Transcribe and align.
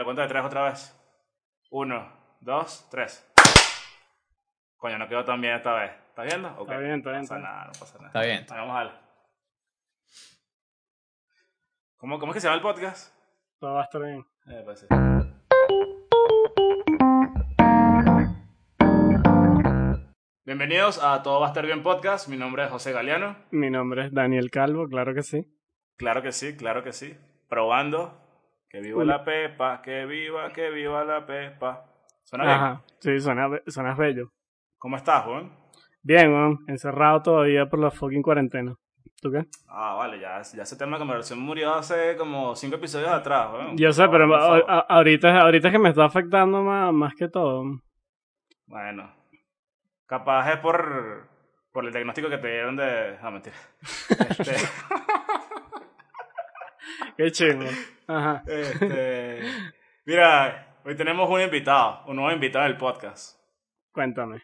La 0.00 0.04
cuenta 0.04 0.22
de 0.22 0.28
tres 0.28 0.42
otra 0.42 0.62
vez. 0.62 0.98
Uno, 1.72 2.10
dos, 2.40 2.88
tres. 2.90 3.30
Coño, 4.78 4.96
no 4.96 5.06
quedó 5.06 5.26
tan 5.26 5.42
bien 5.42 5.56
esta 5.56 5.74
vez. 5.74 5.90
¿Estás 6.08 6.24
viendo? 6.24 6.48
Está 6.58 6.78
bien, 6.78 6.94
está 6.94 7.10
bien, 7.10 7.20
No 7.22 7.28
pasa 7.28 7.34
está 7.34 7.36
bien. 7.36 7.42
nada, 7.44 7.64
no 7.66 7.72
pasa 7.78 7.98
nada. 7.98 8.06
Está 8.06 8.20
bien. 8.22 8.46
Vamos 8.48 8.70
a 8.70 8.78
darle. 8.78 8.92
¿Cómo, 11.98 12.18
¿Cómo 12.18 12.32
es 12.32 12.34
que 12.36 12.40
se 12.40 12.46
llama 12.46 12.56
el 12.56 12.62
podcast? 12.62 13.14
Todo 13.58 13.74
va 13.74 13.80
a 13.82 13.84
estar 13.84 14.02
bien. 14.02 14.24
Eh, 14.46 14.62
pues 14.64 14.80
sí. 14.80 14.86
Bienvenidos 20.46 20.98
a 21.04 21.22
Todo 21.22 21.40
va 21.40 21.48
a 21.48 21.50
estar 21.50 21.66
bien 21.66 21.82
podcast. 21.82 22.26
Mi 22.28 22.38
nombre 22.38 22.64
es 22.64 22.70
José 22.70 22.92
Galeano. 22.92 23.36
Mi 23.50 23.68
nombre 23.68 24.06
es 24.06 24.14
Daniel 24.14 24.50
Calvo, 24.50 24.88
claro 24.88 25.12
que 25.12 25.22
sí. 25.22 25.44
Claro 25.98 26.22
que 26.22 26.32
sí, 26.32 26.56
claro 26.56 26.82
que 26.82 26.94
sí. 26.94 27.14
Probando. 27.50 28.29
Que 28.70 28.80
viva 28.80 29.04
la 29.04 29.24
pepa, 29.24 29.82
que 29.82 30.06
viva, 30.06 30.48
que 30.52 30.70
viva 30.70 31.04
la 31.04 31.26
pepa. 31.26 31.84
¿Suena 32.22 32.44
bien? 32.44 32.56
Ajá. 32.56 32.82
Sí, 33.00 33.18
suena, 33.20 33.48
suenas 33.66 33.98
bello. 33.98 34.30
¿Cómo 34.78 34.96
estás, 34.96 35.24
Juan? 35.24 35.50
Bien, 36.02 36.32
weón. 36.32 36.58
Encerrado 36.68 37.20
todavía 37.22 37.68
por 37.68 37.80
la 37.80 37.90
fucking 37.90 38.22
cuarentena. 38.22 38.74
¿Tú 39.20 39.30
qué? 39.32 39.44
Ah, 39.68 39.94
vale, 39.98 40.18
ya, 40.20 40.40
ya 40.40 40.62
ese 40.62 40.76
tema 40.76 40.92
de 40.96 41.00
conversación 41.00 41.40
murió 41.40 41.74
hace 41.74 42.16
como 42.16 42.54
cinco 42.56 42.76
episodios 42.76 43.10
atrás, 43.10 43.52
weón. 43.52 43.76
Yo 43.76 43.92
sé, 43.92 44.08
pero 44.08 44.32
a- 44.34 44.56
a- 44.58 44.86
ahorita, 44.88 45.40
ahorita 45.42 45.68
es 45.68 45.72
que 45.72 45.78
me 45.78 45.88
está 45.90 46.04
afectando 46.04 46.62
más, 46.62 46.92
más 46.92 47.14
que 47.14 47.28
todo. 47.28 47.64
Bueno. 48.66 49.12
Capaz 50.06 50.50
es 50.52 50.58
por, 50.60 51.28
por 51.72 51.84
el 51.84 51.92
diagnóstico 51.92 52.28
que 52.30 52.38
te 52.38 52.48
dieron 52.48 52.76
de... 52.76 53.18
No, 53.22 53.30
mentira. 53.32 53.56
Este, 54.38 54.54
Qué 57.16 57.30
chingo. 57.32 57.66
Ajá. 58.12 58.42
este, 58.46 59.40
mira, 60.04 60.76
hoy 60.84 60.96
tenemos 60.96 61.30
un 61.30 61.40
invitado, 61.40 62.04
un 62.06 62.16
nuevo 62.16 62.32
invitado 62.32 62.64
del 62.64 62.76
podcast. 62.76 63.38
Cuéntame. 63.92 64.42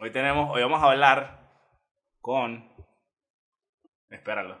Hoy 0.00 0.10
tenemos, 0.10 0.50
hoy 0.54 0.62
vamos 0.62 0.82
a 0.82 0.90
hablar 0.90 1.50
con... 2.20 2.66
Espéralo. 4.08 4.60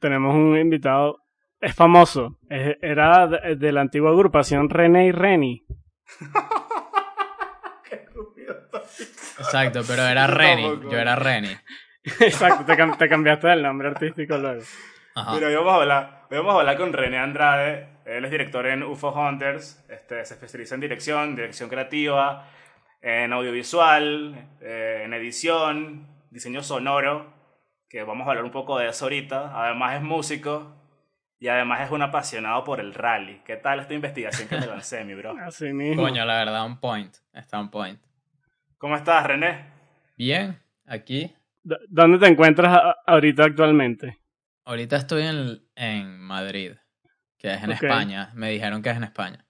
Tenemos 0.00 0.34
un 0.34 0.56
invitado. 0.56 1.18
Es 1.60 1.74
famoso. 1.74 2.38
Es- 2.48 2.76
era 2.80 3.26
de, 3.26 3.56
de 3.56 3.72
la 3.72 3.80
antigua 3.80 4.10
agrupación 4.10 4.70
René 4.70 5.06
y 5.06 5.12
Reni. 5.12 5.66
Exacto, 9.38 9.80
pero 9.86 10.02
era 10.02 10.26
Reni. 10.26 10.80
Yo 10.90 10.98
era 10.98 11.16
Reni. 11.16 11.50
Exacto, 12.20 12.64
te, 12.64 12.74
cam- 12.76 12.96
te 12.96 13.08
cambiaste 13.08 13.52
el 13.52 13.62
nombre 13.62 13.88
artístico 13.88 14.36
luego. 14.38 14.62
Ajá. 15.14 15.34
Mira, 15.34 15.48
hoy 15.48 15.54
vamos 15.54 15.72
a 15.72 15.76
hablar, 15.76 16.17
vamos 16.36 16.54
a 16.54 16.60
hablar 16.60 16.76
con 16.76 16.92
René 16.92 17.18
Andrade. 17.18 17.88
Él 18.04 18.24
es 18.24 18.30
director 18.30 18.66
en 18.66 18.82
UFO 18.82 19.12
Hunters. 19.12 19.84
Este, 19.88 20.24
se 20.24 20.34
especializa 20.34 20.74
en 20.74 20.80
dirección, 20.80 21.36
dirección 21.36 21.68
creativa, 21.68 22.46
en 23.00 23.32
audiovisual, 23.32 24.48
eh, 24.60 25.02
en 25.04 25.14
edición, 25.14 26.06
diseño 26.30 26.62
sonoro, 26.62 27.32
que 27.88 28.02
vamos 28.02 28.26
a 28.26 28.30
hablar 28.30 28.44
un 28.44 28.50
poco 28.50 28.78
de 28.78 28.88
eso 28.88 29.06
ahorita. 29.06 29.52
Además 29.54 29.96
es 29.96 30.02
músico 30.02 30.74
y 31.38 31.48
además 31.48 31.80
es 31.82 31.90
un 31.90 32.02
apasionado 32.02 32.64
por 32.64 32.80
el 32.80 32.94
rally. 32.94 33.40
¿Qué 33.44 33.56
tal 33.56 33.80
esta 33.80 33.94
investigación 33.94 34.48
que 34.48 34.58
me 34.58 34.66
lancé, 34.66 35.04
mi 35.04 35.14
bro? 35.14 35.34
Así 35.46 35.72
mismo. 35.72 36.02
Coño, 36.02 36.24
la 36.24 36.38
verdad, 36.38 36.66
un 36.66 36.80
point. 36.80 37.14
Está 37.32 37.58
un 37.60 37.70
point. 37.70 38.00
¿Cómo 38.76 38.96
estás, 38.96 39.26
René? 39.26 39.66
Bien, 40.16 40.60
aquí. 40.86 41.34
¿Dónde 41.62 42.18
te 42.18 42.26
encuentras 42.26 42.96
ahorita 43.06 43.44
actualmente? 43.44 44.18
Ahorita 44.64 44.96
estoy 44.96 45.22
en, 45.22 45.67
en 45.78 46.18
Madrid, 46.20 46.72
que 47.38 47.52
es 47.54 47.62
en. 47.62 47.70
España. 47.72 48.30
Me 48.34 48.50
dijeron 48.50 48.82
que 48.82 48.90
es 48.90 48.96
en 48.96 49.04
España. 49.04 49.44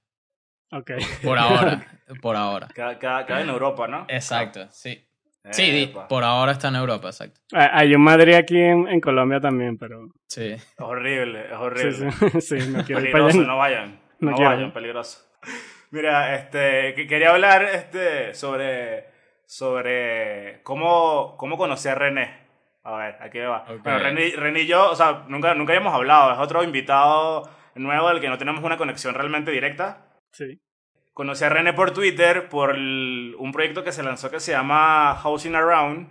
Ok. 0.70 0.90
Por 1.24 1.38
ahora, 1.38 1.86
por 2.22 2.36
ahora. 2.36 2.68
Queda- 2.74 2.98
queda 2.98 3.40
en 3.40 3.48
Europa, 3.48 3.88
¿no? 3.88 4.04
Exacto, 4.08 4.68
sí. 4.70 5.04
Sí, 5.50 5.70
di- 5.70 5.94
por 6.10 6.24
ahora 6.24 6.52
está 6.52 6.68
en 6.68 6.76
Europa, 6.76 7.08
exacto. 7.08 7.40
Ah, 7.54 7.70
Hay 7.72 7.94
un 7.94 8.02
Madrid 8.02 8.34
aquí 8.34 8.60
en, 8.60 8.86
en 8.86 9.00
Colombia 9.00 9.40
también, 9.40 9.78
pero... 9.78 10.08
Sí. 10.26 10.42
Es 10.50 10.74
horrible, 10.76 11.40
es 11.44 11.48
Sí, 11.48 11.54
horrible. 11.54 12.10
sí, 12.12 12.40
sí, 12.60 12.68
no 12.70 12.84
quiero 12.84 13.00
ir 13.00 13.12
para 13.12 13.24
Peligroso, 13.24 13.38
allá. 13.38 13.46
no 13.46 13.56
vayan. 13.56 14.00
No 14.20 14.30
No, 14.32 14.36
quiero. 14.36 14.50
vayan, 14.50 14.72
peligroso. 14.74 15.26
Mira, 15.90 16.34
este, 16.34 16.92
que- 16.94 17.06
quería 17.06 17.30
hablar 17.30 17.62
este, 17.64 18.34
sobre, 18.34 19.06
sobre 19.46 20.60
cómo, 20.64 21.36
cómo 21.38 21.56
conocí 21.56 21.88
a 21.88 21.94
René. 21.94 22.47
A 22.84 22.96
ver, 22.96 23.16
aquí 23.20 23.38
va. 23.40 23.64
Ok. 23.68 23.82
Bueno, 23.82 23.98
René, 23.98 24.32
René 24.36 24.60
y 24.60 24.66
yo, 24.66 24.90
o 24.90 24.94
sea, 24.96 25.24
nunca, 25.28 25.54
nunca 25.54 25.72
habíamos 25.72 25.94
hablado. 25.94 26.32
Es 26.32 26.38
otro 26.38 26.62
invitado 26.62 27.48
nuevo 27.74 28.08
del 28.08 28.20
que 28.20 28.28
no 28.28 28.38
tenemos 28.38 28.62
una 28.64 28.76
conexión 28.78 29.14
realmente 29.14 29.50
directa. 29.50 30.06
Sí. 30.32 30.60
Conocí 31.12 31.44
a 31.44 31.48
René 31.48 31.72
por 31.72 31.90
Twitter 31.92 32.48
por 32.48 32.74
el- 32.76 33.34
un 33.38 33.52
proyecto 33.52 33.82
que 33.84 33.92
se 33.92 34.02
lanzó 34.02 34.30
que 34.30 34.40
se 34.40 34.52
llama 34.52 35.16
Housing 35.16 35.54
Around, 35.54 36.08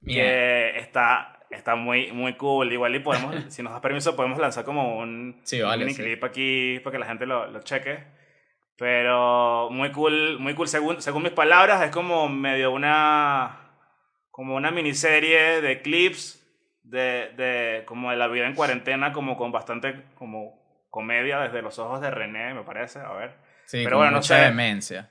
Bien. 0.00 0.18
que 0.24 0.78
está, 0.78 1.40
está 1.50 1.74
muy, 1.74 2.12
muy 2.12 2.34
cool. 2.34 2.72
Igual 2.72 2.94
y 2.94 3.00
podemos, 3.00 3.34
si 3.52 3.62
nos 3.62 3.72
das 3.72 3.82
permiso, 3.82 4.14
podemos 4.16 4.38
lanzar 4.38 4.64
como 4.64 4.96
un, 4.98 5.40
Sí, 5.44 5.60
un 5.60 5.68
vale, 5.68 5.84
mini 5.84 5.94
sí. 5.96 6.02
clip 6.02 6.24
aquí 6.24 6.78
para 6.84 6.92
que 6.92 6.98
la 7.00 7.06
gente 7.06 7.26
lo, 7.26 7.46
lo 7.48 7.60
cheque. 7.62 8.04
Pero 8.76 9.68
muy 9.70 9.90
cool, 9.92 10.38
muy 10.40 10.54
cool. 10.54 10.68
Según, 10.68 11.00
según 11.00 11.22
mis 11.22 11.32
palabras, 11.32 11.82
es 11.82 11.90
como 11.90 12.28
medio 12.28 12.72
una. 12.72 13.63
Como 14.34 14.56
una 14.56 14.72
miniserie 14.72 15.60
de 15.60 15.80
clips 15.80 16.44
de, 16.82 17.30
de 17.36 17.84
como 17.86 18.10
de 18.10 18.16
la 18.16 18.26
vida 18.26 18.48
en 18.48 18.56
cuarentena, 18.56 19.12
como 19.12 19.36
con 19.36 19.52
bastante 19.52 20.06
como 20.16 20.60
comedia 20.90 21.38
desde 21.38 21.62
los 21.62 21.78
ojos 21.78 22.00
de 22.00 22.10
René, 22.10 22.52
me 22.52 22.64
parece. 22.64 22.98
A 22.98 23.12
ver. 23.12 23.36
Sí, 23.64 23.82
pero 23.84 23.98
bueno, 23.98 24.10
no 24.10 24.16
mucha 24.16 24.36
sé. 24.36 24.42
demencia. 24.46 25.08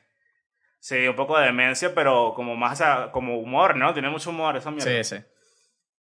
Sí, 0.77 1.07
un 1.07 1.15
poco 1.15 1.39
de 1.39 1.45
demencia, 1.45 1.95
pero 1.95 2.33
como 2.35 2.57
más, 2.57 2.83
como 3.13 3.39
humor, 3.39 3.77
¿no? 3.77 3.93
Tiene 3.93 4.09
mucho 4.09 4.31
humor 4.31 4.57
esa 4.57 4.71
mierda. 4.71 5.01
Sí, 5.01 5.15
sí. 5.15 5.23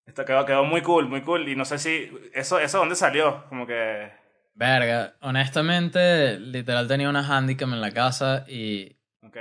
Esto 0.07 0.25
quedó, 0.25 0.47
quedó 0.47 0.65
muy 0.65 0.81
cool, 0.81 1.07
muy 1.07 1.21
cool. 1.21 1.47
Y 1.47 1.57
no 1.57 1.67
sé 1.67 1.79
si. 1.79 2.11
¿Eso, 2.33 2.59
eso 2.59 2.79
dónde 2.79 2.97
salió? 2.97 3.45
Como 3.51 3.67
que. 3.67 4.11
Verga, 4.55 5.13
honestamente, 5.21 6.41
literal 6.41 6.89
tenía 6.89 7.11
una 7.11 7.21
handicap 7.21 7.69
en 7.69 7.83
la 7.83 7.93
casa 7.93 8.47
y 8.49 8.97
Ok. 9.23 9.37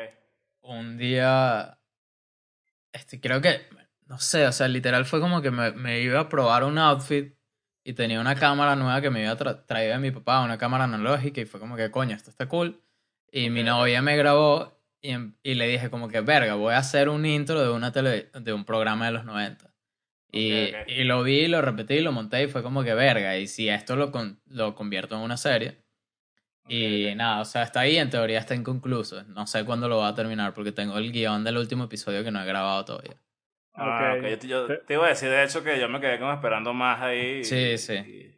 un 0.64 0.98
día, 0.98 1.79
este, 2.94 3.20
creo 3.20 3.42
que, 3.42 3.62
no 4.08 4.20
sé, 4.20 4.46
o 4.48 4.52
sea, 4.52 4.68
literal 4.68 5.06
fue 5.06 5.20
como 5.20 5.42
que 5.42 5.52
me, 5.52 5.72
me 5.72 6.02
iba 6.02 6.20
a 6.20 6.30
probar 6.30 6.64
un 6.64 6.78
outfit 6.78 7.36
y 7.84 7.94
tenía 7.94 8.20
una 8.20 8.36
cámara 8.36 8.76
nueva 8.76 9.02
que 9.02 9.10
me 9.10 9.20
había 9.28 9.38
tra- 9.38 9.66
traído 9.66 9.94
de 9.94 10.00
mi 10.00 10.12
papá, 10.12 10.42
una 10.42 10.58
cámara 10.58 10.84
analógica 10.86 11.42
y 11.42 11.46
fue 11.46 11.60
como 11.60 11.76
que, 11.76 11.92
coño, 11.92 12.16
esto 12.16 12.30
está 12.30 12.48
cool. 12.48 12.82
Y 13.32 13.50
mi 13.50 13.62
Ok. 13.62 13.68
novia 13.68 14.02
me 14.02 14.18
grabó 14.18 14.80
y, 15.02 15.12
em- 15.12 15.36
y 15.44 15.54
le 15.54 15.68
dije 15.68 15.90
como 15.90 16.08
que, 16.10 16.22
verga, 16.22 16.56
voy 16.56 16.74
a 16.74 16.80
hacer 16.80 17.10
un 17.10 17.26
intro 17.26 17.62
de, 17.62 17.70
una 17.72 17.92
tele, 17.92 18.30
de 18.34 18.54
un 18.54 18.66
programa 18.66 19.06
de 19.06 19.12
los 19.14 19.26
90. 19.26 19.74
Y, 20.32 20.70
Ok, 20.70 20.82
ok. 20.84 20.90
y 20.90 21.04
lo 21.06 21.24
vi, 21.24 21.48
lo 21.48 21.62
repetí, 21.62 22.02
lo 22.02 22.12
monté 22.12 22.44
y 22.44 22.48
fue 22.48 22.62
como 22.64 22.84
que, 22.84 22.94
verga, 22.94 23.38
y 23.38 23.48
si 23.48 23.70
esto 23.70 23.96
lo, 23.96 24.12
con- 24.12 24.42
lo 24.48 24.76
convierto 24.76 25.16
en 25.16 25.22
una 25.22 25.38
serie. 25.38 25.84
Y 26.70 27.06
Ok, 27.08 27.12
ok. 27.12 27.18
nada, 27.18 27.42
o 27.42 27.46
sea, 27.46 27.64
está 27.64 27.82
ahí, 27.82 27.98
en 27.98 28.10
teoría 28.10 28.40
está 28.40 28.56
inconcluso. 28.56 29.24
No 29.26 29.46
sé 29.48 29.66
cuándo 29.66 29.88
lo 29.90 29.98
va 29.98 30.08
a 30.10 30.16
terminar 30.16 30.54
porque 30.54 30.72
tengo 30.72 30.98
el 30.98 31.12
guion 31.12 31.44
del 31.44 31.58
último 31.58 31.86
episodio 31.86 32.24
que 32.24 32.32
no 32.32 32.42
he 32.42 32.46
grabado 32.46 32.86
todavía. 32.86 33.16
Ah, 33.74 34.16
Ok. 34.18 34.20
ok. 34.24 34.30
Yo, 34.30 34.38
te- 34.40 34.48
yo 34.48 34.80
te 34.86 34.94
iba 34.94 35.06
a 35.06 35.10
decir, 35.10 35.30
de 35.30 35.44
hecho, 35.44 35.64
que 35.64 35.80
yo 35.80 35.90
me 35.90 36.00
quedé 36.00 36.20
como 36.20 36.32
esperando 36.34 36.74
más 36.74 37.02
ahí. 37.02 37.40
y- 37.40 37.44
Sí, 37.44 37.78
sí. 37.78 37.94
y- 37.94 38.36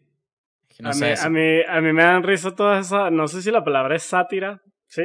Es 0.69 0.77
que 0.77 0.83
no 0.83 0.89
a, 0.89 0.93
sé. 0.93 1.09
mí, 1.09 1.15
si- 1.17 1.25
a, 1.25 1.29
mí, 1.29 1.61
a 1.67 1.81
mí 1.81 1.93
me 1.93 2.03
dan 2.03 2.23
risa 2.23 2.55
todas 2.55 2.85
esas, 2.87 3.11
no 3.11 3.27
sé 3.27 3.41
si 3.41 3.51
la 3.51 3.63
palabra 3.63 3.95
es 3.95 4.03
sátira, 4.03 4.61
¿sí? 4.87 5.03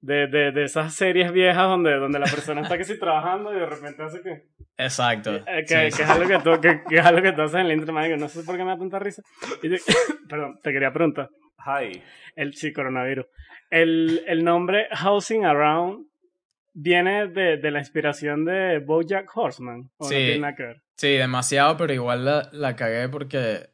De, 0.00 0.26
de, 0.26 0.52
de 0.52 0.64
esas 0.64 0.94
series 0.94 1.32
viejas 1.32 1.66
donde, 1.68 1.94
donde 1.96 2.18
la 2.18 2.26
persona 2.26 2.60
está 2.60 2.76
que 2.76 2.84
sí 2.84 2.98
trabajando 2.98 3.52
y 3.54 3.58
de 3.58 3.66
repente 3.66 4.02
hace 4.02 4.20
que... 4.20 4.42
Exacto. 4.76 5.34
eh, 5.34 5.64
que, 5.66 5.66
Sí, 5.66 5.74
que 5.74 5.90
sí. 5.90 6.02
es 6.02 6.10
algo 6.10 6.28
que, 6.28 6.38
tú, 6.40 6.60
que, 6.60 6.82
que 6.88 6.98
es 6.98 7.04
algo 7.04 7.22
que 7.22 7.32
tú 7.32 7.42
haces 7.42 7.54
en 7.60 7.66
el 7.66 7.72
intro, 7.72 7.92
marico, 7.94 8.16
No 8.18 8.28
sé 8.28 8.42
por 8.42 8.56
qué 8.56 8.62
me 8.64 8.70
da 8.70 8.78
tanta 8.78 8.98
risa. 8.98 9.22
Y 9.62 9.70
te- 9.70 9.80
perdón, 10.28 10.60
te 10.62 10.72
quería 10.72 10.92
preguntar. 10.92 11.30
Hi. 11.66 12.02
El 12.34 12.54
sí, 12.54 12.72
coronavirus. 12.72 13.26
El, 13.70 14.22
el 14.26 14.44
nombre 14.44 14.88
Housing 14.92 15.44
Around 15.44 16.06
viene 16.74 17.26
de, 17.28 17.56
de 17.56 17.70
la 17.70 17.78
inspiración 17.80 18.44
de 18.44 18.78
Bojack 18.78 19.34
Horseman. 19.36 19.90
¿O 19.96 20.04
Sí. 20.06 20.14
no 20.14 20.20
tiene 20.20 20.38
nada 20.38 20.54
que 20.54 20.62
ver? 20.62 20.82
Sí, 20.96 21.08
demasiado, 21.16 21.76
pero 21.76 21.92
igual 21.92 22.24
la, 22.24 22.48
la 22.52 22.76
cagué 22.76 23.08
porque 23.08 23.70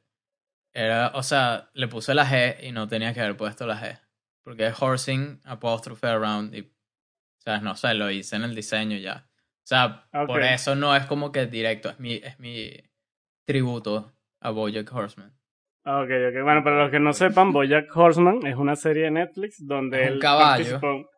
era, 0.72 1.08
o 1.14 1.22
sea, 1.22 1.70
le 1.74 1.88
puse 1.88 2.14
la 2.14 2.26
G 2.26 2.56
y 2.62 2.72
no 2.72 2.88
tenía 2.88 3.12
que 3.12 3.20
haber 3.20 3.36
puesto 3.36 3.66
la 3.66 3.80
G. 3.80 3.98
Porque 4.42 4.66
es 4.66 4.80
horsing 4.82 5.40
apóstrofe 5.44 6.06
around 6.06 6.54
y, 6.54 6.60
o 6.62 7.40
sea, 7.40 7.58
no 7.60 7.76
sé, 7.76 7.94
lo 7.94 8.10
hice 8.10 8.36
en 8.36 8.42
el 8.44 8.54
diseño 8.54 8.96
ya. 8.96 9.26
O 9.28 9.66
sea, 9.66 10.08
por 10.26 10.42
eso 10.42 10.74
no 10.74 10.96
es 10.96 11.06
como 11.06 11.30
que 11.30 11.46
directo, 11.46 11.90
es 11.90 12.00
mi, 12.00 12.14
es 12.14 12.38
mi 12.40 12.72
tributo 13.44 14.12
a 14.40 14.50
Bojack 14.50 14.92
Horseman. 14.92 15.32
Ah, 15.84 16.00
Ok, 16.02 16.10
ok. 16.28 16.42
Bueno, 16.44 16.62
para 16.62 16.82
los 16.82 16.90
que 16.90 17.00
no 17.00 17.12
sepan, 17.12 17.52
Bojack 17.52 17.94
Horseman 17.96 18.46
es 18.46 18.56
una 18.56 18.76
serie 18.76 19.04
de 19.04 19.10
Netflix 19.10 19.56
donde 19.66 19.98
un 20.02 20.04
él 20.14 20.18
caballo. 20.20 20.64
participó- 20.80 21.08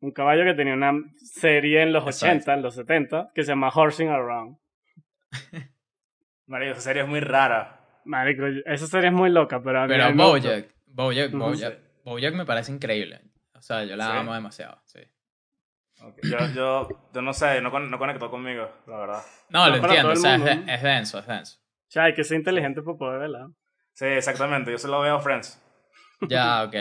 Un 0.00 0.12
caballo 0.12 0.44
que 0.44 0.52
tenía 0.54 0.74
una 0.74 0.92
serie 1.16 1.80
en 1.82 1.92
los 1.94 2.04
Exacto. 2.04 2.26
80, 2.36 2.54
en 2.54 2.62
los 2.62 2.74
70, 2.74 3.30
que 3.34 3.42
se 3.42 3.52
llama 3.52 3.70
Horsing 3.74 4.08
Around. 4.10 4.58
Marico, 6.46 6.72
esa 6.72 6.80
serie 6.82 7.02
es 7.02 7.08
muy 7.08 7.20
rara. 7.20 7.80
Marico, 8.04 8.44
esa 8.66 8.86
serie 8.86 9.08
es 9.08 9.14
muy 9.14 9.30
loca, 9.30 9.62
pero 9.62 9.80
a 9.80 9.86
mí 9.86 9.94
Pero. 9.94 10.12
Bojack, 10.14 10.74
Bojack. 10.86 11.32
Bojack. 11.32 11.78
Bojack 12.04 12.34
me 12.34 12.44
parece 12.44 12.72
increíble. 12.72 13.20
O 13.54 13.62
sea, 13.62 13.84
yo 13.84 13.96
la 13.96 14.10
¿Sí? 14.10 14.16
amo 14.18 14.34
demasiado, 14.34 14.78
sí. 14.84 15.00
Yo, 16.22 16.38
yo, 16.54 16.88
yo 17.14 17.22
no 17.22 17.32
sé, 17.32 17.62
no, 17.62 17.70
no 17.70 17.98
conectó 17.98 18.30
conmigo, 18.30 18.68
la 18.86 18.98
verdad. 18.98 19.22
No, 19.48 19.64
No, 19.64 19.70
lo 19.70 19.76
entiendo, 19.76 20.10
o 20.10 20.16
sea, 20.16 20.34
es 20.36 20.82
denso, 20.82 21.18
es 21.18 21.26
denso. 21.26 21.58
O 21.62 21.86
sea, 21.94 22.04
hay 22.04 22.14
que 22.14 22.24
ser 22.24 22.36
inteligente 22.36 22.82
para 22.82 22.98
poder 22.98 23.20
verla. 23.20 23.48
Sí, 23.94 24.06
exactamente, 24.06 24.70
yo 24.70 24.78
solo 24.78 25.00
veo 25.00 25.18
Friends. 25.20 25.60
Ya, 26.28 26.62
ok. 26.64 26.74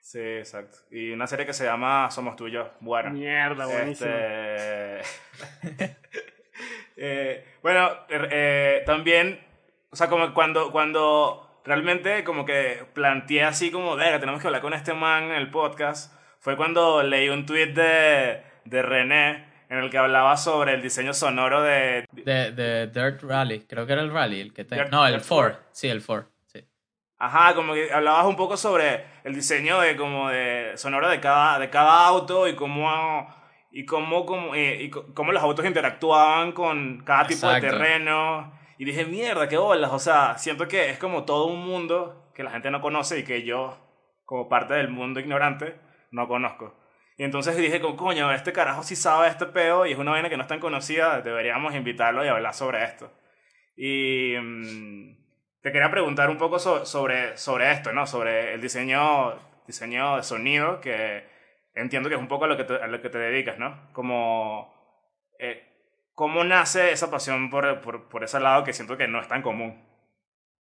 Sí, 0.00 0.20
exacto. 0.20 0.76
Y 0.90 1.10
una 1.10 1.26
serie 1.26 1.46
que 1.46 1.52
se 1.54 1.64
llama 1.64 2.10
Somos 2.10 2.36
tú 2.36 2.46
y 2.46 2.52
yo. 2.52 2.70
Bueno. 2.80 3.10
Mierda, 3.10 3.66
buenísimo. 3.66 4.10
Este... 4.10 5.00
eh, 6.96 7.44
bueno, 7.62 7.88
er- 8.08 8.28
eh, 8.30 8.82
también, 8.86 9.40
o 9.90 9.96
sea, 9.96 10.08
como 10.08 10.32
cuando, 10.34 10.70
cuando 10.70 11.60
realmente 11.64 12.22
como 12.24 12.44
que 12.44 12.84
planteé 12.92 13.44
así 13.44 13.70
como, 13.70 13.96
verga, 13.96 14.20
tenemos 14.20 14.40
que 14.40 14.48
hablar 14.48 14.60
con 14.62 14.74
este 14.74 14.92
man 14.94 15.24
en 15.24 15.32
el 15.32 15.50
podcast, 15.50 16.12
fue 16.40 16.56
cuando 16.56 17.02
leí 17.02 17.28
un 17.30 17.46
tweet 17.46 17.72
de, 17.72 18.42
de 18.64 18.82
René 18.82 19.52
en 19.70 19.78
el 19.78 19.88
que 19.90 19.96
hablaba 19.98 20.36
sobre 20.36 20.74
el 20.74 20.82
diseño 20.82 21.14
sonoro 21.14 21.62
de... 21.62 22.04
De, 22.12 22.52
de 22.52 22.86
Dirt 22.88 23.22
Rally, 23.22 23.60
creo 23.66 23.86
que 23.86 23.94
era 23.94 24.02
el 24.02 24.12
Rally 24.12 24.40
el 24.42 24.52
que 24.52 24.64
te... 24.64 24.76
Dirt- 24.76 24.90
No, 24.90 25.06
el 25.06 25.14
Dirt 25.14 25.24
Ford, 25.24 25.52
Ford. 25.54 25.62
sí, 25.72 25.88
el 25.88 26.02
Ford, 26.02 26.26
sí. 26.26 26.33
Ajá, 27.18 27.54
como 27.54 27.74
que 27.74 27.92
hablabas 27.92 28.26
un 28.26 28.36
poco 28.36 28.56
sobre 28.56 29.04
el 29.24 29.34
diseño 29.34 29.80
de 29.80 29.96
como 29.96 30.28
de 30.28 30.72
sonoro 30.76 31.08
de 31.08 31.20
cada, 31.20 31.58
de 31.58 31.70
cada 31.70 32.06
auto 32.06 32.48
y 32.48 32.54
cómo 32.54 32.88
y 33.74 33.84
cómo, 33.86 34.24
cómo, 34.24 34.54
eh, 34.54 34.84
y 34.84 34.90
cómo 34.90 35.32
los 35.32 35.42
autos 35.42 35.66
interactuaban 35.66 36.52
con 36.52 37.02
cada 37.04 37.26
tipo 37.26 37.48
de 37.48 37.60
terreno. 37.60 38.52
Y 38.78 38.84
dije, 38.84 39.04
mierda, 39.04 39.48
qué 39.48 39.56
bolas. 39.56 39.90
O 39.92 39.98
sea, 39.98 40.38
siento 40.38 40.68
que 40.68 40.90
es 40.90 40.98
como 40.98 41.24
todo 41.24 41.46
un 41.46 41.66
mundo 41.66 42.30
que 42.34 42.44
la 42.44 42.50
gente 42.50 42.70
no 42.70 42.80
conoce 42.80 43.18
y 43.18 43.24
que 43.24 43.42
yo, 43.42 43.76
como 44.24 44.48
parte 44.48 44.74
del 44.74 44.90
mundo 44.90 45.18
ignorante, 45.18 45.74
no 46.12 46.28
conozco. 46.28 46.78
Y 47.18 47.24
entonces 47.24 47.56
dije, 47.56 47.80
coño, 47.80 48.32
este 48.32 48.52
carajo 48.52 48.84
sí 48.84 48.94
sabe 48.94 49.26
este 49.26 49.46
pedo 49.46 49.86
y 49.86 49.92
es 49.92 49.98
una 49.98 50.12
vaina 50.12 50.28
que 50.28 50.36
no 50.36 50.42
es 50.42 50.48
tan 50.48 50.60
conocida, 50.60 51.20
deberíamos 51.20 51.74
invitarlo 51.74 52.24
y 52.24 52.28
hablar 52.28 52.54
sobre 52.54 52.84
esto. 52.84 53.12
Y 53.76 54.34
mm, 54.40 55.23
te 55.64 55.72
quería 55.72 55.90
preguntar 55.90 56.30
un 56.30 56.38
poco 56.38 56.60
so- 56.60 56.86
sobre, 56.86 57.36
sobre 57.38 57.72
esto, 57.72 57.92
¿no? 57.92 58.06
Sobre 58.06 58.54
el 58.54 58.60
diseño, 58.62 59.34
diseño 59.66 60.18
de 60.18 60.22
sonido, 60.22 60.80
que 60.82 61.24
entiendo 61.74 62.08
que 62.10 62.16
es 62.16 62.20
un 62.20 62.28
poco 62.28 62.44
a 62.46 62.48
lo 62.48 62.56
que 62.58 62.64
te, 62.64 62.74
a 62.76 62.86
lo 62.88 63.02
que 63.02 63.10
te 63.10 63.18
dedicas, 63.18 63.58
¿no? 63.58 63.92
Como, 63.94 64.72
eh, 65.40 65.62
¿cómo 66.14 66.44
nace 66.44 66.92
esa 66.92 67.10
pasión 67.10 67.50
por, 67.50 67.80
por, 67.80 68.08
por 68.10 68.24
ese 68.24 68.40
lado 68.40 68.64
que 68.64 68.74
siento 68.74 68.98
que 68.98 69.08
no 69.08 69.20
es 69.22 69.28
tan 69.28 69.42
común? 69.42 69.82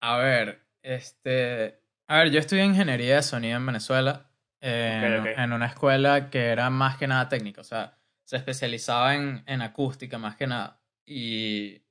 A 0.00 0.16
ver, 0.18 0.66
este... 0.82 1.80
A 2.06 2.18
ver, 2.18 2.30
yo 2.30 2.38
estudié 2.40 2.64
ingeniería 2.64 3.16
de 3.16 3.22
sonido 3.22 3.56
en 3.58 3.66
Venezuela, 3.66 4.30
en, 4.60 4.70
Ok, 4.86 5.02
ok. 5.20 5.26
en 5.36 5.52
una 5.52 5.66
escuela 5.66 6.30
que 6.30 6.46
era 6.46 6.70
más 6.70 6.96
que 6.96 7.06
nada 7.06 7.28
técnica, 7.28 7.60
o 7.60 7.64
sea, 7.64 7.98
se 8.24 8.36
especializaba 8.36 9.14
en, 9.14 9.42
en 9.46 9.60
acústica 9.62 10.18
más 10.18 10.36
que 10.36 10.46
nada. 10.46 10.80
Y 11.04 11.82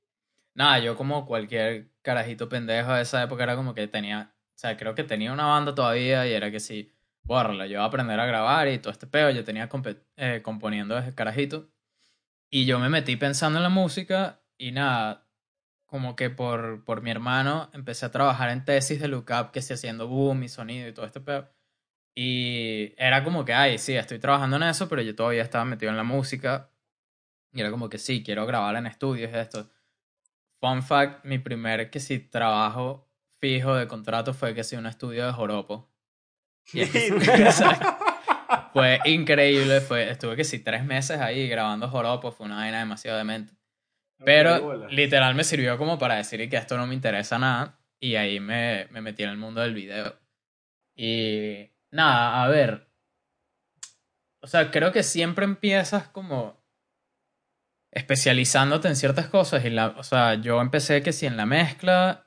nada, 0.58 0.80
yo 0.80 0.96
como 0.96 1.24
cualquier 1.24 1.92
carajito 2.02 2.48
pendejo 2.48 2.92
de 2.92 3.02
esa 3.02 3.22
época 3.22 3.44
era 3.44 3.54
como 3.54 3.74
que 3.74 3.86
tenía, 3.86 4.34
o 4.56 4.58
sea, 4.58 4.76
creo 4.76 4.94
que 4.94 5.04
tenía 5.04 5.32
una 5.32 5.46
banda 5.46 5.74
todavía 5.74 6.26
y 6.26 6.32
era 6.32 6.50
que 6.50 6.58
sí, 6.60 6.92
bórrala, 7.22 7.66
yo 7.66 7.74
iba 7.74 7.84
a 7.84 7.86
aprender 7.86 8.18
a 8.18 8.26
grabar 8.26 8.66
y 8.68 8.78
todo 8.78 8.92
este 8.92 9.06
pedo, 9.06 9.30
yo 9.30 9.44
tenía 9.44 9.68
eh, 10.16 10.42
componiendo 10.42 10.96
desde 10.96 11.14
carajito. 11.14 11.70
Y 12.50 12.66
yo 12.66 12.78
me 12.80 12.88
metí 12.88 13.16
pensando 13.16 13.58
en 13.58 13.62
la 13.62 13.68
música 13.68 14.42
y 14.58 14.72
nada, 14.72 15.28
como 15.86 16.16
que 16.16 16.30
por, 16.30 16.84
por 16.84 17.02
mi 17.02 17.10
hermano 17.10 17.70
empecé 17.72 18.06
a 18.06 18.10
trabajar 18.10 18.50
en 18.50 18.64
tesis 18.64 19.00
de 19.00 19.08
lookup, 19.08 19.52
que 19.52 19.62
sí, 19.62 19.74
haciendo 19.74 20.08
boom 20.08 20.42
y 20.42 20.48
sonido 20.48 20.88
y 20.88 20.92
todo 20.92 21.06
este 21.06 21.20
pedo. 21.20 21.48
Y 22.16 22.94
era 22.98 23.22
como 23.24 23.44
que, 23.44 23.54
ay, 23.54 23.78
sí, 23.78 23.94
estoy 23.94 24.18
trabajando 24.18 24.56
en 24.56 24.64
eso, 24.64 24.88
pero 24.88 25.02
yo 25.02 25.14
todavía 25.14 25.42
estaba 25.42 25.64
metido 25.64 25.90
en 25.90 25.96
la 25.96 26.04
música. 26.04 26.72
Y 27.52 27.60
era 27.60 27.70
como 27.70 27.88
que 27.88 27.98
sí, 27.98 28.24
quiero 28.24 28.46
grabar 28.46 28.76
en 28.76 28.86
estudios 28.86 29.32
esto. 29.34 29.70
Fun 30.60 30.82
fact, 30.82 31.24
mi 31.24 31.38
primer 31.38 31.90
que 31.90 32.00
sí 32.00 32.18
trabajo 32.18 33.08
fijo 33.38 33.74
de 33.74 33.86
contrato 33.86 34.34
fue 34.34 34.54
que 34.54 34.64
sí 34.64 34.76
un 34.76 34.86
estudio 34.86 35.26
de 35.26 35.32
joropo. 35.32 35.90
Y 36.72 36.82
Exacto. 36.82 37.96
fue 38.74 39.00
increíble, 39.06 39.80
fue, 39.80 40.10
estuve 40.10 40.36
que 40.36 40.44
sí 40.44 40.58
tres 40.58 40.84
meses 40.84 41.18
ahí 41.18 41.48
grabando 41.48 41.88
joropo, 41.88 42.30
fue 42.30 42.46
una 42.46 42.56
vaina 42.56 42.80
demasiado 42.80 43.16
demente. 43.16 43.54
Pero 44.24 44.86
literal 44.88 45.34
me 45.34 45.44
sirvió 45.44 45.78
como 45.78 45.98
para 45.98 46.16
decir 46.16 46.46
que 46.50 46.56
esto 46.56 46.76
no 46.76 46.86
me 46.86 46.94
interesa 46.94 47.38
nada. 47.38 47.78
Y 48.00 48.16
ahí 48.16 48.40
me, 48.40 48.86
me 48.90 49.00
metí 49.00 49.22
en 49.22 49.30
el 49.30 49.36
mundo 49.38 49.60
del 49.60 49.74
video. 49.74 50.18
Y 50.94 51.70
nada, 51.90 52.42
a 52.42 52.48
ver. 52.48 52.88
O 54.40 54.46
sea, 54.46 54.70
creo 54.70 54.92
que 54.92 55.02
siempre 55.02 55.44
empiezas 55.44 56.08
como 56.08 56.57
especializándote 57.98 58.88
en 58.88 58.96
ciertas 58.96 59.26
cosas. 59.28 59.64
Y 59.64 59.70
la, 59.70 59.88
o 59.88 60.02
sea, 60.02 60.34
yo 60.34 60.60
empecé 60.60 61.02
que 61.02 61.12
sí 61.12 61.26
en 61.26 61.36
la 61.36 61.46
mezcla 61.46 62.24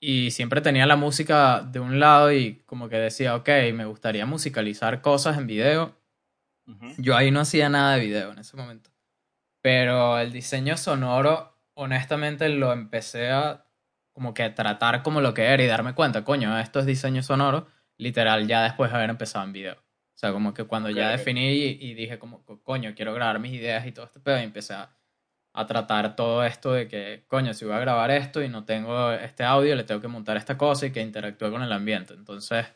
y 0.00 0.30
siempre 0.32 0.60
tenía 0.60 0.84
la 0.86 0.96
música 0.96 1.60
de 1.62 1.80
un 1.80 1.98
lado 2.00 2.32
y 2.32 2.62
como 2.66 2.88
que 2.88 2.96
decía, 2.96 3.34
ok, 3.36 3.48
me 3.74 3.84
gustaría 3.86 4.26
musicalizar 4.26 5.00
cosas 5.00 5.38
en 5.38 5.46
video. 5.46 5.96
Ujú. 6.66 6.86
Yo 6.98 7.16
ahí 7.16 7.30
no 7.30 7.40
hacía 7.40 7.68
nada 7.68 7.94
de 7.94 8.00
video 8.04 8.32
en 8.32 8.38
ese 8.38 8.56
momento. 8.56 8.90
Pero 9.62 10.18
el 10.18 10.32
diseño 10.32 10.76
sonoro, 10.76 11.56
honestamente, 11.74 12.48
lo 12.48 12.72
empecé 12.72 13.30
a 13.30 13.64
como 14.12 14.34
que 14.34 14.50
tratar 14.50 15.02
como 15.02 15.20
lo 15.20 15.32
que 15.34 15.44
era 15.44 15.62
y 15.62 15.66
darme 15.66 15.94
cuenta, 15.94 16.24
coño, 16.24 16.58
esto 16.58 16.80
es 16.80 16.86
diseño 16.86 17.22
sonoro, 17.22 17.68
literal, 17.96 18.46
ya 18.46 18.62
después 18.62 18.90
de 18.90 18.96
haber 18.98 19.08
empezado 19.10 19.44
en 19.44 19.52
video. 19.52 19.74
O 19.74 20.18
sea, 20.22 20.32
como 20.32 20.52
que 20.52 20.64
cuando 20.64 20.90
ya 20.90 21.06
Ok, 21.08 21.12
ok. 21.14 21.18
definí 21.18 21.48
y, 21.52 21.78
y 21.80 21.94
dije 21.94 22.18
como, 22.18 22.44
co- 22.44 22.62
coño, 22.62 22.92
quiero 22.94 23.14
grabar 23.14 23.38
mis 23.38 23.52
ideas 23.54 23.86
y 23.86 23.92
todo 23.92 24.04
este 24.04 24.20
pedo, 24.20 24.38
y 24.38 24.42
empecé 24.42 24.74
a, 24.74 24.90
a 25.54 25.66
tratar 25.66 26.16
todo 26.16 26.44
esto 26.44 26.72
de 26.72 26.88
que, 26.88 27.24
coño, 27.28 27.52
si 27.54 27.64
voy 27.64 27.74
a 27.74 27.78
grabar 27.80 28.10
esto 28.10 28.42
y 28.42 28.48
no 28.48 28.64
tengo 28.64 29.12
este 29.12 29.44
audio, 29.44 29.76
le 29.76 29.84
tengo 29.84 30.00
que 30.00 30.08
montar 30.08 30.36
esta 30.36 30.56
cosa 30.56 30.86
y 30.86 30.92
que 30.92 31.00
interactúe 31.02 31.50
con 31.50 31.62
el 31.62 31.72
ambiente. 31.72 32.14
Entonces, 32.14 32.66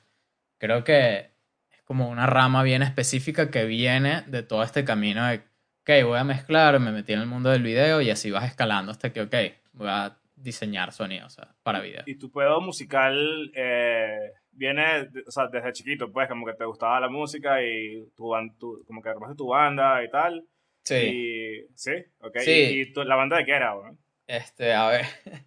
creo 0.59 0.85
que 0.85 1.31
es 1.71 1.83
como 1.85 2.09
una 2.09 2.27
rama 2.27 2.63
bien 2.63 2.83
específica 2.83 3.51
que 3.51 3.65
viene 3.65 4.23
de 4.27 4.43
todo 4.43 4.63
este 4.63 4.85
camino 4.85 5.27
de, 5.27 5.37
ok, 5.83 6.05
voy 6.07 6.19
a 6.19 6.25
mezclar, 6.25 6.79
me 6.81 6.93
metí 6.93 7.13
en 7.15 7.21
el 7.21 7.27
mundo 7.27 7.51
del 7.51 7.63
video 7.63 8.01
y 8.01 8.11
así 8.11 8.31
vas 8.31 8.45
escalando 8.45 8.93
hasta 8.93 9.13
que, 9.13 9.23
ok, 9.23 9.35
voy 9.73 9.89
a 9.89 10.19
diseñar 10.35 10.93
sonido, 10.93 11.27
o 11.27 11.31
sea, 11.31 11.55
para 11.63 11.81
video. 11.81 12.03
Y 12.07 12.17
tu 12.19 12.31
pedo 12.31 12.61
musical 12.61 13.51
eh, 13.55 14.33
viene, 14.53 15.09
o 15.27 15.31
sea, 15.31 15.47
desde 15.49 15.73
chiquito, 15.73 16.13
pues, 16.13 16.29
como 16.29 16.45
que 16.45 16.53
te 16.53 16.65
gustaba 16.67 17.01
la 17.01 17.09
música 17.09 17.63
y 17.63 18.05
tu, 18.15 18.33
tu- 18.59 18.85
como 18.87 19.01
que 19.01 19.09
armaste 19.09 19.35
tu 19.37 19.47
banda 19.49 20.05
y 20.05 20.11
tal. 20.11 20.45
Sí. 20.87 20.95
Y, 20.95 21.67
¿Sí? 21.75 21.93
Ok. 22.21 22.39
Sí. 22.39 22.51
¿Y, 22.51 22.81
y 22.83 22.93
tu- 22.93 23.03
la 23.05 23.17
banda 23.17 23.37
de 23.37 23.45
qué 23.45 23.53
era, 23.53 23.77
weón? 23.77 23.99
Este, 24.27 24.73
a 24.73 24.89
ver. 24.89 25.05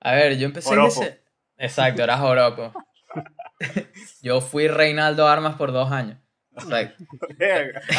A 0.00 0.12
ver, 0.12 0.36
yo 0.36 0.44
empecé 0.44 0.68
Joropo. 0.68 1.00
en 1.00 1.08
ese... 1.08 1.22
Exacto, 1.56 2.02
era 2.02 2.18
Joropo. 2.18 2.74
yo 4.22 4.42
fui 4.42 4.68
Reinaldo 4.68 5.26
Armas 5.26 5.54
por 5.56 5.72
dos 5.72 5.90
años. 5.90 6.18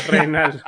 Reinaldo. 0.08 0.60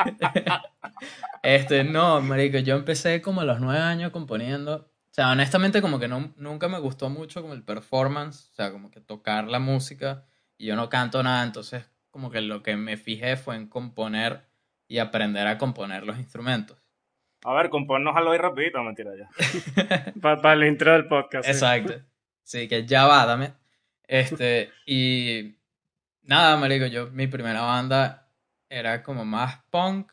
Este, 1.43 1.83
no, 1.83 2.21
marico, 2.21 2.57
yo 2.57 2.75
empecé 2.75 3.21
como 3.21 3.41
a 3.41 3.45
los 3.45 3.59
nueve 3.59 3.79
años 3.81 4.11
componiendo. 4.11 4.75
O 5.11 5.13
sea, 5.13 5.31
honestamente 5.31 5.81
como 5.81 5.99
que 5.99 6.07
no, 6.07 6.33
nunca 6.37 6.67
me 6.67 6.79
gustó 6.79 7.09
mucho 7.09 7.41
como 7.41 7.53
el 7.53 7.63
performance, 7.63 8.49
o 8.51 8.53
sea, 8.55 8.71
como 8.71 8.89
que 8.91 8.99
tocar 8.99 9.47
la 9.47 9.59
música. 9.59 10.25
Y 10.57 10.65
yo 10.67 10.75
no 10.75 10.89
canto 10.89 11.21
nada, 11.21 11.43
entonces 11.43 11.85
como 12.09 12.31
que 12.31 12.41
lo 12.41 12.63
que 12.63 12.75
me 12.77 12.97
fijé 12.97 13.37
fue 13.37 13.55
en 13.55 13.67
componer 13.67 14.46
y 14.87 14.99
aprender 14.99 15.47
a 15.47 15.57
componer 15.57 16.05
los 16.05 16.17
instrumentos. 16.17 16.77
A 17.43 17.53
ver, 17.53 17.69
componnos 17.69 18.15
algo 18.15 18.31
ahí 18.31 18.37
rapidito, 18.37 18.81
mentira 18.83 19.11
ya. 19.15 19.29
Para 20.21 20.53
el 20.53 20.63
intro 20.63 20.93
del 20.93 21.07
podcast. 21.07 21.47
Exacto. 21.47 22.01
Sí, 22.43 22.67
que 22.67 22.85
ya 22.85 23.05
va, 23.05 23.25
dame. 23.25 23.53
Este, 24.07 24.71
y 24.85 25.55
nada, 26.23 26.57
marico, 26.57 26.85
yo, 26.85 27.11
mi 27.11 27.27
primera 27.27 27.61
banda 27.61 28.29
era 28.69 29.03
como 29.03 29.25
más 29.25 29.61
punk, 29.69 30.11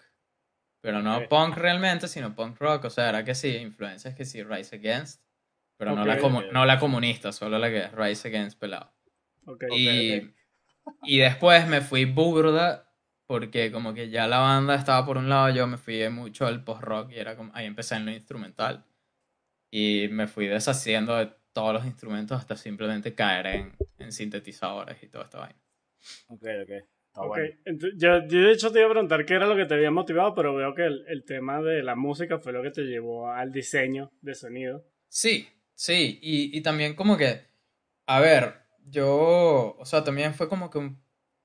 pero 0.80 1.00
no 1.00 1.28
punk 1.28 1.56
realmente, 1.56 2.08
sino 2.08 2.34
punk 2.34 2.58
rock, 2.58 2.84
o 2.84 2.90
sea, 2.90 3.08
era 3.08 3.24
que 3.24 3.34
sí, 3.34 3.56
influencias 3.56 4.14
que 4.14 4.24
sí, 4.24 4.42
Rise 4.42 4.76
Against, 4.76 5.22
pero 5.76 5.94
no, 5.94 6.04
la 6.04 6.18
comu- 6.18 6.46
ok. 6.46 6.52
no 6.52 6.66
la 6.66 6.78
comunista, 6.78 7.32
solo 7.32 7.58
la 7.58 7.70
que 7.70 7.78
es 7.84 7.92
Rise 7.92 8.28
Against 8.28 8.58
pelado. 8.58 8.92
Y, 9.70 10.30
y 11.02 11.18
después 11.18 11.66
me 11.68 11.80
fui 11.80 12.04
burda, 12.04 12.83
porque 13.26 13.72
como 13.72 13.94
que 13.94 14.10
ya 14.10 14.26
la 14.28 14.38
banda 14.38 14.74
estaba 14.74 15.04
por 15.06 15.18
un 15.18 15.28
lado, 15.28 15.50
yo 15.50 15.66
me 15.66 15.78
fui 15.78 16.08
mucho 16.10 16.46
al 16.46 16.64
post-rock 16.64 17.12
y 17.12 17.16
era 17.18 17.36
como, 17.36 17.52
ahí 17.54 17.66
empecé 17.66 17.96
en 17.96 18.06
lo 18.06 18.12
instrumental. 18.12 18.84
Y 19.70 20.08
me 20.10 20.26
fui 20.28 20.46
deshaciendo 20.48 21.16
de 21.16 21.32
todos 21.52 21.74
los 21.74 21.86
instrumentos 21.86 22.38
hasta 22.38 22.56
simplemente 22.56 23.14
caer 23.14 23.46
en, 23.48 23.76
en 23.98 24.12
sintetizadores 24.12 25.02
y 25.02 25.08
toda 25.08 25.24
esta 25.24 25.40
vaina. 25.40 25.60
Ok, 26.28 26.42
ok. 26.62 26.70
Está 27.08 27.22
Ok, 27.22 27.28
bueno. 27.28 27.50
yo, 27.96 28.26
yo 28.26 28.38
de 28.40 28.52
hecho 28.52 28.70
te 28.72 28.80
iba 28.80 28.88
a 28.88 28.90
preguntar 28.90 29.24
qué 29.24 29.34
era 29.34 29.46
lo 29.46 29.56
que 29.56 29.64
te 29.66 29.74
había 29.74 29.90
motivado, 29.90 30.34
pero 30.34 30.54
veo 30.54 30.74
que 30.74 30.84
el, 30.84 31.04
el 31.08 31.24
tema 31.24 31.62
de 31.62 31.82
la 31.82 31.94
música 31.94 32.38
fue 32.38 32.52
lo 32.52 32.62
que 32.62 32.70
te 32.72 32.82
llevó 32.82 33.30
al 33.30 33.52
diseño 33.52 34.10
de 34.20 34.34
sonido. 34.34 34.84
Sí, 35.08 35.48
sí, 35.74 36.18
y, 36.22 36.56
y 36.56 36.62
también 36.62 36.94
como 36.96 37.16
que, 37.16 37.46
a 38.06 38.20
ver, 38.20 38.66
yo, 38.86 39.76
o 39.78 39.86
sea, 39.86 40.04
también 40.04 40.34
fue 40.34 40.48
como 40.48 40.70
que 40.70 40.78
un, 40.78 41.03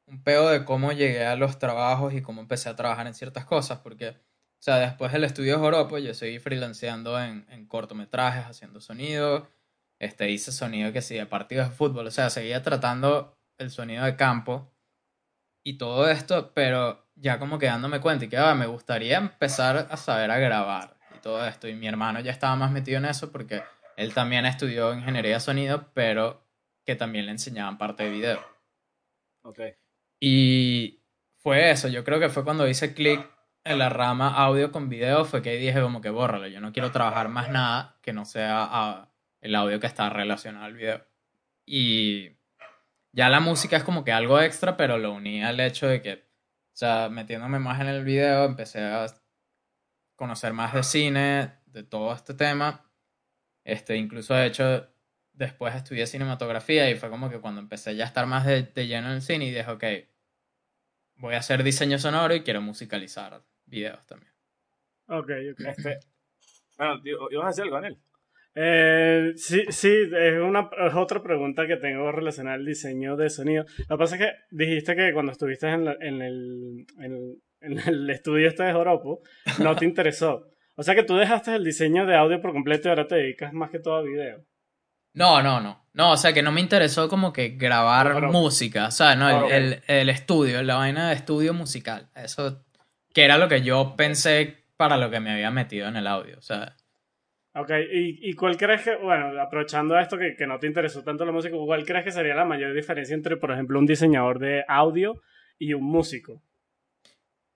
un 0.09 0.23
peo 0.23 0.49
de 0.49 0.65
cómo 0.65 0.91
llegué 0.91 1.25
a 1.25 1.35
los 1.35 1.59
trabajos 1.59 2.13
y 2.13 2.21
cómo 2.21 2.41
empecé 2.41 2.69
a 2.69 2.75
trabajar 2.75 3.07
en 3.07 3.13
ciertas 3.13 3.45
cosas, 3.45 3.79
porque, 3.79 4.09
o 4.09 4.61
sea, 4.61 4.77
después 4.77 5.11
del 5.11 5.23
estudio 5.23 5.53
de 5.53 5.59
Joropo, 5.59 5.97
yo 5.97 6.13
seguí 6.13 6.39
freelanceando 6.39 7.21
en, 7.21 7.45
en 7.49 7.67
cortometrajes, 7.67 8.45
haciendo 8.45 8.81
sonido, 8.81 9.47
este, 9.99 10.29
hice 10.29 10.51
sonido 10.51 10.91
que 10.91 11.01
sí, 11.01 11.15
de 11.15 11.25
partidos 11.25 11.69
de 11.69 11.75
fútbol, 11.75 12.07
o 12.07 12.11
sea, 12.11 12.29
seguía 12.29 12.63
tratando 12.63 13.37
el 13.57 13.69
sonido 13.69 14.05
de 14.05 14.15
campo 14.15 14.71
y 15.63 15.77
todo 15.77 16.09
esto, 16.09 16.53
pero 16.53 17.07
ya 17.15 17.37
como 17.37 17.59
que 17.59 17.67
dándome 17.67 17.99
cuenta 17.99 18.25
y 18.25 18.29
que 18.29 18.37
ah, 18.37 18.55
me 18.55 18.65
gustaría 18.65 19.17
empezar 19.17 19.87
a 19.89 19.97
saber 19.97 20.31
a 20.31 20.39
grabar 20.39 20.97
y 21.15 21.19
todo 21.19 21.45
esto, 21.45 21.67
y 21.67 21.75
mi 21.75 21.87
hermano 21.87 22.19
ya 22.21 22.31
estaba 22.31 22.55
más 22.55 22.71
metido 22.71 22.97
en 22.97 23.05
eso 23.05 23.31
porque 23.31 23.63
él 23.97 24.13
también 24.13 24.45
estudió 24.45 24.93
ingeniería 24.93 25.35
de 25.35 25.39
sonido, 25.41 25.91
pero 25.93 26.41
que 26.85 26.95
también 26.95 27.25
le 27.25 27.31
enseñaban 27.33 27.77
parte 27.77 28.03
de 28.03 28.09
video. 28.09 28.39
Ok. 29.43 29.59
Y 30.19 31.01
fue 31.37 31.71
eso, 31.71 31.87
yo 31.87 32.03
creo 32.03 32.19
que 32.19 32.29
fue 32.29 32.43
cuando 32.43 32.67
hice 32.67 32.93
clic 32.93 33.25
en 33.63 33.79
la 33.79 33.89
rama 33.89 34.33
audio 34.35 34.71
con 34.71 34.89
video, 34.89 35.25
fue 35.25 35.41
que 35.41 35.57
dije 35.57 35.81
como 35.81 36.01
que 36.01 36.09
bórralo, 36.09 36.47
yo 36.47 36.59
no 36.61 36.73
quiero 36.73 36.91
trabajar 36.91 37.29
más 37.29 37.49
nada 37.49 37.97
que 38.01 38.13
no 38.13 38.25
sea 38.25 38.67
ah, 38.69 39.11
el 39.41 39.55
audio 39.55 39.79
que 39.79 39.87
está 39.87 40.09
relacionado 40.09 40.65
al 40.65 40.73
video. 40.73 41.05
Y 41.65 42.37
ya 43.11 43.29
la 43.29 43.39
música 43.39 43.77
es 43.77 43.83
como 43.83 44.03
que 44.03 44.11
algo 44.11 44.41
extra, 44.41 44.77
pero 44.77 44.97
lo 44.97 45.13
uní 45.13 45.43
al 45.43 45.59
hecho 45.59 45.87
de 45.87 46.01
que, 46.01 46.13
o 46.13 46.75
sea, 46.75 47.09
metiéndome 47.09 47.59
más 47.59 47.79
en 47.81 47.87
el 47.87 48.03
video, 48.03 48.45
empecé 48.45 48.81
a 48.81 49.05
conocer 50.15 50.53
más 50.53 50.73
de 50.73 50.83
cine, 50.83 51.53
de 51.67 51.83
todo 51.83 52.13
este 52.13 52.33
tema. 52.33 52.91
Este, 53.63 53.95
incluso 53.97 54.33
de 54.33 54.47
hecho, 54.47 54.89
después 55.33 55.75
estudié 55.75 56.07
cinematografía 56.07 56.89
y 56.89 56.95
fue 56.95 57.09
como 57.09 57.29
que 57.29 57.39
cuando 57.39 57.61
empecé 57.61 57.95
ya 57.95 58.05
a 58.05 58.07
estar 58.07 58.25
más 58.25 58.45
de, 58.45 58.63
de 58.63 58.87
lleno 58.87 59.07
en 59.07 59.15
el 59.15 59.21
cine 59.21 59.45
y 59.45 59.51
dije, 59.51 59.69
ok, 59.69 59.83
voy 61.19 61.35
a 61.35 61.39
hacer 61.39 61.63
diseño 61.63 61.97
sonoro 61.99 62.33
y 62.35 62.41
quiero 62.41 62.61
musicalizar 62.61 63.41
videos 63.65 64.05
también. 64.07 64.31
Ok, 65.07 65.29
ok. 65.53 65.59
Este, 65.67 65.99
bueno, 66.77 67.01
¿ibas 67.31 67.45
a 67.45 67.47
decir 67.49 67.63
algo, 67.63 67.75
Daniel? 67.75 67.97
Eh, 68.55 69.31
sí, 69.35 69.63
sí, 69.69 69.93
es, 70.17 70.39
una, 70.41 70.69
es 70.87 70.93
otra 70.95 71.21
pregunta 71.21 71.67
que 71.67 71.77
tengo 71.77 72.11
relacionada 72.11 72.55
al 72.55 72.65
diseño 72.65 73.15
de 73.15 73.29
sonido. 73.29 73.65
Lo 73.87 73.97
que 73.97 73.99
pasa 73.99 74.15
es 74.15 74.21
que 74.21 74.31
dijiste 74.51 74.95
que 74.95 75.13
cuando 75.13 75.31
estuviste 75.31 75.67
en, 75.69 75.85
la- 75.85 75.97
en, 75.99 76.21
el, 76.21 76.85
en, 76.99 77.13
el, 77.13 77.35
en 77.61 77.79
el 77.87 78.09
estudio 78.09 78.47
este 78.47 78.63
de 78.63 78.73
Joropo, 78.73 79.21
no 79.61 79.75
te 79.75 79.85
interesó. 79.85 80.45
O 80.75 80.83
sea 80.83 80.95
que 80.95 81.03
tú 81.03 81.15
dejaste 81.15 81.55
el 81.55 81.63
diseño 81.63 82.05
de 82.05 82.15
audio 82.15 82.41
por 82.41 82.51
completo 82.53 82.87
y 82.87 82.89
ahora 82.89 83.07
te 83.07 83.15
dedicas 83.15 83.53
más 83.53 83.69
que 83.69 83.79
todo 83.79 83.95
a 83.97 84.01
video. 84.01 84.43
No, 85.13 85.41
no, 85.41 85.59
no. 85.59 85.87
No, 85.93 86.11
o 86.11 86.17
sea 86.17 86.31
que 86.33 86.41
no 86.43 86.51
me 86.51 86.61
interesó 86.61 87.09
como 87.09 87.33
que 87.33 87.49
grabar 87.49 88.13
Pero- 88.13 88.31
música. 88.31 88.87
O 88.87 88.91
sea, 88.91 89.15
no, 89.15 89.27
el, 89.29 89.35
Ah, 89.35 89.55
el, 89.55 89.83
el 89.87 90.09
estudio, 90.09 90.61
la 90.63 90.75
vaina 90.75 91.09
de 91.09 91.15
estudio 91.15 91.53
musical. 91.53 92.09
Eso, 92.15 92.63
que 93.13 93.25
era 93.25 93.37
lo 93.37 93.49
que 93.49 93.61
yo 93.61 93.95
pensé 93.97 94.65
para 94.77 94.95
lo 94.97 95.09
que 95.09 95.19
me 95.19 95.31
había 95.31 95.51
metido 95.51 95.87
en 95.87 95.97
el 95.97 96.07
audio. 96.07 96.37
O 96.37 96.41
sea, 96.41 96.75
Ok, 97.55 97.71
¿y, 97.91 98.29
y 98.29 98.33
cuál 98.35 98.55
crees 98.55 98.83
que, 98.83 98.95
bueno, 98.95 99.41
aprovechando 99.41 99.97
esto 99.99 100.17
que, 100.17 100.35
que 100.37 100.45
no 100.45 100.59
te 100.59 100.67
interesó 100.67 101.03
tanto 101.03 101.25
la 101.25 101.31
música, 101.31 101.57
cuál 101.57 101.83
crees 101.83 102.05
que 102.05 102.11
sería 102.11 102.35
la 102.35 102.45
mayor 102.45 102.73
diferencia 102.73 103.15
entre, 103.15 103.37
por 103.37 103.51
ejemplo, 103.51 103.79
un 103.79 103.87
diseñador 103.87 104.37
de 104.39 104.63
audio 104.67 105.19
y 105.57 105.73
un 105.73 105.83
músico? 105.83 106.41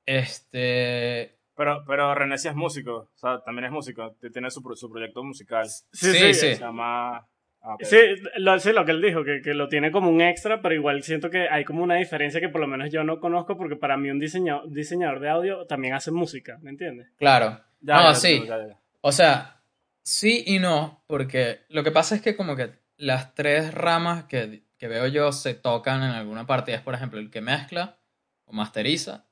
este. 0.05 1.37
Pero, 1.55 1.83
pero 1.87 2.15
René 2.15 2.37
sí 2.39 2.47
es 2.47 2.55
músico, 2.55 3.11
o 3.13 3.17
sea, 3.17 3.39
también 3.41 3.65
es 3.65 3.71
músico, 3.71 4.15
tiene 4.33 4.49
su, 4.49 4.61
su 4.75 4.89
proyecto 4.91 5.23
musical. 5.23 5.67
Sí, 5.91 6.11
sí. 6.11 6.33
Se 6.33 6.55
llama... 6.59 7.27
ah. 7.63 7.77
Sí, 7.81 7.97
lo, 8.37 8.59
sí, 8.59 8.71
lo 8.71 8.85
que 8.85 8.91
él 8.91 9.01
dijo, 9.01 9.23
que, 9.23 9.41
que 9.41 9.53
lo 9.53 9.67
tiene 9.67 9.91
como 9.91 10.09
un 10.09 10.21
extra, 10.21 10.61
pero 10.61 10.75
igual 10.75 11.01
siento 11.03 11.29
que 11.29 11.49
hay 11.49 11.65
como 11.65 11.83
una 11.83 11.95
diferencia 11.95 12.39
que 12.39 12.49
por 12.49 12.61
lo 12.61 12.67
menos 12.67 12.91
yo 12.91 13.03
no 13.03 13.19
conozco, 13.19 13.57
porque 13.57 13.75
para 13.75 13.97
mí 13.97 14.11
un 14.11 14.19
diseñador, 14.19 14.69
diseñador 14.69 15.19
de 15.19 15.29
audio 15.29 15.65
también 15.65 15.93
hace 15.93 16.11
música, 16.11 16.59
¿me 16.61 16.69
entiendes? 16.69 17.07
Claro. 17.17 17.59
Ya, 17.81 17.95
no, 17.95 18.03
ya, 18.03 18.15
sí. 18.15 18.43
ya, 18.47 18.67
ya. 18.67 18.79
O 19.01 19.11
sea, 19.11 19.61
sí 20.03 20.43
y 20.45 20.59
no, 20.59 21.03
porque 21.07 21.61
lo 21.69 21.83
que 21.83 21.91
pasa 21.91 22.15
es 22.15 22.21
que 22.21 22.35
como 22.35 22.55
que 22.55 22.71
las 22.97 23.33
tres 23.33 23.73
ramas 23.73 24.25
que, 24.25 24.63
que 24.83 24.87
veo 24.89 25.07
yo 25.07 25.31
se 25.31 25.53
tocan 25.53 26.03
en 26.03 26.11
alguna 26.11 26.45
parte. 26.45 26.73
Es, 26.73 26.81
por 26.81 26.93
ejemplo, 26.93 27.17
el 27.17 27.31
que 27.31 27.39
mezcla 27.39 27.99
o 28.43 28.51
masteriza, 28.51 29.27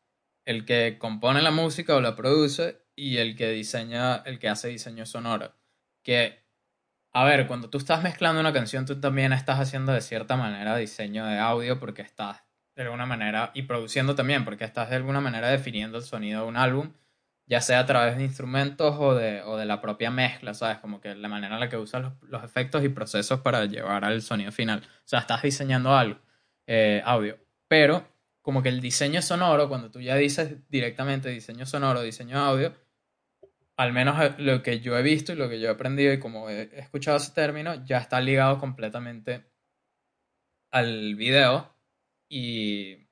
el 0.46 0.64
que 0.64 0.98
compone 0.98 1.42
la 1.42 1.52
música 1.52 1.94
o 1.96 2.00
la 2.00 2.16
produce 2.16 2.86
y 2.96 3.18
el 3.18 3.36
que 3.36 3.50
diseña, 3.50 4.18
el 4.26 4.40
que 4.40 4.48
hace 4.48 4.70
diseño 4.70 5.06
sonoro. 5.06 5.54
Que, 6.04 6.41
a 7.14 7.24
ver, 7.26 7.48
cuando 7.48 7.70
tú 7.70 7.78
estás 7.78 8.04
mezclando 8.04 8.40
una 8.40 8.54
canción, 8.54 8.86
tú 8.86 9.00
también 9.00 9.34
estás 9.34 9.60
haciendo 9.60 9.92
de 9.92 10.02
cierta 10.02 10.38
manera 10.38 10.76
diseño 10.78 11.26
de 11.26 11.40
audio 11.40 11.80
porque 11.80 12.02
estás 12.02 12.44
de 12.76 12.84
alguna 12.84 13.06
manera, 13.06 13.52
y 13.54 13.64
produciendo 13.64 14.16
también, 14.16 14.46
porque 14.46 14.64
estás 14.64 14.90
de 14.90 14.96
alguna 14.96 15.20
manera 15.20 15.50
definiendo 15.50 15.98
el 15.98 16.04
sonido 16.04 16.44
de 16.44 16.48
un 16.48 16.58
álbum 16.58 16.94
ya 17.52 17.60
sea 17.60 17.80
a 17.80 17.86
través 17.86 18.16
de 18.16 18.24
instrumentos 18.24 18.96
o 18.98 19.14
de, 19.14 19.42
o 19.42 19.58
de 19.58 19.66
la 19.66 19.82
propia 19.82 20.10
mezcla, 20.10 20.54
¿sabes? 20.54 20.78
Como 20.78 21.02
que 21.02 21.16
la 21.16 21.28
manera 21.28 21.56
en 21.56 21.60
la 21.60 21.68
que 21.68 21.76
usas 21.76 22.02
los, 22.02 22.14
los 22.22 22.46
efectos 22.46 22.82
y 22.82 22.88
procesos 22.88 23.42
para 23.42 23.66
llevar 23.66 24.06
al 24.06 24.22
sonido 24.22 24.54
final. 24.54 24.80
O 24.80 25.02
sea, 25.04 25.20
estás 25.20 25.42
diseñando 25.42 25.94
algo, 25.94 26.18
eh, 26.66 27.02
audio. 27.04 27.38
Pero 27.68 28.08
como 28.42 28.64
que 28.64 28.70
el 28.70 28.80
diseño 28.80 29.22
sonoro, 29.22 29.68
cuando 29.68 29.92
tú 29.92 30.00
ya 30.00 30.16
dices 30.16 30.60
directamente 30.70 31.28
diseño 31.28 31.66
sonoro, 31.66 32.02
diseño 32.02 32.40
audio, 32.40 32.74
al 33.78 33.94
menos 33.94 34.22
eh, 34.22 34.36
lo 34.38 34.62
que 34.64 34.80
yo 34.80 34.98
he 34.98 35.02
visto 35.02 35.34
y 35.34 35.36
lo 35.36 35.50
que 35.50 35.60
yo 35.60 35.70
he 35.70 35.72
aprendido 35.72 36.14
y 36.14 36.20
como 36.20 36.50
he 36.50 36.70
escuchado 36.80 37.18
ese 37.18 37.32
término, 37.32 37.86
ya 37.86 37.98
está 37.98 38.22
ligado 38.22 38.58
completamente 38.60 39.46
al 40.72 41.16
video 41.16 41.76
y... 42.30 43.08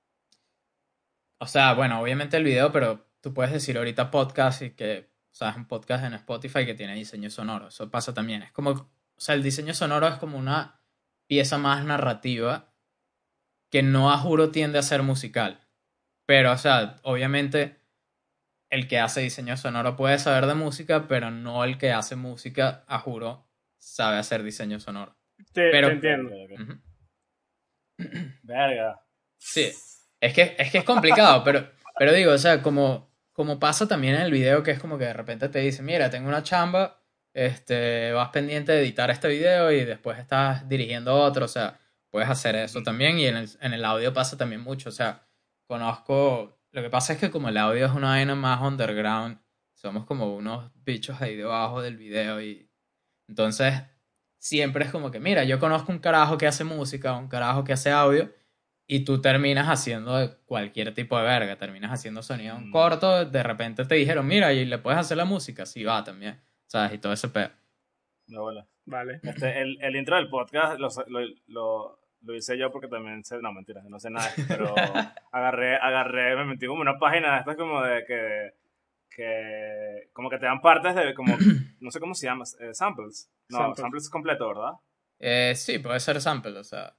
O 1.41 1.47
sea, 1.47 1.73
bueno, 1.73 2.01
obviamente 2.01 2.35
el 2.35 2.43
video, 2.43 2.71
pero 2.71 3.09
tú 3.21 3.33
puedes 3.33 3.53
decir 3.53 3.77
ahorita 3.77 4.11
podcast 4.11 4.61
y 4.61 4.71
que, 4.71 5.09
o 5.31 5.33
sea, 5.33 5.51
es 5.51 5.55
un 5.55 5.67
podcast 5.67 6.03
en 6.03 6.13
Spotify 6.13 6.65
que 6.65 6.73
tiene 6.73 6.95
diseño 6.95 7.29
sonoro. 7.29 7.69
Eso 7.69 7.89
pasa 7.89 8.13
también. 8.13 8.43
Es 8.43 8.51
como, 8.51 8.71
o 8.71 8.89
sea, 9.17 9.35
el 9.35 9.43
diseño 9.43 9.73
sonoro 9.73 10.07
es 10.07 10.15
como 10.15 10.37
una 10.37 10.81
pieza 11.27 11.57
más 11.57 11.85
narrativa 11.85 12.73
que 13.69 13.83
no 13.83 14.11
a 14.11 14.17
juro 14.17 14.51
tiende 14.51 14.79
a 14.79 14.83
ser 14.83 15.03
musical. 15.03 15.67
Pero, 16.25 16.51
o 16.51 16.57
sea, 16.57 16.97
obviamente 17.03 17.78
el 18.69 18.87
que 18.87 18.99
hace 18.99 19.21
diseño 19.21 19.57
sonoro 19.57 19.95
puede 19.95 20.19
saber 20.19 20.45
de 20.45 20.53
música, 20.53 21.07
pero 21.07 21.31
no 21.31 21.63
el 21.63 21.77
que 21.77 21.91
hace 21.91 22.15
música 22.15 22.83
a 22.87 22.99
juro 22.99 23.47
sabe 23.77 24.17
hacer 24.17 24.43
diseño 24.43 24.79
sonoro. 24.79 25.15
Te, 25.53 25.69
Pero- 25.71 25.87
te 25.87 25.93
entiendo. 25.93 26.31
Ujú. 26.53 26.79
Verga. 28.43 29.01
Sí, 29.37 29.71
es 30.21 30.33
que 30.33 30.55
es, 30.57 30.71
que 30.71 30.77
es 30.79 30.83
complicado, 30.83 31.43
pero, 31.45 31.69
pero 31.97 32.13
digo, 32.13 32.31
o 32.33 32.37
sea, 32.37 32.61
como, 32.61 33.09
como 33.33 33.59
pasa 33.59 33.87
también 33.87 34.15
en 34.15 34.21
el 34.21 34.31
video, 34.31 34.63
que 34.63 34.71
es 34.71 34.79
como 34.79 34.97
que 34.97 35.05
de 35.05 35.13
repente 35.13 35.49
te 35.49 35.59
dicen, 35.59 35.85
mira, 35.85 36.09
tengo 36.09 36.27
una 36.27 36.43
chamba, 36.43 37.01
este, 37.33 38.11
vas 38.11 38.29
pendiente 38.29 38.71
de 38.71 38.81
editar 38.81 39.09
este 39.11 39.27
video 39.27 39.71
y 39.71 39.85
después 39.85 40.19
estás 40.19 40.67
dirigiendo 40.67 41.15
otro, 41.15 41.45
o 41.45 41.49
sea, 41.49 41.79
puedes 42.11 42.29
hacer 42.29 42.55
eso 42.55 42.81
también 42.83 43.17
y 43.19 43.27
en 43.27 43.37
el, 43.37 43.49
en 43.61 43.73
el 43.73 43.85
audio 43.85 44.13
pasa 44.13 44.37
también 44.37 44.61
mucho, 44.61 44.89
o 44.89 44.93
sea, 44.93 45.25
conozco, 45.67 46.58
lo 46.71 46.81
que 46.81 46.89
pasa 46.89 47.13
es 47.13 47.19
que 47.19 47.31
como 47.31 47.49
el 47.49 47.57
audio 47.57 47.85
es 47.85 47.91
una 47.91 48.09
vaina 48.09 48.35
más 48.35 48.61
underground, 48.61 49.39
somos 49.73 50.05
como 50.05 50.35
unos 50.35 50.71
bichos 50.83 51.21
ahí 51.21 51.35
debajo 51.35 51.81
del 51.81 51.97
video 51.97 52.41
y 52.41 52.69
entonces 53.27 53.73
siempre 54.37 54.85
es 54.85 54.91
como 54.91 55.11
que, 55.11 55.19
mira, 55.19 55.43
yo 55.43 55.59
conozco 55.59 55.91
un 55.91 55.99
carajo 55.99 56.37
que 56.37 56.47
hace 56.47 56.63
música, 56.63 57.15
un 57.15 57.27
carajo 57.27 57.63
que 57.63 57.73
hace 57.73 57.91
audio, 57.91 58.31
y 58.87 59.03
tú 59.05 59.21
terminas 59.21 59.67
haciendo 59.67 60.39
cualquier 60.45 60.93
tipo 60.95 61.17
de 61.17 61.23
verga, 61.23 61.57
terminas 61.57 61.91
haciendo 61.91 62.23
sonido 62.23 62.55
en 62.57 62.69
Mm. 62.69 62.71
corto, 62.71 63.25
de 63.25 63.43
repente 63.43 63.85
te 63.85 63.95
dijeron, 63.95 64.25
mira, 64.25 64.51
y 64.53 64.65
le 64.65 64.79
puedes 64.79 64.99
hacer 64.99 65.17
la 65.17 65.25
música, 65.25 65.65
sí 65.65 65.83
va 65.83 66.03
también, 66.03 66.41
¿sabes? 66.65 66.93
Y 66.93 66.97
todo 66.97 67.13
ese 67.13 67.29
pedo. 67.29 67.51
No, 68.27 68.41
bola. 68.41 68.67
Vale. 68.85 69.19
Este, 69.21 69.61
el, 69.61 69.77
el 69.81 69.95
intro 69.95 70.15
del 70.15 70.29
podcast 70.29 70.79
lo, 70.79 70.89
lo, 71.07 71.19
lo, 71.47 71.99
lo 72.21 72.35
hice 72.35 72.57
yo 72.57 72.71
porque 72.71 72.87
también 72.87 73.23
sé, 73.23 73.39
no 73.41 73.51
mentira, 73.53 73.81
no 73.87 73.99
sé 73.99 74.09
nada, 74.09 74.29
pero 74.47 74.73
agarré, 75.31 75.75
agarré, 75.77 76.35
me 76.35 76.45
metí 76.45 76.67
como 76.67 76.81
una 76.81 76.97
página 76.99 77.33
de 77.33 77.39
estas 77.39 77.55
como 77.55 77.81
de 77.81 78.05
que, 78.05 78.51
que 79.09 80.09
como 80.13 80.29
que 80.29 80.37
te 80.37 80.45
dan 80.45 80.61
partes 80.61 80.95
de 80.95 81.13
como, 81.13 81.35
no 81.79 81.91
sé 81.91 81.99
cómo 81.99 82.13
se 82.15 82.27
llama, 82.27 82.43
eh, 82.59 82.73
samples. 82.73 83.31
No, 83.49 83.57
Samples. 83.57 83.79
samples. 83.81 84.09
completo, 84.09 84.47
¿verdad? 84.47 84.73
Eh, 85.19 85.53
sí, 85.55 85.79
puede 85.79 85.99
ser 85.99 86.21
sample, 86.21 86.57
o 86.59 86.63
sea, 86.63 86.95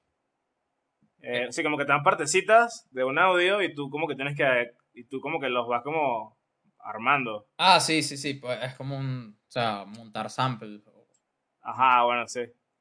Eh, 1.23 1.49
sí, 1.51 1.63
como 1.63 1.77
que 1.77 1.85
te 1.85 1.93
dan 1.93 2.03
partecitas 2.03 2.89
de 2.91 3.05
un 3.05 3.19
audio 3.19 3.63
y 3.63 3.75
tú 3.75 3.91
como 3.91 4.09
que 4.09 4.15
tienes 4.15 4.37
que, 4.37 4.73
y 4.95 5.05
tú 5.05 5.21
como 5.21 5.39
que 5.41 5.49
los 5.49 5.69
vas 5.69 5.83
como 5.83 6.39
armando. 6.79 7.47
ah, 7.59 7.79
sí, 7.81 8.03
sí, 8.03 8.17
sí, 8.17 8.35
pues 8.35 8.59
es 8.63 8.75
como 8.75 8.97
un, 8.99 9.39
o 9.49 9.51
sea, 9.51 9.85
montar 9.85 10.31
sample. 10.31 10.81
Ajá, 11.63 12.05
bueno, 12.05 12.27
sí. 12.27 12.41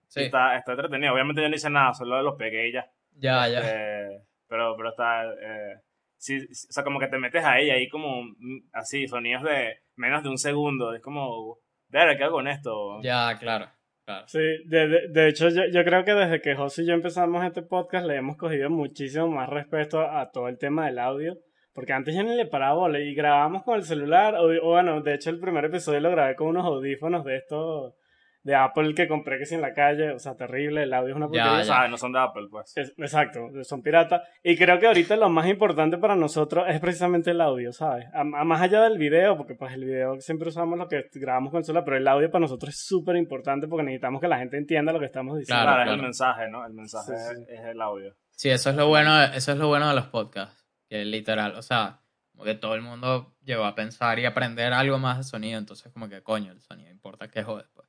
Sí, 0.09 0.23
Está, 0.23 0.57
está 0.57 0.71
entretenido. 0.71 1.13
Obviamente 1.13 1.41
yo 1.41 1.49
no 1.49 1.55
hice 1.55 1.69
nada, 1.69 1.93
solo 1.93 2.21
los 2.23 2.35
pegué 2.35 2.69
y 2.69 2.73
ya. 2.73 2.85
ya, 3.15 3.47
ya. 3.47 3.61
Eh, 3.63 4.23
pero, 4.47 4.75
pero 4.75 4.89
está. 4.89 5.23
eh, 5.25 5.81
sí, 6.17 6.39
sí, 6.53 6.67
o 6.67 6.73
sea, 6.73 6.83
como 6.83 6.99
que 6.99 7.07
te 7.07 7.19
metes 7.19 7.45
ahí 7.45 7.67
y 7.67 7.69
ahí 7.69 7.87
como 7.89 8.23
mm, 8.23 8.69
así, 8.73 9.07
sonidos 9.07 9.43
de 9.43 9.77
menos 9.95 10.23
de 10.23 10.29
un 10.29 10.39
segundo. 10.39 10.95
Es 10.95 11.01
como, 11.03 11.59
ver, 11.89 12.17
¿qué 12.17 12.23
hago 12.23 12.37
con 12.37 12.47
esto? 12.47 12.99
Ya, 13.03 13.37
claro. 13.39 13.67
Claro. 14.03 14.27
Sí, 14.27 14.39
de, 14.65 14.87
de, 14.87 15.07
de 15.09 15.27
hecho 15.29 15.49
yo, 15.49 15.61
yo 15.71 15.83
creo 15.83 16.03
que 16.03 16.15
desde 16.15 16.41
que 16.41 16.55
José 16.55 16.81
y 16.81 16.87
yo 16.87 16.95
empezamos 16.95 17.45
este 17.45 17.61
podcast 17.61 18.07
le 18.07 18.15
hemos 18.15 18.37
cogido 18.37 18.67
muchísimo 18.71 19.27
más 19.27 19.47
respeto 19.47 20.01
a 20.01 20.31
todo 20.31 20.47
el 20.47 20.57
tema 20.57 20.87
del 20.87 20.97
audio, 20.97 21.37
porque 21.75 21.93
antes 21.93 22.15
yo 22.15 22.23
ni 22.23 22.35
le 22.35 22.47
paraba 22.47 22.73
bola 22.73 22.99
y 22.99 23.13
grabábamos 23.13 23.61
con 23.61 23.75
el 23.75 23.83
celular, 23.83 24.33
o, 24.33 24.45
o 24.47 24.69
bueno, 24.71 24.99
de 25.01 25.13
hecho 25.13 25.29
el 25.29 25.39
primer 25.39 25.65
episodio 25.65 25.99
lo 25.99 26.09
grabé 26.09 26.35
con 26.35 26.47
unos 26.47 26.65
audífonos 26.65 27.23
de 27.23 27.37
estos 27.37 27.93
de 28.43 28.55
Apple 28.55 28.93
que 28.95 29.07
compré 29.07 29.37
que 29.37 29.45
si 29.45 29.55
en 29.55 29.61
la 29.61 29.73
calle, 29.73 30.11
o 30.11 30.19
sea, 30.19 30.35
terrible, 30.35 30.83
el 30.83 30.93
audio 30.93 31.09
es 31.09 31.15
una 31.17 31.25
Ya, 31.31 31.43
porquería. 31.43 31.61
O 31.61 31.65
sea, 31.65 31.87
no 31.87 31.97
son 31.97 32.13
de 32.13 32.19
Apple, 32.19 32.47
pues. 32.49 32.71
Es- 32.77 32.93
exacto, 32.97 33.49
son 33.63 33.81
piratas. 33.81 34.21
Y 34.43 34.55
creo 34.57 34.79
que 34.79 34.87
ahorita 34.87 35.15
lo 35.17 35.29
más 35.29 35.47
importante 35.47 35.97
para 35.97 36.15
nosotros 36.15 36.65
es 36.69 36.79
precisamente 36.79 37.31
el 37.31 37.41
audio, 37.41 37.71
¿sabes? 37.73 38.05
A, 38.13 38.21
a 38.21 38.43
más 38.43 38.61
allá 38.61 38.81
del 38.83 38.97
video, 38.97 39.35
porque 39.37 39.55
pues 39.55 39.73
el 39.73 39.83
video 39.85 40.19
siempre 40.21 40.49
usamos 40.49 40.77
lo 40.79 40.87
que 40.87 41.09
grabamos 41.15 41.51
con 41.51 41.63
celular, 41.63 41.83
pero 41.83 41.97
el 41.97 42.07
audio 42.07 42.31
para 42.31 42.41
nosotros 42.41 42.69
es 42.73 42.85
súper 42.85 43.17
importante 43.17 43.67
porque 43.67 43.83
necesitamos 43.83 44.21
que 44.21 44.27
la 44.27 44.37
gente 44.39 44.57
entienda 44.57 44.93
lo 44.93 44.99
que 44.99 45.05
estamos 45.07 45.37
diciendo. 45.37 45.63
Claro, 45.63 45.75
Claro, 45.75 45.91
es 45.91 45.95
el 45.97 46.01
mensaje, 46.03 46.49
¿no? 46.49 46.65
El 46.65 46.73
mensaje 46.73 47.11
Sí, 47.17 47.35
sí. 47.35 47.53
es 47.53 47.59
el 47.65 47.81
audio. 47.81 48.15
Sí, 48.31 48.49
eso 48.49 48.69
es 48.69 48.75
lo 48.77 48.87
bueno, 48.87 49.21
eso 49.23 49.51
es 49.51 49.57
lo 49.57 49.67
bueno 49.67 49.89
de 49.89 49.95
los 49.95 50.07
podcasts. 50.07 50.65
Que 50.87 51.03
literal, 51.03 51.55
o 51.55 51.61
sea, 51.61 51.99
como 52.31 52.45
que 52.45 52.55
todo 52.55 52.73
el 52.75 52.81
mundo 52.81 53.35
llegó 53.43 53.65
a 53.65 53.75
pensar 53.75 54.17
y 54.17 54.25
aprender 54.25 54.71
algo 54.71 54.97
más 54.97 55.17
de 55.17 55.23
sonido. 55.23 55.59
Entonces, 55.59 55.91
como 55.91 56.07
que 56.07 56.23
coño, 56.23 56.53
el 56.53 56.61
sonido 56.61 56.89
importa 56.89 57.27
que 57.27 57.43
jodes, 57.43 57.67
pues. 57.75 57.88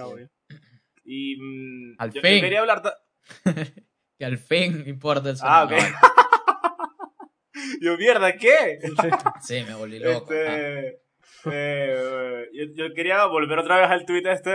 Audio. 0.00 0.28
Y. 1.04 1.36
mm, 1.36 1.94
Al 1.98 2.12
yo, 2.12 2.20
fin. 2.22 2.36
yo 2.36 2.40
quería 2.42 2.60
hablar. 2.60 2.80
que 4.18 4.24
al 4.24 4.38
fin 4.38 4.84
importa 4.86 5.30
el 5.30 5.36
sonido. 5.36 5.54
Ah, 5.56 5.64
ok. 5.64 5.72
Yo, 7.80 7.96
mierda, 7.96 8.32
¿qué? 8.36 8.78
Sí, 9.42 9.62
me 9.66 9.74
volví 9.74 9.98
loco. 9.98 10.32
Este, 10.32 11.00
eh, 11.50 12.48
yo, 12.52 12.64
yo 12.74 12.94
quería 12.94 13.24
volver 13.26 13.58
otra 13.58 13.78
vez 13.80 13.90
al 13.90 14.06
tweet 14.06 14.22
este 14.30 14.50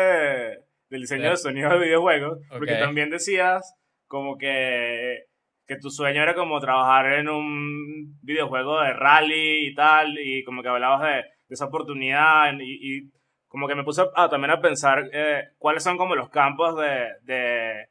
del 0.89 1.01
diseño 1.01 1.23
Sí. 1.25 1.29
de 1.31 1.37
sonido 1.37 1.69
de 1.71 1.79
videojuegos, 1.85 2.39
porque 2.49 2.73
Ok. 2.73 2.79
también 2.79 3.09
decías 3.09 3.73
como 4.07 4.37
que, 4.37 5.25
que 5.67 5.75
tu 5.77 5.89
sueño 5.91 6.21
era 6.23 6.33
como 6.35 6.59
trabajar 6.61 7.19
en 7.19 7.27
un 7.29 8.17
videojuego 8.21 8.79
de 8.81 8.93
rally 8.93 9.67
y 9.67 9.75
tal, 9.75 10.17
y 10.17 10.43
como 10.45 10.63
que 10.63 10.69
hablabas 10.69 11.01
de, 11.01 11.15
de 11.17 11.23
esa 11.49 11.65
oportunidad, 11.65 12.53
y, 12.59 12.97
y 12.97 13.11
como 13.57 13.67
que 13.67 13.73
me 13.73 13.83
puse 13.83 14.03
a, 14.15 14.29
también 14.29 14.51
a 14.51 14.61
pensar 14.61 15.09
eh, 15.11 15.45
cuáles 15.57 15.81
son 15.81 15.97
como 15.97 16.13
los 16.15 16.29
campos 16.29 16.77
de, 16.77 17.07
de 17.23 17.81
eh, 17.81 17.87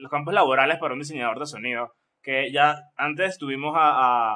los 0.00 0.10
campos 0.10 0.34
laborales 0.34 0.76
para 0.76 0.92
un 0.92 1.00
diseñador 1.00 1.38
de 1.38 1.46
sonido 1.46 1.94
que 2.22 2.52
ya 2.52 2.74
antes 2.94 3.38
tuvimos 3.38 3.74
a, 3.74 3.88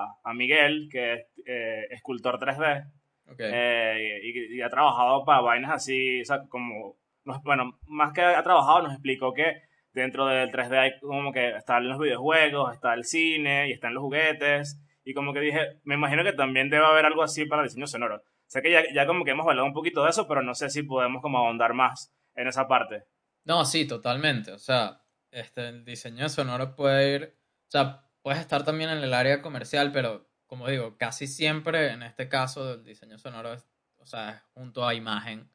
a, 0.04 0.06
a 0.24 0.32
Miguel, 0.32 0.88
que 0.90 1.12
es 1.12 1.26
eh, 1.44 1.82
escultor 1.90 2.38
3D, 2.38 2.86
Ok. 3.32 3.40
eh, 3.40 4.20
y, 4.22 4.56
y 4.56 4.62
ha 4.62 4.70
trabajado 4.70 5.26
para 5.26 5.42
vainas 5.42 5.72
así, 5.72 6.22
o 6.22 6.24
sea, 6.24 6.38
como, 6.48 6.96
bueno, 7.44 7.78
más 7.86 8.14
que 8.14 8.22
ha 8.22 8.42
trabajado, 8.42 8.84
nos 8.84 8.92
explicó 8.94 9.34
que 9.34 9.52
dentro 9.92 10.24
del 10.26 10.50
3D 10.50 10.78
hay 10.78 10.92
como 11.00 11.32
que 11.32 11.50
están 11.50 11.86
los 11.86 11.98
videojuegos, 11.98 12.72
está 12.72 12.94
el 12.94 13.04
cine 13.04 13.68
y 13.68 13.72
están 13.72 13.92
los 13.92 14.02
juguetes, 14.02 14.80
y 15.04 15.12
como 15.12 15.34
que 15.34 15.40
dije, 15.40 15.60
me 15.84 15.96
imagino 15.96 16.24
que 16.24 16.32
también 16.32 16.70
debe 16.70 16.86
haber 16.86 17.04
algo 17.04 17.22
así 17.22 17.44
para 17.44 17.62
diseño 17.62 17.86
sonoro. 17.86 18.22
Sé 18.52 18.60
que 18.60 18.70
ya, 18.70 18.82
ya 18.92 19.06
como 19.06 19.24
que 19.24 19.30
hemos 19.30 19.46
hablado 19.46 19.66
un 19.66 19.72
poquito 19.72 20.04
de 20.04 20.10
eso, 20.10 20.28
pero 20.28 20.42
no 20.42 20.54
sé 20.54 20.68
si 20.68 20.82
podemos 20.82 21.22
como 21.22 21.38
ahondar 21.38 21.72
más 21.72 22.14
en 22.34 22.48
esa 22.48 22.68
parte. 22.68 23.04
No, 23.44 23.64
sí, 23.64 23.86
totalmente. 23.86 24.52
O 24.52 24.58
sea, 24.58 25.00
este, 25.30 25.70
el 25.70 25.86
diseño 25.86 26.28
sonoro 26.28 26.76
puede 26.76 27.14
ir. 27.14 27.38
O 27.68 27.70
sea, 27.70 28.10
puedes 28.20 28.40
estar 28.40 28.62
también 28.62 28.90
en 28.90 28.98
el 28.98 29.14
área 29.14 29.40
comercial, 29.40 29.90
pero 29.90 30.28
como 30.46 30.68
digo, 30.68 30.98
casi 30.98 31.26
siempre 31.26 31.92
en 31.92 32.02
este 32.02 32.28
caso 32.28 32.74
el 32.74 32.84
diseño 32.84 33.16
sonoro 33.16 33.54
es, 33.54 33.66
o 33.96 34.04
sea, 34.04 34.28
es 34.32 34.42
junto 34.52 34.86
a 34.86 34.92
imagen, 34.92 35.50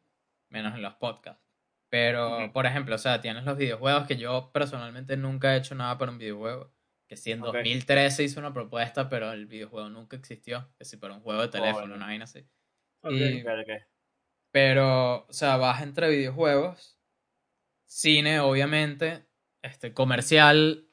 menos 0.50 0.74
en 0.74 0.82
los 0.82 0.96
podcasts. 0.96 1.44
Pero, 1.90 2.52
por 2.52 2.66
ejemplo, 2.66 2.96
o 2.96 2.98
sea, 2.98 3.22
tienes 3.22 3.44
los 3.46 3.58
videojuegos 3.58 4.08
que 4.08 4.18
yo 4.18 4.50
personalmente 4.52 5.18
nunca 5.18 5.54
he 5.54 5.60
hecho 5.60 5.76
nada 5.76 6.00
para 6.00 6.12
un 6.12 6.18
videojuego. 6.18 6.74
Que 7.08 7.16
sí, 7.16 7.32
en 7.32 7.44
Ok. 7.44 7.54
2013 7.54 8.24
hice 8.24 8.40
una 8.40 8.52
propuesta, 8.54 9.08
pero 9.08 9.32
el 9.32 9.46
videojuego 9.46 9.88
nunca 9.88 10.18
existió. 10.18 10.68
Que 10.80 10.84
sí, 10.84 10.98
para 10.98 11.14
un 11.14 11.22
juego 11.22 11.44
de 11.44 11.48
teléfono, 11.50 11.84
Coño. 11.84 11.96
una 11.96 12.08
vaina 12.08 12.24
así. 12.24 12.46
Y- 13.04 13.44
pero, 14.52 15.26
o 15.28 15.34
sea, 15.34 15.58
vas 15.58 15.82
entre 15.82 16.10
videojuegos, 16.10 17.00
cine, 17.88 18.40
obviamente, 18.42 19.28
este, 19.64 19.94
comercial, 19.94 20.90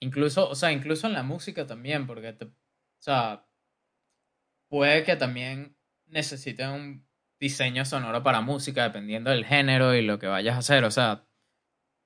incluso, 0.00 0.48
o 0.48 0.54
sea, 0.54 0.72
incluso 0.72 1.06
en 1.06 1.14
la 1.14 1.22
música 1.22 1.66
también, 1.66 2.06
porque, 2.06 2.32
te, 2.34 2.46
o 2.46 2.52
sea, 3.00 3.46
puede 4.68 5.04
que 5.04 5.16
también 5.16 5.76
necesiten 6.06 6.70
un 6.70 7.08
diseño 7.40 7.84
sonoro 7.84 8.22
para 8.22 8.40
música, 8.40 8.84
dependiendo 8.84 9.30
del 9.30 9.44
género 9.44 9.94
y 9.94 10.02
lo 10.02 10.18
que 10.18 10.26
vayas 10.28 10.54
a 10.54 10.58
hacer, 10.58 10.84
o 10.84 10.90
sea, 10.90 11.26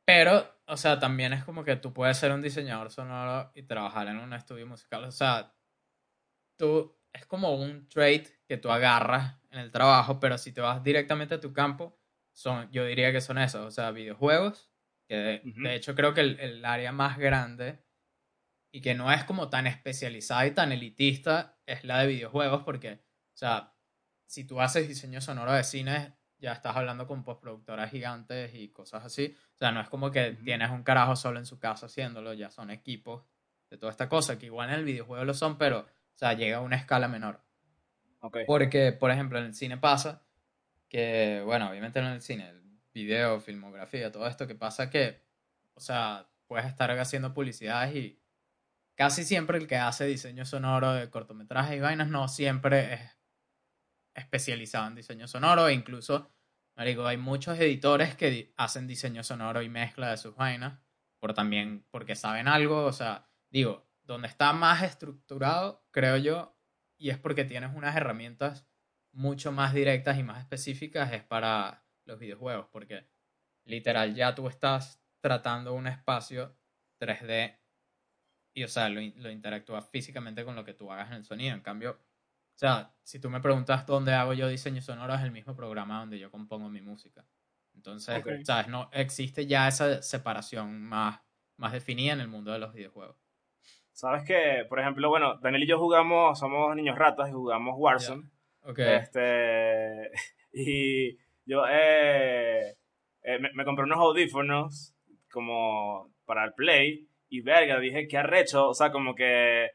pero, 0.07 0.49
o 0.67 0.77
sea, 0.77 0.99
también 0.99 1.33
es 1.33 1.45
como 1.45 1.65
que 1.65 1.77
tú 1.77 1.93
puedes 1.95 2.19
ser 2.19 2.33
un 2.33 2.43
diseñador 2.43 2.91
sonoro 2.91 3.53
y 3.55 3.65
trabajar 3.65 4.09
en 4.09 4.19
un 4.19 4.33
estudio 4.35 4.67
musical, 4.67 5.05
o 5.05 5.13
sea, 5.13 5.55
tú, 6.59 6.97
es 7.13 7.27
como 7.27 7.55
un 7.55 7.89
trait 7.89 8.29
que 8.47 8.57
tú 8.57 8.71
agarras 8.71 9.39
en 9.51 9.61
el 9.61 9.71
trabajo, 9.71 10.21
pero 10.21 10.39
si 10.39 10.53
te 10.53 10.61
vas 10.61 10.83
directamente 10.83 11.35
a 11.35 11.41
tu 11.41 11.53
campo, 11.53 11.99
son, 12.33 12.71
yo 12.71 12.85
diría 12.85 13.13
que 13.13 13.21
son 13.21 13.39
esos, 13.39 13.67
o 13.67 13.71
sea, 13.71 13.91
videojuegos, 13.91 14.71
que 15.09 15.43
de, 15.45 15.75
hecho 15.75 15.95
creo 15.95 16.15
que 16.15 16.21
el, 16.21 16.41
el 16.41 16.65
área 16.65 16.93
más 16.93 17.19
grande 17.19 17.79
y 18.73 18.81
que 18.81 18.95
no 18.95 19.11
es 19.11 19.25
como 19.25 19.49
tan 19.49 19.67
especializada 19.67 20.47
y 20.47 20.51
tan 20.51 20.73
elitista 20.73 21.59
es 21.65 21.85
la 21.85 22.01
de 22.01 22.09
videojuegos, 22.09 22.63
porque, 22.63 22.93
o 22.93 23.37
sea, 23.37 23.75
si 24.27 24.45
tú 24.45 24.61
haces 24.61 24.89
diseño 24.89 25.21
sonoro 25.21 25.53
de 25.53 25.65
cine, 25.65 26.17
ya 26.39 26.53
estás 26.53 26.77
hablando 26.77 27.07
con 27.07 27.25
postproductoras 27.25 27.91
gigantes 27.91 28.55
y 28.55 28.69
cosas 28.69 29.05
así. 29.05 29.35
O 29.55 29.59
sea, 29.59 29.73
no 29.73 29.81
es 29.81 29.89
como 29.89 30.11
que 30.11 30.33
Ujú. 30.33 30.45
tienes 30.45 30.71
un 30.71 30.83
carajo 30.83 31.17
solo 31.17 31.39
en 31.39 31.47
su 31.47 31.59
casa 31.59 31.87
haciéndolo, 31.87 32.35
ya 32.35 32.51
son 32.51 32.71
equipos 32.71 33.25
de 33.71 33.79
toda 33.79 33.91
esta 33.91 34.09
cosa, 34.09 34.39
que 34.39 34.47
igual 34.47 34.69
en 34.69 34.77
el 34.77 34.85
videojuego 34.85 35.25
lo 35.25 35.35
son, 35.35 35.59
pero, 35.59 35.81
o 35.81 36.19
sea, 36.19 36.35
llega 36.35 36.59
a 36.59 36.61
una 36.61 36.77
escala 36.77 37.09
menor. 37.09 37.46
Ok. 38.27 38.39
Porque, 38.47 38.93
por 38.93 39.11
ejemplo, 39.11 39.39
en 39.39 39.47
el 39.47 39.55
cine 39.55 39.77
pasa 39.79 40.27
que, 40.89 41.43
bueno, 41.45 41.71
obviamente 41.71 42.01
no 42.01 42.09
en 42.09 42.15
el 42.15 42.23
cine, 42.23 42.49
el 42.49 42.63
video, 42.93 43.41
filmografía, 43.41 44.13
todo 44.13 44.27
esto 44.27 44.47
que 44.47 44.55
pasa 44.55 44.91
que, 44.91 45.23
o 45.75 45.81
sea, 45.81 46.29
puedes 46.47 46.67
estar 46.67 46.91
haciendo 46.99 47.35
publicidades 47.35 47.95
y 47.95 48.23
casi 48.95 49.25
siempre 49.25 49.59
el 49.59 49.67
que 49.67 49.77
hace 49.77 50.07
diseño 50.07 50.45
sonoro 50.45 50.93
de 50.93 51.11
cortometrajes 51.11 51.77
y 51.77 51.81
vainas 51.81 52.09
no 52.09 52.29
siempre 52.29 52.95
es 52.95 53.01
especializado 54.15 54.89
en 54.89 54.95
diseño 54.95 55.29
sonoro 55.29 55.69
e 55.69 55.75
incluso, 55.75 56.33
marico, 56.75 57.07
hay 57.07 57.19
muchos 57.19 57.59
editores 57.59 58.15
que 58.15 58.55
hacen 58.57 58.87
diseño 58.87 59.23
sonoro 59.23 59.63
y 59.63 59.69
mezcla 59.69 60.11
de 60.11 60.17
sus 60.17 60.35
vainas 60.35 60.81
por 61.19 61.35
también 61.35 61.85
porque 61.91 62.17
saben 62.17 62.49
algo, 62.49 62.85
o 62.85 62.93
sea, 62.93 63.29
digo, 63.51 63.87
donde 64.05 64.29
está 64.29 64.53
más 64.53 64.83
estructurado, 64.83 65.85
creo 65.91 66.17
yo, 66.17 66.56
y 66.99 67.11
es 67.11 67.19
porque 67.19 67.45
tienes 67.45 67.75
unas 67.75 67.97
herramientas 67.97 68.67
mucho 69.13 69.53
más 69.53 69.73
directas 69.75 70.19
y 70.19 70.23
más 70.23 70.41
específicas 70.41 71.13
es 71.13 71.23
para 71.25 71.87
los 72.05 72.19
videojuegos, 72.19 72.69
porque 72.73 73.09
literal 73.65 74.15
ya 74.15 74.35
tú 74.35 74.49
estás 74.49 75.03
tratando 75.21 75.75
un 75.75 75.87
espacio 75.87 76.59
3D 77.01 77.61
y, 78.55 78.65
o 78.65 78.69
sea, 78.69 78.89
lo, 78.89 79.01
lo 79.01 79.31
interactúas 79.31 79.89
físicamente 79.91 80.45
con 80.45 80.57
lo 80.57 80.65
que 80.65 80.75
tú 80.75 80.91
hagas 80.91 81.09
en 81.09 81.15
el 81.19 81.25
sonido. 81.25 81.55
En 81.55 81.61
cambio, 81.63 81.93
o 81.93 82.59
sea, 82.59 82.97
si 83.03 83.19
tú 83.21 83.29
me 83.31 83.41
preguntas 83.41 83.87
dónde 83.87 84.15
hago 84.15 84.33
yo 84.35 84.49
diseño 84.49 84.81
sonoro, 84.83 85.15
es 85.15 85.23
el 85.23 85.31
mismo 85.33 85.55
programa 85.55 86.01
donde 86.01 86.19
yo 86.19 86.31
compongo 86.31 86.71
mi 86.71 86.81
música. 86.81 87.29
Entonces, 87.75 88.25
Ok. 88.25 88.27
¿sabes? 88.43 88.69
No 88.69 88.89
existe 88.93 89.47
ya 89.47 89.69
esa 89.69 90.03
separación 90.03 90.81
más, 90.83 91.21
más 91.59 91.73
definida 91.73 92.15
en 92.15 92.21
el 92.21 92.29
mundo 92.29 92.53
de 92.53 92.59
los 92.59 92.73
videojuegos. 92.73 93.26
Sabes 93.97 94.25
que, 94.25 94.67
por 94.69 94.79
ejemplo, 94.79 95.09
bueno, 95.09 95.39
Daniel 95.41 95.63
y 95.63 95.67
yo 95.67 95.79
jugamos, 95.79 96.39
somos 96.39 96.77
niños 96.77 96.99
ratas 96.99 97.31
y 97.31 97.33
jugamos 97.33 97.77
Warzone. 97.79 98.25
Ok. 98.65 98.79
Este, 98.79 100.11
y 100.53 101.17
yo 101.47 101.65
eh, 101.67 102.77
eh, 103.23 103.39
me, 103.39 103.51
me 103.55 103.65
compré 103.65 103.85
unos 103.85 103.99
audífonos 103.99 104.95
como 105.31 106.11
para 106.27 106.45
el 106.45 106.53
Play 106.53 107.09
y 107.31 107.41
verga, 107.41 107.81
dije, 107.81 108.07
qué 108.07 108.19
arrecho, 108.19 108.69
o 108.69 108.75
sea, 108.75 108.93
como 108.93 109.15
que, 109.15 109.71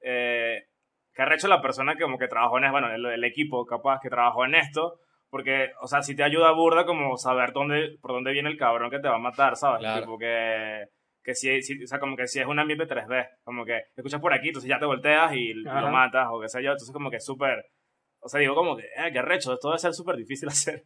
eh, 0.00 0.68
qué 1.12 1.22
arrecho 1.22 1.46
la 1.46 1.60
persona 1.60 1.96
que 1.96 2.02
como 2.04 2.16
que 2.16 2.28
trabajó 2.28 2.56
en 2.56 2.64
esto, 2.64 2.72
bueno, 2.72 2.94
el, 2.94 3.04
el 3.04 3.24
equipo 3.24 3.66
capaz 3.66 4.00
que 4.00 4.08
trabajó 4.08 4.46
en 4.46 4.54
esto, 4.54 5.00
porque, 5.28 5.72
o 5.82 5.86
sea, 5.86 6.00
si 6.00 6.16
te 6.16 6.22
ayuda 6.22 6.50
burda 6.52 6.86
como 6.86 7.18
saber 7.18 7.52
dónde, 7.52 7.98
por 8.00 8.12
dónde 8.12 8.32
viene 8.32 8.48
el 8.48 8.56
cabrón 8.56 8.90
que 8.90 9.00
te 9.00 9.08
va 9.08 9.16
a 9.16 9.18
matar, 9.18 9.54
¿sabes? 9.54 9.80
Claro. 9.80 10.00
Tipo 10.00 10.18
que, 11.26 11.34
si, 11.34 11.60
si- 11.60 11.82
o 11.82 11.86
sea, 11.86 11.98
como 11.98 12.16
que 12.16 12.26
si 12.28 12.38
es 12.40 12.46
un 12.46 12.58
ambiente 12.58 12.86
3D, 12.86 13.28
como 13.42 13.64
que 13.66 13.82
escuchas 13.96 14.20
por 14.20 14.32
aquí, 14.32 14.48
entonces 14.48 14.68
ya 14.70 14.78
te 14.78 14.86
volteas 14.86 15.34
y 15.34 15.52
Ajá. 15.66 15.80
lo 15.82 15.90
matas, 15.90 16.28
o 16.30 16.40
qué 16.40 16.48
sé 16.48 16.62
yo, 16.62 16.70
entonces 16.70 16.92
como 16.92 17.10
que 17.10 17.16
es 17.16 17.24
súper, 17.24 17.66
o 18.20 18.28
sea, 18.28 18.40
digo 18.40 18.54
como 18.54 18.76
que, 18.76 18.84
eh, 18.84 19.10
qué 19.12 19.18
arrecho, 19.18 19.52
esto 19.52 19.68
debe 19.68 19.78
ser 19.80 19.92
súper 19.92 20.16
difícil 20.16 20.48
hacer. 20.48 20.84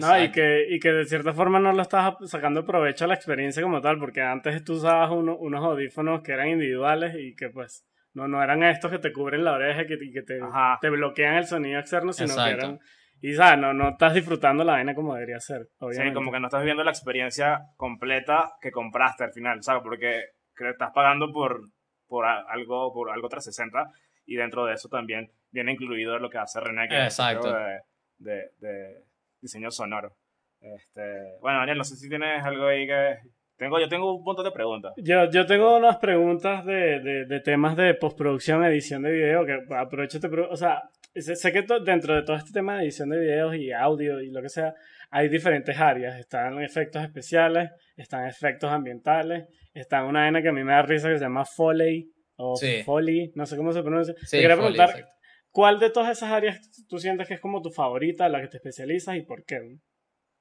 No, 0.00 0.08
y 0.18 0.22
Exacto. 0.22 0.32
que, 0.36 0.66
y 0.70 0.80
que 0.80 0.90
de 0.92 1.04
cierta 1.04 1.34
forma 1.34 1.60
no 1.60 1.72
lo 1.74 1.82
estás 1.82 2.14
sacando 2.24 2.64
provecho 2.64 3.04
a 3.04 3.08
la 3.08 3.14
experiencia 3.14 3.62
como 3.62 3.82
tal, 3.82 3.98
porque 3.98 4.22
antes 4.22 4.64
tú 4.64 4.72
usabas 4.72 5.10
uno- 5.10 5.36
unos 5.36 5.62
audífonos 5.62 6.22
que 6.22 6.32
eran 6.32 6.48
individuales 6.48 7.14
y 7.18 7.36
que 7.36 7.50
pues 7.50 7.84
no, 8.14 8.26
no 8.26 8.42
eran 8.42 8.62
estos 8.62 8.90
que 8.90 8.98
te 8.98 9.12
cubren 9.12 9.44
la 9.44 9.52
oreja 9.52 9.82
y 9.82 9.86
que, 9.86 9.98
que 9.98 10.22
te, 10.22 10.40
te 10.80 10.88
bloquean 10.90 11.34
el 11.36 11.44
sonido 11.46 11.78
externo, 11.78 12.12
sino 12.14 12.28
Exacto. 12.28 12.48
que 12.48 12.54
eran... 12.54 12.80
Y, 13.22 13.34
¿sabes? 13.34 13.58
No, 13.60 13.72
no 13.72 13.90
estás 13.90 14.14
disfrutando 14.14 14.64
la 14.64 14.72
vaina 14.72 14.94
como 14.94 15.14
debería 15.14 15.38
ser, 15.38 15.68
obviamente. 15.78 16.10
Sí, 16.10 16.14
como 16.14 16.32
que 16.32 16.40
no 16.40 16.48
estás 16.48 16.60
viviendo 16.60 16.82
la 16.82 16.90
experiencia 16.90 17.60
completa 17.76 18.52
que 18.60 18.72
compraste 18.72 19.24
al 19.24 19.32
final, 19.32 19.62
¿sabes? 19.62 19.82
Porque 19.82 20.24
que 20.56 20.68
estás 20.68 20.90
pagando 20.92 21.32
por, 21.32 21.60
por 22.08 22.26
algo 22.26 22.92
por 22.92 23.10
algo 23.10 23.28
360 23.28 23.90
y 24.26 24.34
dentro 24.34 24.66
de 24.66 24.74
eso 24.74 24.88
también 24.88 25.30
viene 25.52 25.72
incluido 25.72 26.18
lo 26.18 26.28
que 26.28 26.38
hace 26.38 26.58
René, 26.58 26.88
que 26.88 26.96
es 26.96 27.18
Exacto. 27.18 27.52
de, 27.52 27.80
de, 28.18 28.50
de 28.58 29.04
diseño 29.40 29.70
sonoro. 29.70 30.16
Este, 30.60 31.38
bueno, 31.40 31.58
Daniel, 31.60 31.78
no 31.78 31.84
sé 31.84 31.96
si 31.96 32.08
tienes 32.08 32.44
algo 32.44 32.66
ahí 32.66 32.86
que... 32.86 33.18
Tengo, 33.62 33.80
yo 33.80 33.88
tengo 33.88 34.14
un 34.16 34.24
montón 34.24 34.44
de 34.44 34.50
preguntas. 34.50 34.92
Yo, 34.96 35.30
yo 35.30 35.46
tengo 35.46 35.76
unas 35.76 35.96
preguntas 35.98 36.64
de, 36.64 37.00
de, 37.00 37.24
de 37.26 37.40
temas 37.40 37.76
de 37.76 37.94
postproducción, 37.94 38.64
edición 38.64 39.02
de 39.02 39.12
video, 39.12 39.44
que 39.46 39.58
aprovecho 39.74 40.18
este... 40.18 40.28
O 40.28 40.56
sea, 40.56 40.82
sé, 41.14 41.36
sé 41.36 41.52
que 41.52 41.62
to- 41.62 41.80
dentro 41.80 42.14
de 42.14 42.22
todo 42.22 42.36
este 42.36 42.52
tema 42.52 42.76
de 42.78 42.84
edición 42.84 43.08
de 43.10 43.18
videos 43.20 43.54
y 43.56 43.72
audio 43.72 44.20
y 44.20 44.30
lo 44.30 44.42
que 44.42 44.48
sea, 44.48 44.74
hay 45.10 45.28
diferentes 45.28 45.78
áreas. 45.78 46.18
Están 46.18 46.60
efectos 46.62 47.02
especiales, 47.02 47.70
están 47.96 48.26
efectos 48.26 48.70
ambientales, 48.70 49.44
está 49.74 50.04
una 50.04 50.20
vaina 50.20 50.42
que 50.42 50.48
a 50.48 50.52
mí 50.52 50.64
me 50.64 50.72
da 50.72 50.82
risa 50.82 51.08
que 51.08 51.18
se 51.18 51.24
llama 51.24 51.44
Foley, 51.44 52.10
o 52.36 52.56
Sí. 52.56 52.82
Foley, 52.84 53.30
no 53.34 53.46
sé 53.46 53.56
cómo 53.56 53.72
se 53.72 53.82
pronuncia. 53.82 54.14
Sí, 54.22 54.36
Te 54.38 54.40
quería 54.42 54.56
Foley, 54.56 54.72
preguntar, 54.72 54.90
exacto. 54.98 55.20
¿cuál 55.50 55.78
de 55.78 55.90
todas 55.90 56.10
esas 56.16 56.30
áreas 56.32 56.60
tú 56.88 56.98
sientes 56.98 57.28
que 57.28 57.34
es 57.34 57.40
como 57.40 57.60
tu 57.62 57.70
favorita, 57.70 58.28
la 58.28 58.40
que 58.40 58.48
te 58.48 58.56
especializas 58.56 59.16
y 59.16 59.20
por 59.22 59.44
qué? 59.44 59.60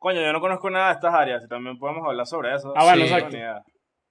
Coño, 0.02 0.20
yo 0.20 0.34
no 0.34 0.42
conozco 0.42 0.68
nada 0.72 0.88
de 0.88 0.94
estas 0.96 1.14
áreas 1.14 1.44
y 1.46 1.48
también 1.48 1.78
podemos 1.78 2.04
hablar 2.08 2.26
sobre 2.26 2.56
eso. 2.56 2.74
Ah, 2.76 2.84
bueno, 2.86 3.06
Sí. 3.06 3.14
exacto. 3.14 3.38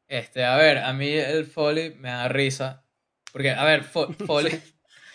Este, 0.06 0.44
a 0.44 0.56
ver, 0.56 0.78
a 0.78 0.92
mí 0.92 1.08
el 1.08 1.44
Foley 1.46 1.94
me 1.96 2.10
da 2.10 2.28
risa. 2.28 2.84
Porque, 3.32 3.50
a 3.50 3.64
ver, 3.64 3.82
Fo- 3.82 4.06
Foley, 4.26 4.62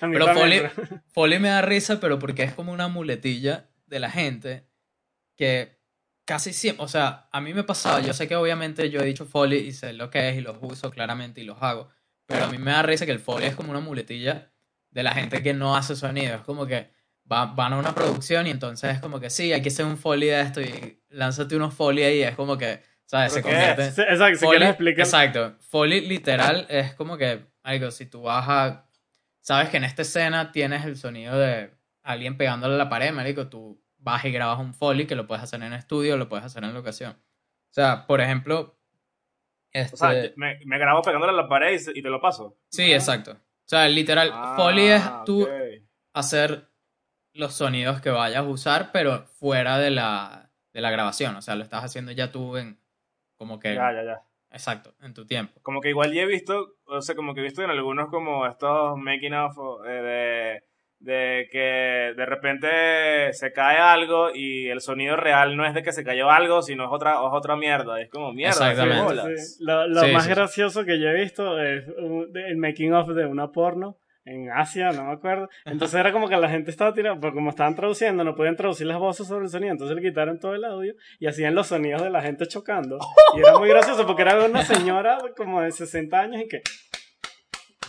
A 0.01 0.07
mí 0.07 0.13
Pero 0.13 0.27
Foley- 0.33 0.69
pero- 0.75 1.01
Foley 1.13 1.39
me 1.39 1.47
da 1.47 1.61
risa, 1.61 1.99
pero 2.01 2.19
porque 2.19 2.43
es 2.43 2.53
como 2.53 2.73
una 2.73 2.89
muletilla 2.89 3.69
de 3.85 3.99
la 3.99 4.09
gente 4.11 4.67
que 5.38 5.79
casi 6.25 6.51
siempre, 6.51 6.83
o 6.83 6.88
sea, 6.89 7.29
a 7.31 7.39
mí 7.39 7.53
me 7.53 7.63
pasaba, 7.63 8.01
yo 8.01 8.13
sé 8.13 8.27
que 8.27 8.35
obviamente 8.35 8.89
yo 8.89 8.99
he 8.99 9.05
dicho 9.05 9.25
Foley 9.25 9.59
y 9.67 9.71
sé 9.71 9.93
lo 9.93 10.09
que 10.09 10.27
es 10.29 10.35
y 10.35 10.41
los 10.41 10.57
uso 10.61 10.91
claramente 10.91 11.39
y 11.39 11.45
los 11.45 11.61
hago, 11.61 11.88
pero 12.25 12.45
a 12.45 12.47
mí 12.49 12.57
me 12.57 12.71
da 12.71 12.81
risa 12.83 13.05
que 13.05 13.11
el 13.13 13.19
Foley 13.19 13.47
es 13.47 13.55
como 13.55 13.71
una 13.71 13.79
muletilla 13.79 14.51
de 14.91 15.03
la 15.03 15.13
gente 15.13 15.41
que 15.43 15.53
no 15.53 15.75
hace 15.77 15.95
sonido, 15.95 16.35
es 16.35 16.41
como 16.41 16.65
que 16.65 16.89
va- 17.31 17.45
van 17.47 17.73
a 17.73 17.77
una 17.77 17.93
producción 17.95 18.47
y 18.47 18.51
entonces 18.51 18.95
es 18.95 18.99
como 18.99 19.19
que 19.19 19.29
sí, 19.29 19.51
hay 19.53 19.61
que 19.61 19.69
hacer 19.69 19.85
un 19.85 19.97
Foley 19.97 20.29
de 20.29 20.41
esto 20.41 20.61
y 20.61 21.01
lánzate 21.09 21.55
unos 21.55 21.73
Foley 21.73 22.03
ahí, 22.03 22.21
es 22.23 22.35
como 22.35 22.57
que, 22.57 22.81
¿sabes? 23.05 23.33
Se 23.33 23.41
¿Pero 23.41 23.49
qué 23.49 23.55
convierte... 23.55 23.91
Sí, 23.91 24.01
Exacto, 24.01 24.39
si 24.39 24.45
quieres 24.47 24.69
explicar. 24.69 25.05
Exacto. 25.05 25.55
Foley 25.69 26.01
literal 26.07 26.65
es 26.69 26.93
como 26.93 27.17
que, 27.17 27.45
algo, 27.63 27.91
si 27.91 28.05
tú 28.05 28.21
vas 28.23 28.45
a... 28.47 28.89
Sabes 29.41 29.69
que 29.69 29.77
en 29.77 29.83
esta 29.83 30.01
escena 30.01 30.51
tienes 30.51 30.85
el 30.85 30.97
sonido 30.97 31.38
de 31.38 31.71
alguien 32.03 32.38
pegándole 32.38 32.75
a 32.75 32.77
la 32.77 32.89
pared, 32.89 33.11
marico, 33.13 33.47
tú 33.47 33.81
vas 33.97 34.23
y 34.25 34.31
grabas 34.31 34.59
un 34.59 34.73
Foley 34.73 35.07
que 35.07 35.15
lo 35.15 35.25
puedes 35.27 35.43
hacer 35.43 35.61
en 35.63 35.73
estudio, 35.73 36.17
lo 36.17 36.29
puedes 36.29 36.45
hacer 36.45 36.63
en 36.63 36.73
locación. 36.73 37.11
O 37.13 37.73
sea, 37.73 38.05
por 38.07 38.21
ejemplo... 38.21 38.79
Este, 39.71 39.95
O 39.95 39.97
sea, 39.97 40.23
yo- 40.23 40.29
me, 40.38 40.59
me 40.65 40.77
grabo 40.79 41.01
pegándole 41.01 41.33
a 41.33 41.35
la 41.35 41.49
pared 41.49 41.79
y, 41.93 41.99
y 41.99 42.01
te 42.01 42.09
lo 42.09 42.21
paso. 42.21 42.57
sí, 42.69 42.93
exacto. 42.93 43.31
O 43.31 43.67
sea, 43.67 43.88
literal, 43.89 44.29
Ah, 44.31 44.53
Foley 44.55 44.88
es 44.89 45.03
tú 45.25 45.43
ok. 45.43 45.49
hacer 46.13 46.69
los 47.36 47.54
sonidos 47.54 48.02
que 48.02 48.10
vayas 48.10 48.39
a 48.39 48.43
usar, 48.43 48.89
pero 48.91 49.26
fuera 49.39 49.78
de 49.78 49.91
la, 49.91 50.50
de 50.74 50.82
la 50.82 50.89
grabación. 50.91 51.36
O 51.36 51.41
sea, 51.41 51.56
lo 51.56 51.63
estás 51.63 51.84
haciendo 51.84 52.12
ya 52.12 52.32
tú 52.32 52.58
en... 52.58 52.80
Como 53.38 53.60
que... 53.60 53.76
Ya, 53.76 53.91
ya, 53.93 54.04
ya. 54.04 54.21
Exacto, 54.52 54.93
en 55.02 55.13
tu 55.13 55.26
tiempo. 55.26 55.60
Como 55.62 55.82
que 55.82 55.89
igual 55.89 56.13
ya 56.13 56.21
he 56.21 56.26
visto, 56.26 56.76
o 56.86 57.02
sea, 57.02 57.13
como 57.13 57.34
que 57.34 57.41
he 57.41 57.43
visto 57.43 57.62
en 57.62 57.69
algunos 57.71 58.10
como 58.10 58.48
estos 58.48 58.98
making 58.98 59.34
of 59.34 59.58
eh, 59.86 60.62
de, 61.02 61.12
de 61.12 61.50
que 61.52 62.13
de 62.15 62.26
repente 62.26 63.34
se 63.34 63.52
cae 63.52 63.78
algo 63.80 64.30
y 64.34 64.67
el 64.69 64.80
sonido 64.80 65.17
real 65.17 65.58
no 65.58 65.65
es 65.65 65.74
de 65.74 65.84
que 65.84 65.91
se 65.91 66.06
cayó 66.06 66.32
algo, 66.32 66.62
sino 66.62 66.86
es 66.86 66.89
otra, 66.93 67.15
es 67.15 67.19
otra 67.34 67.58
mierda. 67.58 68.00
Es 68.00 68.10
como 68.10 68.32
mierda. 68.32 68.71
Exactamente. 68.71 69.38
Sí, 69.38 69.56
Lo, 69.65 69.88
lo 69.88 70.02
Sí, 70.02 70.12
más 70.13 70.24
sí, 70.24 70.30
sí. 70.30 70.36
gracioso 70.36 70.86
que 70.86 71.00
yo 71.02 71.10
he 71.10 71.13
visto 71.21 71.60
es 71.62 71.86
un- 71.98 72.32
el 72.34 72.56
making 72.56 72.93
of 72.93 73.10
de 73.10 73.26
una 73.26 73.52
porno 73.52 73.98
en 74.25 74.49
Asia, 74.51 74.91
no 74.91 75.03
me 75.05 75.13
acuerdo. 75.13 75.49
Entonces 75.65 75.99
era 75.99 76.11
como 76.11 76.27
que 76.27 76.35
la 76.35 76.49
gente 76.49 76.71
estaba 76.71 76.93
tirando, 76.93 77.21
porque 77.21 77.35
como 77.35 77.51
estaban 77.51 77.75
traduciendo, 77.75 78.23
no 78.23 78.35
podían 78.35 78.55
traducir 78.55 78.88
las 78.88 78.97
voces 78.97 79.27
sobre 79.27 79.45
el 79.45 79.49
sonido, 79.51 79.71
entonces 79.71 79.95
le 79.95 80.01
quitaron 80.01 80.39
todo 80.39 80.55
el 80.55 80.63
audio 80.65 80.93
y 81.19 81.27
hacían 81.27 81.53
los 81.55 81.67
sonidos 81.67 82.01
de 82.01 82.09
la 82.09 82.21
gente 82.21 82.45
chocando. 82.47 82.97
Y 83.35 83.39
era 83.39 83.57
muy 83.57 83.69
gracioso 83.69 84.05
porque 84.07 84.23
era 84.23 84.43
una 84.43 84.63
señora 84.63 85.17
como 85.38 85.61
de 85.61 85.71
60 85.71 86.19
años 86.19 86.41
y 86.41 86.47
que. 86.47 86.61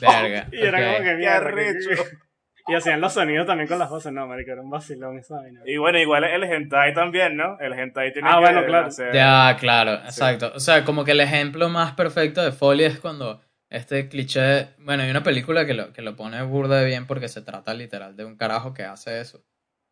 Verga. 0.00 0.46
Y 0.52 0.60
era 0.62 0.78
ok. 0.78 0.84
como 0.84 0.98
que 0.98 1.04
Qué 1.10 1.16
mierda. 1.16 1.50
y 2.68 2.74
hacían 2.74 3.00
los 3.00 3.12
sonidos 3.12 3.46
también 3.46 3.68
con 3.68 3.78
las 3.78 3.88
voces. 3.88 4.12
No, 4.12 4.26
marico, 4.26 4.50
era 4.52 4.60
un 4.60 4.70
vacilón 4.70 5.18
esa 5.18 5.36
vaina. 5.36 5.60
Y 5.64 5.76
bueno, 5.78 5.98
igual 5.98 6.24
el 6.24 6.44
hentai 6.44 6.92
también, 6.92 7.36
¿no? 7.36 7.56
El 7.60 7.72
hentai 7.72 8.12
tiene 8.12 8.28
Ah, 8.30 8.34
que 8.34 8.40
bueno, 8.40 8.64
claro. 8.66 8.86
hacer- 8.88 9.14
Ya, 9.14 9.56
claro, 9.58 9.94
exacto. 9.94 10.52
O 10.54 10.60
sea, 10.60 10.84
como 10.84 11.04
que 11.04 11.12
el 11.12 11.20
ejemplo 11.20 11.68
más 11.68 11.92
perfecto 11.92 12.42
de 12.42 12.52
Foley 12.52 12.86
es 12.86 12.98
cuando 13.00 13.40
este 13.70 14.08
cliché. 14.08 14.68
Bueno, 14.78 15.02
hay 15.02 15.10
una 15.10 15.22
película 15.22 15.66
que 15.66 15.74
lo, 15.74 15.92
que 15.92 16.02
lo 16.02 16.16
pone 16.16 16.42
burda 16.42 16.78
de 16.80 16.86
bien 16.86 17.06
porque 17.06 17.28
se 17.28 17.42
trata 17.42 17.74
literal 17.74 18.16
de 18.16 18.24
un 18.24 18.36
carajo 18.36 18.74
que 18.74 18.84
hace 18.84 19.20
eso. 19.20 19.44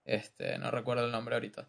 Este, 0.04 0.58
no 0.58 0.70
recuerdo 0.70 1.06
el 1.06 1.12
nombre 1.12 1.34
ahorita. 1.34 1.68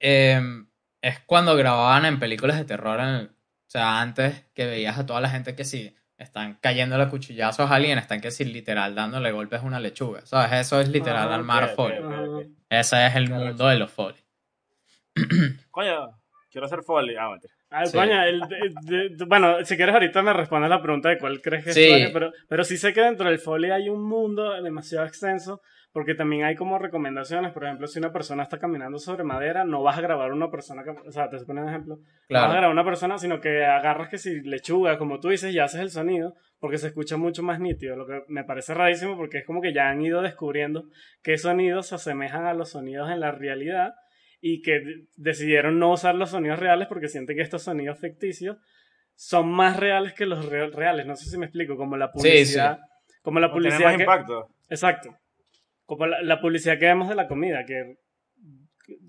Em, 0.00 0.68
es 1.00 1.20
cuando 1.20 1.56
grababan 1.56 2.04
en 2.04 2.18
películas 2.18 2.56
de 2.58 2.64
terror, 2.64 3.00
en 3.00 3.06
el- 3.08 3.26
o 3.26 3.70
sea, 3.72 4.00
antes 4.00 4.44
que 4.54 4.66
veías 4.66 4.98
a 4.98 5.06
toda 5.06 5.20
la 5.20 5.30
gente 5.30 5.54
que 5.54 5.64
sí 5.64 5.94
están 6.18 6.54
cayendo 6.60 7.00
a 7.00 7.08
cuchillazos 7.08 7.70
a 7.70 7.74
alguien, 7.74 7.98
están 7.98 8.20
que 8.20 8.30
sí 8.30 8.44
literal 8.44 8.94
dándole 8.94 9.32
golpes 9.32 9.60
a 9.60 9.64
una 9.64 9.80
lechuga. 9.80 10.24
¿Sabes? 10.26 10.52
Eso 10.66 10.80
es 10.80 10.88
literal 10.88 11.30
Ah, 11.30 11.34
armar 11.36 11.64
ok, 11.64 11.70
ok, 11.70 11.76
Foley. 11.76 11.98
ok, 12.00 12.12
ok. 12.28 12.46
Ese 12.68 13.06
es 13.06 13.14
el 13.16 13.26
Claro. 13.28 13.44
mundo 13.46 13.66
de 13.68 13.76
los 13.76 13.90
Foley. 13.90 14.20
Coño, 15.70 16.20
quiero 16.50 16.66
hacer 16.66 16.82
foley. 16.82 17.16
Ah, 17.16 17.30
mentira. 17.30 17.54
Ah, 17.72 17.86
Sí. 17.86 17.96
coño, 17.96 18.22
el 18.22 19.16
bueno, 19.26 19.64
si 19.64 19.76
quieres 19.76 19.94
ahorita 19.94 20.22
me 20.22 20.32
respondes 20.32 20.68
la 20.70 20.82
pregunta 20.82 21.08
de 21.08 21.18
cuál 21.18 21.40
crees 21.40 21.64
que 21.64 21.70
es 21.70 21.76
Sí. 21.76 21.90
área, 21.90 22.10
pero, 22.12 22.32
pero 22.48 22.64
sí 22.64 22.76
sé 22.76 22.92
que 22.92 23.00
dentro 23.00 23.28
del 23.28 23.38
Foley 23.38 23.70
hay 23.70 23.88
un 23.88 24.02
mundo 24.06 24.60
demasiado 24.62 25.06
extenso, 25.06 25.60
porque 25.92 26.14
también 26.14 26.44
hay 26.44 26.54
como 26.54 26.78
recomendaciones, 26.78 27.52
por 27.52 27.64
ejemplo, 27.64 27.86
si 27.86 27.98
una 27.98 28.12
persona 28.12 28.42
está 28.42 28.58
caminando 28.58 28.98
sobre 28.98 29.24
madera, 29.24 29.64
no 29.64 29.82
vas 29.82 29.98
a 29.98 30.00
grabar 30.00 30.32
una 30.32 30.50
persona, 30.50 30.82
o 31.06 31.10
sea, 31.10 31.28
te 31.28 31.38
pones 31.44 31.64
un 31.64 31.68
ejemplo, 31.68 31.96
no 31.96 32.02
vas 32.02 32.12
a 32.14 32.28
Claro. 32.28 32.52
grabar 32.52 32.70
una 32.70 32.84
persona, 32.84 33.18
sino 33.18 33.40
que 33.40 33.64
agarras 33.64 34.08
que 34.08 34.18
si 34.18 34.40
lechuga, 34.42 34.96
como 34.98 35.20
tú 35.20 35.28
dices, 35.28 35.54
y 35.54 35.58
haces 35.58 35.80
el 35.80 35.90
sonido, 35.90 36.34
porque 36.60 36.78
se 36.78 36.86
escucha 36.88 37.16
mucho 37.16 37.42
más 37.42 37.58
nítido, 37.60 37.96
lo 37.96 38.06
que 38.06 38.22
me 38.28 38.44
parece 38.44 38.72
rarísimo 38.72 39.16
porque 39.16 39.38
es 39.38 39.44
como 39.44 39.60
que 39.60 39.72
ya 39.74 39.88
han 39.90 40.00
ido 40.00 40.22
descubriendo 40.22 40.84
qué 41.22 41.36
sonidos 41.36 41.88
se 41.88 41.96
asemejan 41.96 42.46
a 42.46 42.54
los 42.54 42.70
sonidos 42.70 43.10
en 43.10 43.20
la 43.20 43.32
realidad 43.32 43.94
y 44.42 44.60
que 44.60 44.72
de- 44.80 45.06
decidieron 45.16 45.78
no 45.78 45.92
usar 45.92 46.14
los 46.16 46.30
sonidos 46.30 46.58
reales 46.58 46.88
porque 46.88 47.08
sienten 47.08 47.36
que 47.36 47.42
estos 47.42 47.62
sonidos 47.62 47.98
ficticios 47.98 48.58
son 49.14 49.50
más 49.50 49.76
reales 49.78 50.12
que 50.14 50.26
los 50.26 50.44
re- 50.46 50.68
reales. 50.70 51.06
No 51.06 51.16
sé 51.16 51.30
si 51.30 51.38
me 51.38 51.46
explico, 51.46 51.76
como 51.76 51.96
la 51.96 52.08
Sí, 52.08 52.12
publicidad. 52.18 52.78
Como 53.22 53.38
la 53.40 53.52
publicidad 53.52 53.84
más 53.84 53.96
que, 53.96 54.02
impacto. 54.02 54.48
Exacto. 54.68 55.16
Como 55.86 56.06
la, 56.06 56.20
la 56.22 56.40
publicidad 56.40 56.78
que 56.78 56.86
vemos 56.86 57.08
de 57.08 57.14
la 57.14 57.28
comida, 57.28 57.64
que 57.64 57.94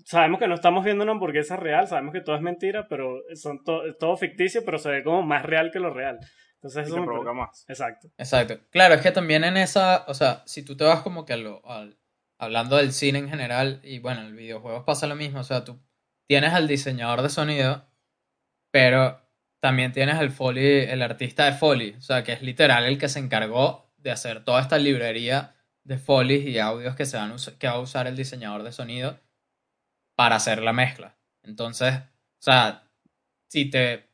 sabemos 0.04 0.38
que 0.38 0.46
no 0.46 0.54
estamos 0.54 0.84
viendo 0.84 1.02
una 1.02 1.12
hamburguesa 1.12 1.56
real, 1.56 1.86
sabemos 1.88 2.12
que 2.12 2.20
todo 2.20 2.36
es 2.36 2.42
mentira, 2.42 2.86
pero 2.88 3.20
son 3.34 3.62
to- 3.64 3.84
es 3.86 3.98
todo 3.98 4.16
ficticio, 4.16 4.62
pero 4.64 4.78
se 4.78 4.90
ve 4.90 5.02
como 5.02 5.22
más 5.22 5.44
real 5.44 5.70
que 5.72 5.80
lo 5.80 5.92
real. 5.92 6.18
Entonces 6.56 6.84
Y 6.84 6.86
eso 6.86 6.94
te 6.94 7.00
me 7.00 7.06
provoca 7.06 7.32
más. 7.32 7.64
Exacto. 7.68 8.08
Exacto. 8.16 8.58
Claro, 8.70 8.94
es 8.94 9.00
que 9.02 9.10
también 9.10 9.44
en 9.44 9.56
esa, 9.56 10.04
o 10.06 10.14
sea, 10.14 10.42
si 10.46 10.64
tú 10.64 10.76
te 10.76 10.84
vas 10.84 11.00
como 11.02 11.24
que 11.26 11.32
a 11.32 11.36
lo, 11.36 11.60
al- 11.68 11.96
hablando 12.44 12.76
del 12.76 12.92
cine 12.92 13.18
en 13.18 13.28
general, 13.28 13.80
y 13.82 13.98
bueno, 13.98 14.20
en 14.20 14.28
el 14.28 14.34
videojuegos 14.34 14.84
pasa 14.84 15.06
lo 15.06 15.16
mismo, 15.16 15.40
o 15.40 15.44
sea, 15.44 15.64
tú 15.64 15.80
tienes 16.26 16.52
al 16.52 16.68
diseñador 16.68 17.22
de 17.22 17.28
sonido, 17.28 17.86
pero 18.70 19.20
también 19.60 19.92
tienes 19.92 20.20
el 20.20 20.30
Foley, 20.30 20.84
el 20.88 21.02
artista 21.02 21.46
de 21.46 21.52
Foley, 21.52 21.94
o 21.98 22.00
sea, 22.00 22.22
que 22.24 22.32
es 22.32 22.42
literal 22.42 22.84
el 22.84 22.98
que 22.98 23.08
se 23.08 23.18
encargó 23.18 23.92
de 23.96 24.10
hacer 24.10 24.44
toda 24.44 24.60
esta 24.60 24.78
librería 24.78 25.54
de 25.84 25.98
Foley 25.98 26.48
y 26.48 26.58
audios 26.58 26.96
que, 26.96 27.06
se 27.06 27.16
van 27.16 27.36
que 27.58 27.66
va 27.66 27.74
a 27.74 27.80
usar 27.80 28.06
el 28.06 28.16
diseñador 28.16 28.62
de 28.62 28.72
sonido 28.72 29.18
para 30.16 30.36
hacer 30.36 30.62
la 30.62 30.72
mezcla. 30.72 31.16
Entonces, 31.42 31.94
o 31.94 32.42
sea, 32.42 32.84
si 33.48 33.70
te 33.70 34.08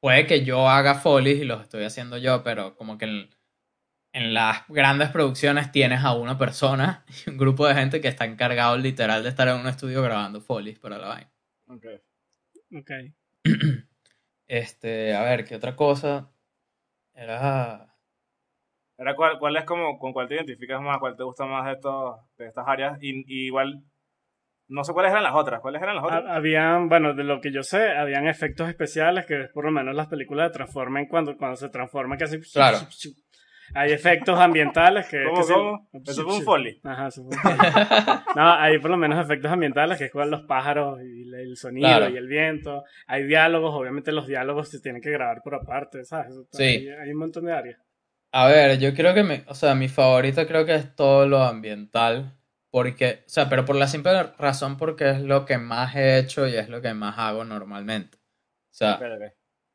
puede 0.00 0.26
que 0.26 0.44
yo 0.44 0.68
haga 0.68 0.94
folies 0.96 1.40
y 1.40 1.44
los 1.44 1.62
estoy 1.62 1.84
haciendo 1.84 2.18
yo, 2.18 2.42
pero 2.44 2.76
como 2.76 2.98
que 2.98 3.06
en, 3.06 3.33
en 4.14 4.32
las 4.32 4.66
grandes 4.68 5.10
producciones 5.10 5.70
tienes 5.72 6.02
a 6.04 6.14
una 6.14 6.38
persona 6.38 7.04
y 7.26 7.30
un 7.30 7.36
grupo 7.36 7.66
de 7.66 7.74
gente 7.74 8.00
que 8.00 8.08
está 8.08 8.24
encargado 8.24 8.78
literal 8.78 9.22
de 9.22 9.28
estar 9.28 9.46
en 9.48 9.56
un 9.56 9.66
estudio 9.66 10.02
grabando 10.02 10.40
folies 10.40 10.78
para 10.78 10.96
la 10.98 11.08
vaina. 11.08 11.30
Ok. 11.68 11.84
Ok. 12.78 12.90
Este, 14.46 15.14
a 15.14 15.22
ver, 15.22 15.44
¿qué 15.46 15.56
otra 15.56 15.74
cosa? 15.74 16.30
Era... 17.14 17.94
Era 18.98 19.16
cuál, 19.16 19.38
cuál 19.38 19.56
es 19.56 19.64
como, 19.64 19.98
con 19.98 20.12
cuál 20.12 20.28
te 20.28 20.34
identificas 20.36 20.80
más, 20.82 20.98
cuál 20.98 21.16
te 21.16 21.24
gusta 21.24 21.46
más 21.46 21.64
de, 21.66 21.72
estos, 21.72 22.16
de 22.36 22.46
estas 22.46 22.68
áreas. 22.68 22.98
Y, 23.00 23.24
y 23.26 23.46
igual, 23.46 23.82
no 24.68 24.84
sé 24.84 24.92
cuáles 24.92 25.10
eran 25.12 25.24
las 25.24 25.34
otras. 25.34 25.60
¿Cuáles 25.60 25.82
eran 25.82 25.96
las 25.96 26.04
otras? 26.04 26.24
Ha- 26.26 26.36
Habían, 26.36 26.88
bueno, 26.90 27.14
de 27.14 27.24
lo 27.24 27.40
que 27.40 27.52
yo 27.52 27.62
sé, 27.62 27.88
habían 27.90 28.28
efectos 28.28 28.68
especiales 28.68 29.24
que 29.26 29.48
por 29.52 29.64
lo 29.64 29.72
menos 29.72 29.94
las 29.94 30.06
películas 30.08 30.48
de 30.50 30.54
Transformen 30.54 31.06
cuando, 31.08 31.36
cuando 31.38 31.56
se 31.56 31.70
transforman 31.70 32.18
que 32.18 32.24
así 32.24 32.38
Claro. 32.52 32.78
Hay 33.72 33.92
efectos 33.92 34.38
ambientales 34.38 35.06
que... 35.08 35.24
¿Cómo, 35.24 35.36
que 35.36 35.42
sí- 35.44 35.52
cómo? 35.54 35.88
Eso 36.06 36.22
fue 36.24 36.34
un 36.36 36.42
foley. 36.42 36.80
Ajá, 36.84 37.06
eso 37.08 37.24
fue 37.24 37.36
un 37.36 37.40
foley. 37.42 37.72
No, 38.36 38.52
hay 38.54 38.78
por 38.78 38.90
lo 38.90 38.96
menos 38.96 39.24
efectos 39.24 39.50
ambientales 39.50 39.96
que 39.98 40.04
es 40.06 40.10
con 40.10 40.30
los 40.30 40.42
pájaros 40.42 41.00
y 41.02 41.22
el- 41.34 41.56
sonido 41.56 41.86
Claro. 41.88 42.08
y 42.10 42.16
el 42.16 42.26
viento. 42.26 42.84
Hay 43.06 43.24
diálogos, 43.24 43.72
obviamente 43.74 44.12
los 44.12 44.26
diálogos 44.26 44.68
se 44.68 44.80
tienen 44.80 45.00
que 45.00 45.10
grabar 45.10 45.40
por 45.42 45.54
aparte, 45.54 46.04
¿sabes? 46.04 46.28
Eso- 46.32 46.46
Sí. 46.52 46.62
Hay, 46.64 46.88
hay 46.88 47.10
un 47.12 47.18
montón 47.18 47.44
de 47.46 47.52
áreas. 47.52 47.80
A 48.32 48.48
ver, 48.48 48.78
yo 48.80 48.92
creo 48.94 49.14
que 49.14 49.22
mi, 49.22 49.42
o 49.46 49.54
sea, 49.54 49.74
mi 49.76 49.88
favorito 49.88 50.44
creo 50.46 50.66
que 50.66 50.74
es 50.74 50.94
todo 50.96 51.26
lo 51.26 51.42
ambiental. 51.42 52.36
Porque, 52.70 53.20
o 53.24 53.28
sea, 53.28 53.48
pero 53.48 53.64
por 53.64 53.76
la 53.76 53.86
simple 53.86 54.20
razón 54.36 54.76
porque 54.76 55.08
es 55.10 55.20
lo 55.20 55.44
que 55.44 55.58
más 55.58 55.94
he 55.94 56.18
hecho 56.18 56.48
y 56.48 56.56
es 56.56 56.68
lo 56.68 56.82
que 56.82 56.92
más 56.92 57.16
hago 57.20 57.44
normalmente. 57.44 58.16
O 58.18 58.72
sea, 58.72 58.94
ok. 58.96 59.32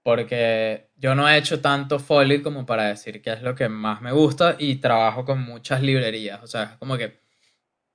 Porque 0.10 0.89
yo 0.95 1.13
no 1.13 1.30
he 1.30 1.38
hecho 1.38 1.62
tanto 1.62 2.00
Foley 2.00 2.41
como 2.41 2.65
para 2.65 2.86
decir 2.86 3.22
que 3.22 3.32
es 3.32 3.43
lo 3.43 3.54
que 3.54 3.69
más 3.69 4.02
me 4.02 4.12
gusta 4.12 4.56
y 4.58 4.78
trabajo 4.78 5.24
con 5.24 5.39
muchas 5.39 5.84
librerías. 5.84 6.41
O 6.41 6.48
sea, 6.48 6.63
es 6.63 6.78
como 6.78 6.98
que 6.98 7.19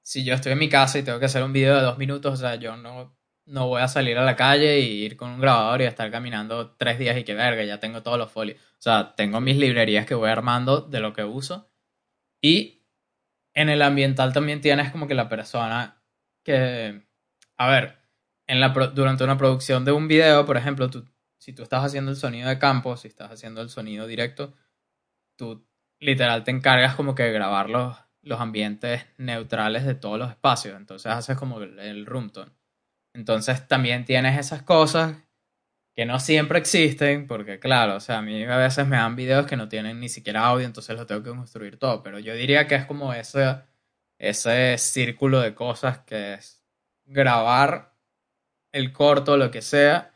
si 0.01 0.23
yo 0.23 0.33
estoy 0.33 0.53
en 0.53 0.61
mi 0.61 0.69
casa 0.69 0.97
y 0.97 1.03
tengo 1.03 1.19
que 1.19 1.25
hacer 1.25 1.43
un 1.43 1.53
video 1.53 1.75
de 1.75 1.83
dos 1.83 1.99
minutos, 1.99 2.35
o 2.35 2.37
sea, 2.37 2.55
yo 2.55 2.77
no, 2.77 3.19
no 3.47 3.67
voy 3.67 3.83
a 3.83 3.89
salir 3.89 4.17
a 4.17 4.25
la 4.25 4.37
calle 4.37 4.79
y 4.79 5.03
ir 5.05 5.17
con 5.17 5.31
un 5.31 5.41
grabador 5.41 5.83
y 5.83 5.87
estar 5.87 6.09
caminando 6.13 6.77
tres 6.77 7.01
días 7.01 7.19
y 7.19 7.25
que 7.25 7.35
verga, 7.35 7.65
ya 7.65 7.81
tengo 7.81 8.05
todos 8.05 8.17
los 8.17 8.31
Foley. 8.31 8.55
O 8.55 8.59
sea, 8.79 9.17
tengo 9.17 9.41
mis 9.41 9.57
librerías 9.57 10.07
que 10.07 10.15
voy 10.15 10.31
armando 10.31 10.83
de 10.83 11.01
lo 11.01 11.13
que 11.15 11.25
uso. 11.25 11.69
Y 12.41 12.85
en 13.55 13.71
el 13.71 13.83
ambiental 13.83 14.33
también 14.33 14.61
tienes 14.61 14.93
como 14.93 15.09
que 15.09 15.15
la 15.15 15.29
persona 15.29 16.01
que, 16.45 17.03
a 17.57 17.69
ver, 17.69 17.99
en 18.47 18.61
la 18.61 18.69
durante 18.69 19.25
una 19.25 19.37
producción 19.37 19.85
de 19.85 19.91
un 19.91 20.07
video, 20.07 20.47
por 20.47 20.57
ejemplo, 20.57 20.89
tú, 20.91 21.05
si 21.45 21.53
tú 21.53 21.63
estás 21.63 21.85
haciendo 21.85 22.11
el 22.11 22.17
sonido 22.17 22.49
de 22.49 22.59
campo, 22.59 22.97
si 22.97 23.07
estás 23.07 23.31
haciendo 23.31 23.61
el 23.61 23.69
sonido 23.69 24.07
directo, 24.07 24.55
tú 25.37 25.69
literal 26.01 26.43
te 26.43 26.51
encargas 26.51 26.95
como 26.95 27.15
que 27.15 27.25
de 27.25 27.33
grabar 27.33 27.69
los, 27.69 27.99
los 28.23 28.41
ambientes 28.41 29.05
neutrales 29.19 29.85
de 29.85 29.95
todos 29.95 30.19
los 30.19 30.31
espacios. 30.31 30.75
Entonces 30.75 31.13
haces 31.13 31.37
como 31.37 31.61
el, 31.61 31.79
el 31.81 32.07
room 32.07 32.31
tone. 32.31 32.51
Entonces 33.13 33.69
también 33.69 34.07
tienes 34.07 34.39
esas 34.39 34.63
cosas 34.63 35.19
que 35.95 36.07
no 36.07 36.19
siempre 36.19 36.59
existen, 36.59 37.27
porque 37.27 37.59
claro, 37.61 37.97
o 37.97 38.01
sea, 38.01 38.19
a 38.19 38.23
mí 38.23 38.43
a 38.45 38.57
veces 38.57 38.87
me 38.87 38.97
dan 38.97 39.15
videos 39.15 39.47
que 39.47 39.59
no 39.59 39.69
tienen 39.69 40.01
ni 40.01 40.09
siquiera 40.09 40.47
audio, 40.47 40.65
entonces 40.65 40.97
lo 40.97 41.05
tengo 41.05 41.23
que 41.23 41.29
construir 41.29 41.79
todo, 41.79 42.03
pero 42.03 42.19
yo 42.21 42.35
diría 42.35 42.67
que 42.67 42.77
es 42.77 42.87
como 42.87 43.13
ese, 43.13 43.61
ese 44.17 44.79
círculo 44.79 45.41
de 45.41 45.55
cosas 45.55 45.99
que 45.99 46.33
es 46.33 46.65
grabar 47.05 47.93
el 48.73 48.95
corto, 48.95 49.37
lo 49.37 49.51
que 49.51 49.61
sea, 49.61 50.14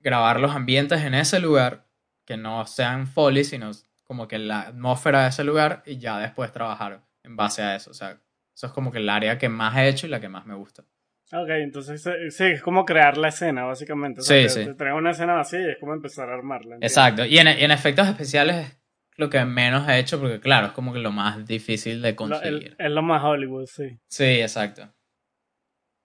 grabar 0.00 0.40
los 0.40 0.54
ambientes 0.54 1.02
en 1.02 1.14
ese 1.14 1.40
lugar, 1.40 1.86
que 2.24 2.36
no 2.36 2.66
sean 2.66 3.06
foley, 3.06 3.44
sino 3.44 3.70
como 4.04 4.28
que 4.28 4.38
la 4.38 4.60
atmósfera 4.62 5.22
de 5.22 5.28
ese 5.30 5.44
lugar 5.44 5.82
y 5.86 5.98
ya 5.98 6.18
después 6.18 6.52
trabajar 6.52 7.02
en 7.22 7.36
base 7.36 7.62
a 7.62 7.74
eso, 7.76 7.90
o 7.90 7.94
sea, 7.94 8.20
eso 8.54 8.66
es 8.66 8.72
como 8.72 8.90
que 8.90 8.98
el 8.98 9.08
área 9.08 9.38
que 9.38 9.48
más 9.48 9.76
he 9.76 9.88
hecho 9.88 10.06
y 10.06 10.10
la 10.10 10.20
que 10.20 10.28
más 10.28 10.46
me 10.46 10.54
gusta. 10.54 10.84
Ok, 11.30 11.48
entonces 11.50 12.04
eh, 12.06 12.30
sí, 12.30 12.44
es 12.44 12.62
como 12.62 12.86
crear 12.86 13.18
la 13.18 13.28
escena, 13.28 13.64
básicamente. 13.64 14.20
O 14.20 14.24
Sí, 14.24 14.28
sea, 14.28 14.42
te, 14.44 14.48
sí. 14.48 14.64
te 14.64 14.74
traen 14.74 14.94
una 14.96 15.10
escena 15.10 15.38
así 15.38 15.58
y 15.58 15.68
es 15.70 15.76
como 15.78 15.92
empezar 15.92 16.30
a 16.30 16.34
armarla. 16.34 16.76
¿entiendes? 16.76 16.90
Exacto. 16.90 17.26
Y 17.26 17.38
en, 17.38 17.48
y 17.48 17.64
en 17.64 17.70
efectos 17.70 18.08
especiales 18.08 18.56
es 18.66 18.78
lo 19.16 19.28
que 19.28 19.44
menos 19.44 19.86
he 19.90 19.98
hecho 19.98 20.18
porque, 20.18 20.40
claro, 20.40 20.68
es 20.68 20.72
como 20.72 20.92
que 20.94 21.00
lo 21.00 21.12
más 21.12 21.46
difícil 21.46 22.00
de 22.00 22.10
Lo- 22.12 22.16
conseguir. 22.16 22.74
el- 22.78 22.86
es 22.86 22.90
lo 22.90 23.02
más 23.02 23.22
Hollywood, 23.22 23.66
sí. 23.66 23.98
Sí, 24.08 24.24
exacto. 24.40 24.90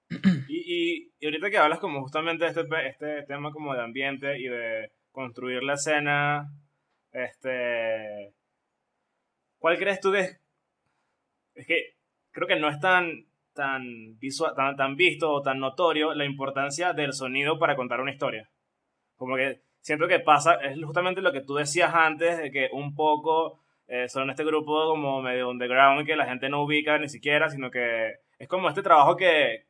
Y, 0.50 0.63
y, 0.74 1.12
y 1.20 1.26
ahorita 1.26 1.50
que 1.50 1.58
hablas 1.58 1.80
como 1.80 2.02
justamente 2.02 2.46
de 2.46 2.52
este, 2.52 2.88
este 2.88 3.24
tema 3.24 3.52
como 3.52 3.74
de 3.74 3.82
ambiente 3.82 4.40
y 4.40 4.48
de 4.48 4.92
construir 5.12 5.64
la 5.64 5.74
escena, 5.74 6.52
este... 7.12 8.34
¿Cuál 9.60 9.78
crees 9.78 10.00
tú 10.02 10.14
es? 10.14 10.42
Es 11.56 11.66
que 11.68 11.96
creo 12.32 12.48
que 12.48 12.60
no 12.60 12.68
es 12.68 12.80
tan, 12.80 13.26
tan, 13.54 14.18
visual, 14.20 14.54
tan, 14.56 14.76
tan 14.76 14.96
visto 14.96 15.32
o 15.32 15.42
tan 15.42 15.60
notorio 15.60 16.14
la 16.14 16.26
importancia 16.26 16.94
del 16.94 17.14
sonido 17.14 17.58
para 17.60 17.76
contar 17.76 18.02
una 18.02 18.12
historia. 18.12 18.50
Como 19.16 19.36
que 19.38 19.62
siento 19.80 20.08
que 20.08 20.20
pasa, 20.20 20.56
es 20.56 20.84
justamente 20.84 21.22
lo 21.22 21.32
que 21.32 21.42
tú 21.42 21.56
decías 21.56 21.94
antes, 21.94 22.38
de 22.40 22.52
que 22.52 22.70
un 22.74 22.96
poco 22.96 23.62
eh, 23.88 24.10
son 24.10 24.30
este 24.30 24.44
grupo 24.44 24.88
como 24.88 25.22
medio 25.22 25.50
underground 25.50 26.06
que 26.06 26.16
la 26.16 26.26
gente 26.26 26.50
no 26.50 26.64
ubica 26.64 26.98
ni 26.98 27.08
siquiera, 27.08 27.50
sino 27.50 27.72
que 27.72 28.16
es 28.40 28.48
como 28.48 28.68
este 28.68 28.82
trabajo 28.82 29.16
que, 29.16 29.66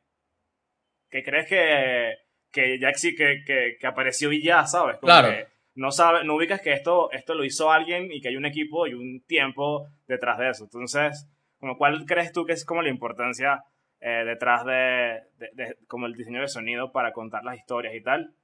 que 1.14 1.22
crees 1.22 1.46
que, 1.46 2.14
que 2.50 2.76
ya 2.80 2.90
que, 2.90 3.44
que, 3.46 3.76
que 3.78 3.86
apareció 3.86 4.32
y 4.32 4.42
ya, 4.42 4.66
¿sabes? 4.66 4.96
Como 4.98 5.12
Claro. 5.12 5.28
que 5.28 5.46
no, 5.76 5.92
sabes, 5.92 6.24
no 6.24 6.34
ubicas 6.34 6.60
que 6.60 6.72
esto, 6.72 7.08
esto 7.12 7.34
lo 7.34 7.44
hizo 7.44 7.70
alguien 7.70 8.10
y 8.10 8.20
que 8.20 8.30
hay 8.30 8.36
un 8.36 8.46
equipo 8.46 8.88
y 8.88 8.94
un 8.94 9.22
tiempo 9.24 9.86
detrás 10.08 10.38
de 10.38 10.50
eso. 10.50 10.64
Entonces, 10.64 11.28
como 11.58 11.78
¿cuál 11.78 12.04
crees 12.04 12.32
tú 12.32 12.44
que 12.44 12.52
es 12.54 12.64
como 12.64 12.82
la 12.82 12.88
importancia 12.88 13.62
eh, 14.00 14.24
detrás 14.26 14.64
de, 14.64 15.22
de- 15.38 15.50
de- 15.52 15.76
como 15.86 16.06
el 16.06 16.14
diseño 16.14 16.40
de 16.40 16.48
sonido 16.48 16.90
para 16.90 17.12
contar 17.12 17.44
las 17.44 17.58
historias 17.58 17.94
y 17.94 18.02
tal? 18.02 18.34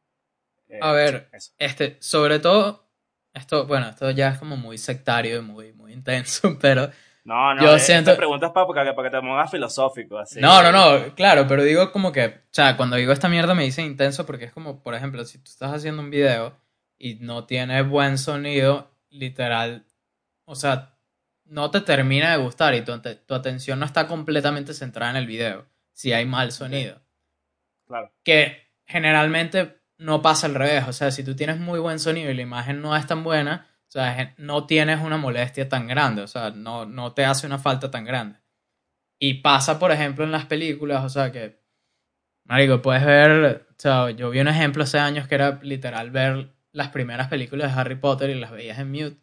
Eh, 0.69 0.79
A 0.81 0.93
ver, 0.93 1.29
eso. 1.33 1.53
Este, 1.59 1.97
sobre 2.01 2.39
todo, 2.39 2.89
esto, 3.35 3.67
bueno, 3.67 3.89
esto 3.89 4.13
ya 4.13 4.29
es 4.29 4.39
como 4.39 4.57
muy 4.57 4.79
sectario 4.79 5.39
y 5.39 5.43
muy, 5.43 5.73
muy 5.73 5.93
intenso, 5.93 6.57
pero 6.61 6.89
No, 7.31 7.55
no, 7.55 7.63
yo 7.63 7.77
eh, 7.77 7.79
siento- 7.79 8.11
esta 8.11 8.19
pregunta 8.19 8.47
es 8.47 8.53
para, 8.53 8.67
para 8.67 8.85
que, 8.85 8.93
para 8.93 9.09
que 9.09 9.17
te 9.17 9.21
pongas 9.21 9.49
filosófico. 9.49 10.19
Así. 10.19 10.41
No, 10.41 10.63
no, 10.65 10.73
no, 10.73 11.15
claro, 11.15 11.47
pero 11.47 11.63
digo 11.63 11.93
como 11.93 12.11
que, 12.11 12.27
o 12.27 12.33
sea, 12.51 12.77
cuando 12.77 12.97
digo 12.97 13.13
esta 13.13 13.29
mierda 13.29 13.55
me 13.55 13.63
dicen 13.63 13.87
intenso 13.87 14.27
porque 14.27 14.47
es 14.47 14.53
como, 14.53 14.83
por 14.83 14.97
ejemplo, 14.97 15.25
si 15.25 15.39
tú 15.39 15.49
estás 15.49 15.73
haciendo 15.73 16.03
un 16.03 16.11
video 16.11 16.59
y 16.99 17.15
no 17.21 17.45
tiene 17.47 17.83
buen 17.83 18.19
sonido, 18.19 18.91
literal, 19.11 19.87
o 20.45 20.57
sea, 20.57 20.97
no 21.45 21.71
te 21.71 21.81
termina 21.83 22.33
de 22.33 22.39
gustar 22.43 22.75
y 22.75 22.83
tu, 22.83 23.01
tu 23.01 23.35
atención 23.35 23.79
no 23.79 23.87
está 23.87 24.09
completamente 24.09 24.75
centrada 24.75 25.13
en 25.13 25.17
el 25.17 25.27
video 25.29 25.67
si 25.93 26.13
hay 26.13 26.27
mal 26.27 26.51
sonido. 26.51 27.01
Claro. 27.87 28.11
Que 28.25 28.73
generalmente 28.87 29.81
no 29.99 30.21
pasa 30.21 30.49
al 30.49 30.57
revés, 30.57 30.89
o 30.89 30.93
sea, 30.93 31.13
si 31.13 31.23
tú 31.23 31.37
tienes 31.37 31.61
muy 31.61 31.79
buen 31.79 32.01
sonido 32.01 32.29
y 32.31 32.35
la 32.35 32.43
imagen 32.43 32.81
no 32.81 32.97
es 32.97 33.07
tan 33.07 33.23
buena, 33.23 33.69
o 33.91 33.93
sea, 33.93 34.35
no 34.39 34.67
tienes 34.67 35.01
una 35.01 35.17
molestia 35.17 35.69
tan 35.69 35.89
grande, 35.89 36.23
o 36.23 36.29
sea, 36.29 36.51
no, 36.51 36.87
no 36.87 37.13
te 37.13 37.25
hace 37.25 37.45
una 37.49 37.59
falta 37.59 37.91
tan 37.91 38.05
grande. 38.05 38.39
Y 39.19 39.35
pasa, 39.43 39.81
por 39.81 39.91
ejemplo, 39.91 40.25
en 40.25 40.31
las 40.31 40.47
películas, 40.47 41.05
o 41.05 41.09
sea, 41.09 41.33
que, 41.33 41.61
marico, 42.45 42.81
puedes 42.83 43.05
ver, 43.05 43.67
o 43.69 43.75
sea, 43.77 44.11
yo 44.11 44.31
vi 44.31 44.39
un 44.39 44.47
ejemplo 44.49 44.85
hace 44.85 45.01
años 45.01 45.27
que 45.27 45.35
era 45.35 45.59
literal 45.63 46.13
ver 46.13 46.55
las 46.73 46.91
primeras 46.91 47.27
películas 47.27 47.75
de 47.75 47.81
Harry 47.81 47.97
Potter 47.97 48.31
y 48.31 48.39
las 48.39 48.53
veías 48.53 48.79
en 48.79 48.93
mute. 48.93 49.17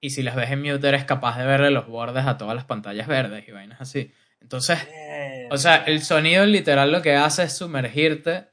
Y 0.00 0.10
si 0.10 0.22
las 0.24 0.34
ves 0.34 0.50
en 0.50 0.60
mute 0.62 0.88
eres 0.88 1.04
capaz 1.04 1.38
de 1.38 1.46
verle 1.46 1.70
los 1.70 1.86
bordes 1.86 2.26
a 2.26 2.36
todas 2.36 2.56
las 2.56 2.64
pantallas 2.64 3.06
verdes 3.06 3.46
y 3.48 3.52
vainas 3.52 3.80
así. 3.80 4.12
Entonces, 4.40 4.78
Eh, 4.92 5.48
o 5.52 5.56
sea, 5.56 5.76
el 5.86 6.02
sonido 6.02 6.44
literal 6.46 6.90
lo 6.90 7.00
que 7.00 7.14
hace 7.14 7.44
es 7.44 7.56
sumergirte 7.56 8.48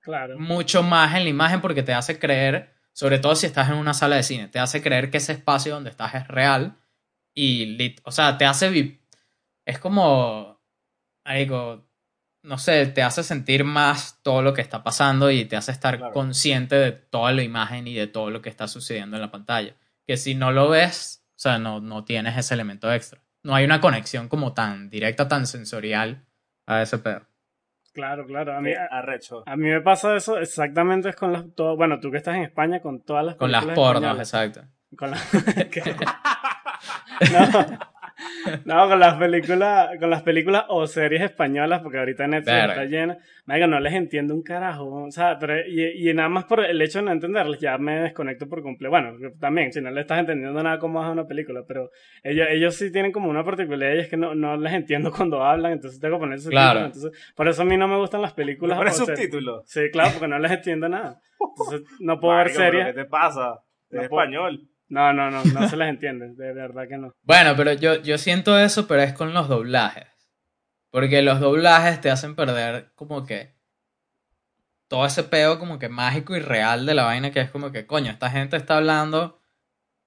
Claro. 0.00 0.38
mucho 0.38 0.82
más 0.82 1.14
en 1.14 1.24
la 1.24 1.30
imagen 1.30 1.60
porque 1.60 1.82
te 1.82 1.92
hace 1.94 2.18
creer, 2.18 2.71
sobre 2.92 3.18
todo 3.18 3.34
si 3.36 3.46
estás 3.46 3.68
en 3.70 3.76
una 3.76 3.94
sala 3.94 4.16
de 4.16 4.22
cine, 4.22 4.48
te 4.48 4.58
hace 4.58 4.82
creer 4.82 5.10
que 5.10 5.18
ese 5.18 5.32
espacio 5.32 5.74
donde 5.74 5.90
estás 5.90 6.14
es 6.14 6.28
real 6.28 6.76
y, 7.34 7.76
lit- 7.78 8.00
o 8.04 8.12
sea, 8.12 8.36
te 8.38 8.44
hace, 8.44 9.00
es 9.64 9.78
como, 9.78 10.60
algo, 11.24 11.88
no 12.42 12.58
sé, 12.58 12.86
te 12.86 13.02
hace 13.02 13.22
sentir 13.22 13.64
más 13.64 14.18
todo 14.22 14.42
lo 14.42 14.52
que 14.54 14.60
está 14.60 14.82
pasando 14.82 15.30
y 15.30 15.44
te 15.44 15.56
hace 15.56 15.72
estar 15.72 15.96
Claro. 15.98 16.12
consciente 16.12 16.74
de 16.76 16.92
toda 16.92 17.32
la 17.32 17.42
imagen 17.42 17.86
y 17.86 17.94
de 17.94 18.06
todo 18.08 18.30
lo 18.30 18.42
que 18.42 18.48
está 18.50 18.68
sucediendo 18.68 19.16
en 19.16 19.22
la 19.22 19.30
pantalla. 19.30 19.76
Que 20.06 20.16
si 20.16 20.34
no 20.34 20.50
lo 20.52 20.68
ves, 20.68 21.24
o 21.30 21.38
sea, 21.38 21.58
no, 21.58 21.80
no 21.80 22.04
tienes 22.04 22.36
ese 22.36 22.54
elemento 22.54 22.92
extra. 22.92 23.22
No 23.44 23.54
hay 23.54 23.64
una 23.64 23.80
conexión 23.80 24.28
como 24.28 24.52
tan 24.52 24.90
directa, 24.90 25.28
tan 25.28 25.46
sensorial 25.46 26.24
a 26.66 26.82
ese 26.82 26.98
pedo. 26.98 27.26
Claro, 27.92 28.24
claro. 28.26 28.56
A 28.56 28.60
mí, 28.60 28.72
a, 28.72 28.84
arrecho. 28.86 29.42
a 29.46 29.56
mí 29.56 29.68
me 29.68 29.80
pasa 29.82 30.16
eso 30.16 30.38
exactamente 30.38 31.10
es 31.10 31.16
con 31.16 31.32
las... 31.32 31.44
todo- 31.54 31.76
bueno, 31.76 32.00
tú 32.00 32.10
que 32.10 32.16
estás 32.16 32.36
en 32.36 32.42
España 32.42 32.80
con 32.80 33.02
todas 33.02 33.24
las 33.24 33.36
Con 33.36 33.52
las 33.52 33.64
pornos, 33.66 34.18
españolas. 34.18 34.18
exacto. 34.28 34.62
Con 34.96 35.10
la- 35.10 35.18
¿Qué? 35.70 35.82
no, 37.32 37.78
no, 38.64 38.88
con 38.88 38.98
las 39.00 39.14
películas, 39.16 39.90
con 39.98 40.10
las 40.10 40.22
películas 40.22 40.64
o 40.68 40.86
series 40.86 41.22
españolas, 41.22 41.80
porque 41.82 41.98
ahorita 41.98 42.26
Netflix 42.26 42.52
Verga. 42.52 42.72
está 42.72 42.84
llena. 42.84 43.18
Marico, 43.44 43.66
no 43.66 43.80
les 43.80 43.92
entiendo 43.94 44.34
un 44.34 44.42
carajo. 44.42 45.04
O 45.04 45.10
sea, 45.10 45.38
pero, 45.38 45.54
y, 45.66 46.08
y 46.08 46.14
nada 46.14 46.28
más 46.28 46.44
por 46.44 46.64
el 46.64 46.80
hecho 46.80 47.00
de 47.00 47.04
no 47.06 47.12
entenderles, 47.12 47.60
ya 47.60 47.76
me 47.78 48.00
desconecto 48.02 48.48
por 48.48 48.62
completo. 48.62 48.90
Bueno, 48.90 49.12
también, 49.40 49.72
si 49.72 49.80
no 49.80 49.90
le 49.90 50.00
estás 50.02 50.18
entendiendo 50.20 50.62
nada 50.62 50.78
cómo 50.78 51.02
es 51.04 51.10
una 51.10 51.26
película, 51.26 51.62
pero 51.66 51.90
ellos, 52.22 52.46
ellos 52.50 52.74
sí 52.74 52.92
tienen 52.92 53.12
como 53.12 53.28
una 53.30 53.44
particularidad 53.44 53.96
y 53.96 54.00
es 54.00 54.08
que 54.08 54.16
no, 54.16 54.34
no 54.34 54.56
les 54.56 54.72
entiendo 54.72 55.10
cuando 55.16 55.42
hablan, 55.44 55.72
entonces 55.72 56.00
tengo 56.00 56.16
que 56.16 56.20
poner 56.20 56.38
subtítulos. 56.38 56.70
Claro. 56.72 56.86
Entonces, 56.86 57.32
por 57.34 57.48
eso 57.48 57.62
a 57.62 57.64
mí 57.64 57.76
no 57.76 57.88
me 57.88 57.96
gustan 57.96 58.22
las 58.22 58.32
películas. 58.32 58.78
¿Pones 58.78 58.94
o 59.00 59.04
series. 59.04 59.18
subtítulos? 59.18 59.62
Sí, 59.66 59.90
claro, 59.92 60.10
porque 60.12 60.28
no 60.28 60.38
les 60.38 60.52
entiendo 60.52 60.88
nada. 60.88 61.20
Entonces, 61.40 61.82
no 62.00 62.20
puedo 62.20 62.36
ver 62.36 62.46
Marico, 62.46 62.62
series. 62.62 62.86
¿Qué 62.86 62.92
te 62.92 63.04
pasa? 63.06 63.60
Es 63.90 63.96
No 63.96 64.02
español. 64.02 64.68
No, 64.92 65.10
no, 65.14 65.30
no, 65.30 65.42
no 65.42 65.68
se 65.70 65.76
les 65.78 65.88
entiende, 65.88 66.34
de 66.34 66.52
verdad 66.52 66.86
que 66.86 66.98
no. 66.98 67.14
Bueno, 67.22 67.54
pero 67.56 67.72
yo, 67.72 68.02
yo 68.02 68.18
siento 68.18 68.58
eso, 68.58 68.86
pero 68.86 69.00
es 69.00 69.14
con 69.14 69.32
los 69.32 69.48
doblajes. 69.48 70.06
Porque 70.90 71.22
los 71.22 71.40
doblajes 71.40 72.02
te 72.02 72.10
hacen 72.10 72.36
perder 72.36 72.92
como 72.94 73.24
que 73.24 73.54
todo 74.88 75.06
ese 75.06 75.24
pedo 75.24 75.58
como 75.58 75.78
que 75.78 75.88
mágico 75.88 76.36
y 76.36 76.40
real 76.40 76.84
de 76.84 76.92
la 76.92 77.04
vaina 77.04 77.30
que 77.30 77.40
es 77.40 77.50
como 77.50 77.72
que, 77.72 77.86
coño, 77.86 78.10
esta 78.10 78.28
gente 78.28 78.58
está 78.58 78.76
hablando 78.76 79.40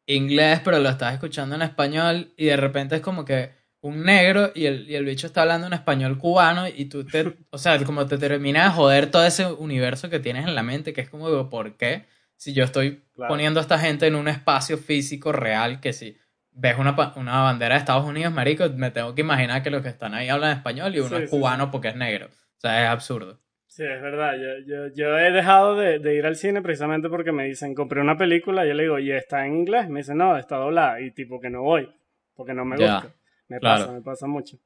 inglés, 0.06 0.62
pero 0.64 0.78
lo 0.78 0.90
estás 0.90 1.16
escuchando 1.16 1.56
en 1.56 1.64
español 1.64 2.36
y 2.38 2.46
de 2.46 2.58
repente 2.58 2.98
es 2.98 3.02
como 3.02 3.26
que 3.26 3.54
un 3.82 4.04
negro 4.04 4.52
y 4.54 4.68
el, 4.68 4.88
y 4.88 4.94
el 4.94 5.06
bicho 5.06 5.26
está 5.26 5.42
hablando 5.42 5.66
en 5.66 5.74
español 5.74 6.20
cubano 6.20 6.68
y 6.68 6.86
tú 6.86 7.04
te, 7.04 7.36
o 7.50 7.58
sea, 7.58 7.84
como 7.84 8.06
te 8.06 8.20
termina 8.20 8.66
de 8.66 8.70
joder 8.70 9.10
todo 9.10 9.26
ese 9.26 9.48
universo 9.48 10.12
que 10.12 10.20
tienes 10.20 10.46
en 10.46 10.54
la 10.54 10.62
mente, 10.62 10.94
que 10.94 11.02
es 11.02 11.10
como, 11.10 11.50
¿por 11.50 11.76
qué? 11.76 12.06
Si 12.38 12.54
yo 12.54 12.64
estoy 12.64 13.02
Claro. 13.16 13.30
poniendo 13.32 13.60
a 13.60 13.64
esta 13.64 13.80
gente 13.80 14.08
en 14.08 14.16
un 14.16 14.28
espacio 14.28 14.78
físico 14.78 15.32
real, 15.32 15.80
que 15.80 15.94
si 15.94 16.18
ves 16.52 16.78
una, 16.78 16.96
una 17.16 17.42
bandera 17.44 17.76
de 17.76 17.80
Estados 17.80 18.06
Unidos, 18.06 18.34
marico, 18.34 18.70
me 18.70 18.92
tengo 18.92 19.16
que 19.16 19.22
imaginar 19.22 19.64
que 19.64 19.70
los 19.72 19.82
que 19.82 19.90
están 19.90 20.14
ahí 20.14 20.30
hablan 20.30 20.52
español 20.58 20.96
y 20.96 21.00
uno 21.00 21.18
Sí, 21.18 21.24
es 21.24 21.30
sí, 21.30 21.30
cubano 21.30 21.72
porque 21.72 21.90
es 21.90 21.96
negro. 21.96 22.28
O 22.28 22.60
sea, 22.60 22.84
es 22.84 22.90
absurdo. 22.90 23.40
Sí, 23.68 23.84
es 23.84 24.02
verdad. 24.02 24.34
Yo, 24.38 24.66
yo, 24.66 24.94
yo 24.96 25.18
he 25.20 25.32
dejado 25.32 25.76
de, 25.76 26.00
de 26.00 26.16
ir 26.16 26.26
al 26.26 26.36
cine 26.36 26.62
precisamente 26.62 27.10
porque 27.10 27.32
me 27.32 27.46
dicen, 27.46 27.76
compré 27.76 28.00
una 28.02 28.18
película, 28.18 28.66
y 28.66 28.70
yo 28.70 28.74
le 28.74 28.84
digo, 28.84 29.00
¿y 29.00 29.12
está 29.12 29.46
en 29.46 29.56
inglés? 29.56 29.90
Me 29.90 30.00
dicen, 30.00 30.18
no, 30.18 30.38
está 30.38 30.56
doblada. 30.58 31.02
Y 31.02 31.12
tipo 31.12 31.40
que 31.42 31.50
no 31.50 31.62
voy, 31.64 31.90
porque 32.36 32.54
no 32.54 32.64
me 32.64 32.78
Ya, 32.78 33.02
gusta. 33.02 33.14
Me 33.50 33.60
claro. 33.60 33.82
pasa, 33.82 33.92
me 33.92 34.02
pasa 34.02 34.28
mucho. 34.28 34.58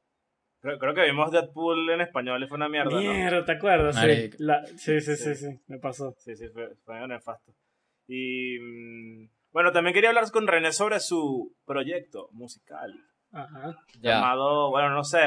Creo, 0.61 0.77
creo 0.77 0.93
que 0.93 1.05
vimos 1.05 1.31
Deadpool 1.31 1.89
en 1.89 2.01
español 2.01 2.43
y 2.43 2.47
fue 2.47 2.57
una 2.57 2.67
mierda, 2.67 2.91
¿no? 2.91 2.99
Mierda, 3.13 3.45
¿te 3.45 3.51
acuerdas? 3.53 3.95
Sí. 3.95 4.29
La- 4.39 4.65
sí, 4.65 4.99
sí, 4.99 5.15
sí, 5.15 5.35
Sí. 5.35 5.35
sí, 5.35 5.59
me 5.67 5.77
pasó. 5.79 6.15
Sí, 6.19 6.35
sí, 6.35 6.49
fue, 6.49 6.75
fue 6.83 7.07
nefasto. 7.07 7.53
Y 8.07 8.57
mm, 8.59 9.29
bueno, 9.51 9.71
también 9.71 9.93
quería 9.93 10.09
hablar 10.09 10.29
con 10.31 10.47
René 10.47 10.71
sobre 10.73 10.99
su 10.99 11.55
proyecto 11.65 12.27
musical 12.33 12.93
Ajá. 13.31 13.77
Ya. 14.01 14.15
llamado, 14.15 14.69
bueno, 14.71 14.89
no 14.89 15.03
sé, 15.03 15.19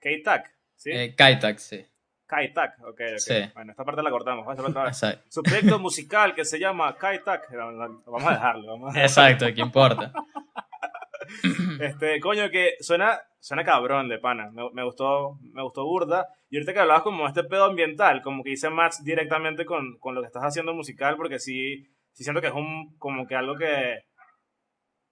K-Tac, 0.00 0.54
¿sí? 0.76 0.90
Eh, 0.92 1.14
Kaitak, 1.16 1.58
sí. 1.58 1.84
K-Tac, 2.26 2.78
ok, 2.82 2.88
ok. 2.90 3.00
Sí. 3.18 3.34
Bueno, 3.54 3.72
esta 3.72 3.84
parte 3.84 4.02
la 4.04 4.10
cortamos, 4.10 4.46
vamos 4.46 4.64
a 4.64 4.68
otra 4.68 4.84
vez. 4.84 5.00
Su 5.28 5.42
proyecto 5.42 5.78
musical 5.80 6.32
que 6.34 6.44
se 6.44 6.60
llama 6.60 6.94
K-Tac, 6.96 7.50
no, 7.52 8.02
vamos 8.06 8.24
a 8.26 8.32
dejarlo, 8.34 8.66
vamos 8.78 8.94
a 8.94 9.02
Exacto, 9.02 9.46
¿qué 9.52 9.60
importa? 9.62 10.12
Este, 11.80 12.18
coño, 12.20 12.50
que 12.50 12.74
suena, 12.80 13.18
suena 13.40 13.64
cabrón 13.64 14.08
de 14.08 14.18
pana. 14.18 14.50
Me, 14.52 14.62
me 14.72 14.84
gustó, 14.84 15.38
me 15.52 15.62
gustó 15.62 15.84
burda. 15.84 16.26
Y 16.48 16.56
ahorita 16.56 16.72
que 16.72 16.80
hablabas 16.80 17.02
como 17.02 17.26
este 17.26 17.44
pedo 17.44 17.64
ambiental, 17.64 18.22
como 18.22 18.42
que 18.44 18.50
hice 18.50 18.70
match 18.70 18.96
directamente 19.02 19.64
con, 19.64 19.98
con 19.98 20.14
lo 20.14 20.20
que 20.20 20.28
estás 20.28 20.44
haciendo 20.44 20.74
musical, 20.74 21.16
porque 21.16 21.38
sí, 21.38 21.84
sí 22.12 22.24
siento 22.24 22.40
que 22.40 22.48
es 22.48 22.54
un, 22.54 22.96
como 22.98 23.26
que 23.26 23.34
algo 23.34 23.56
que 23.56 23.98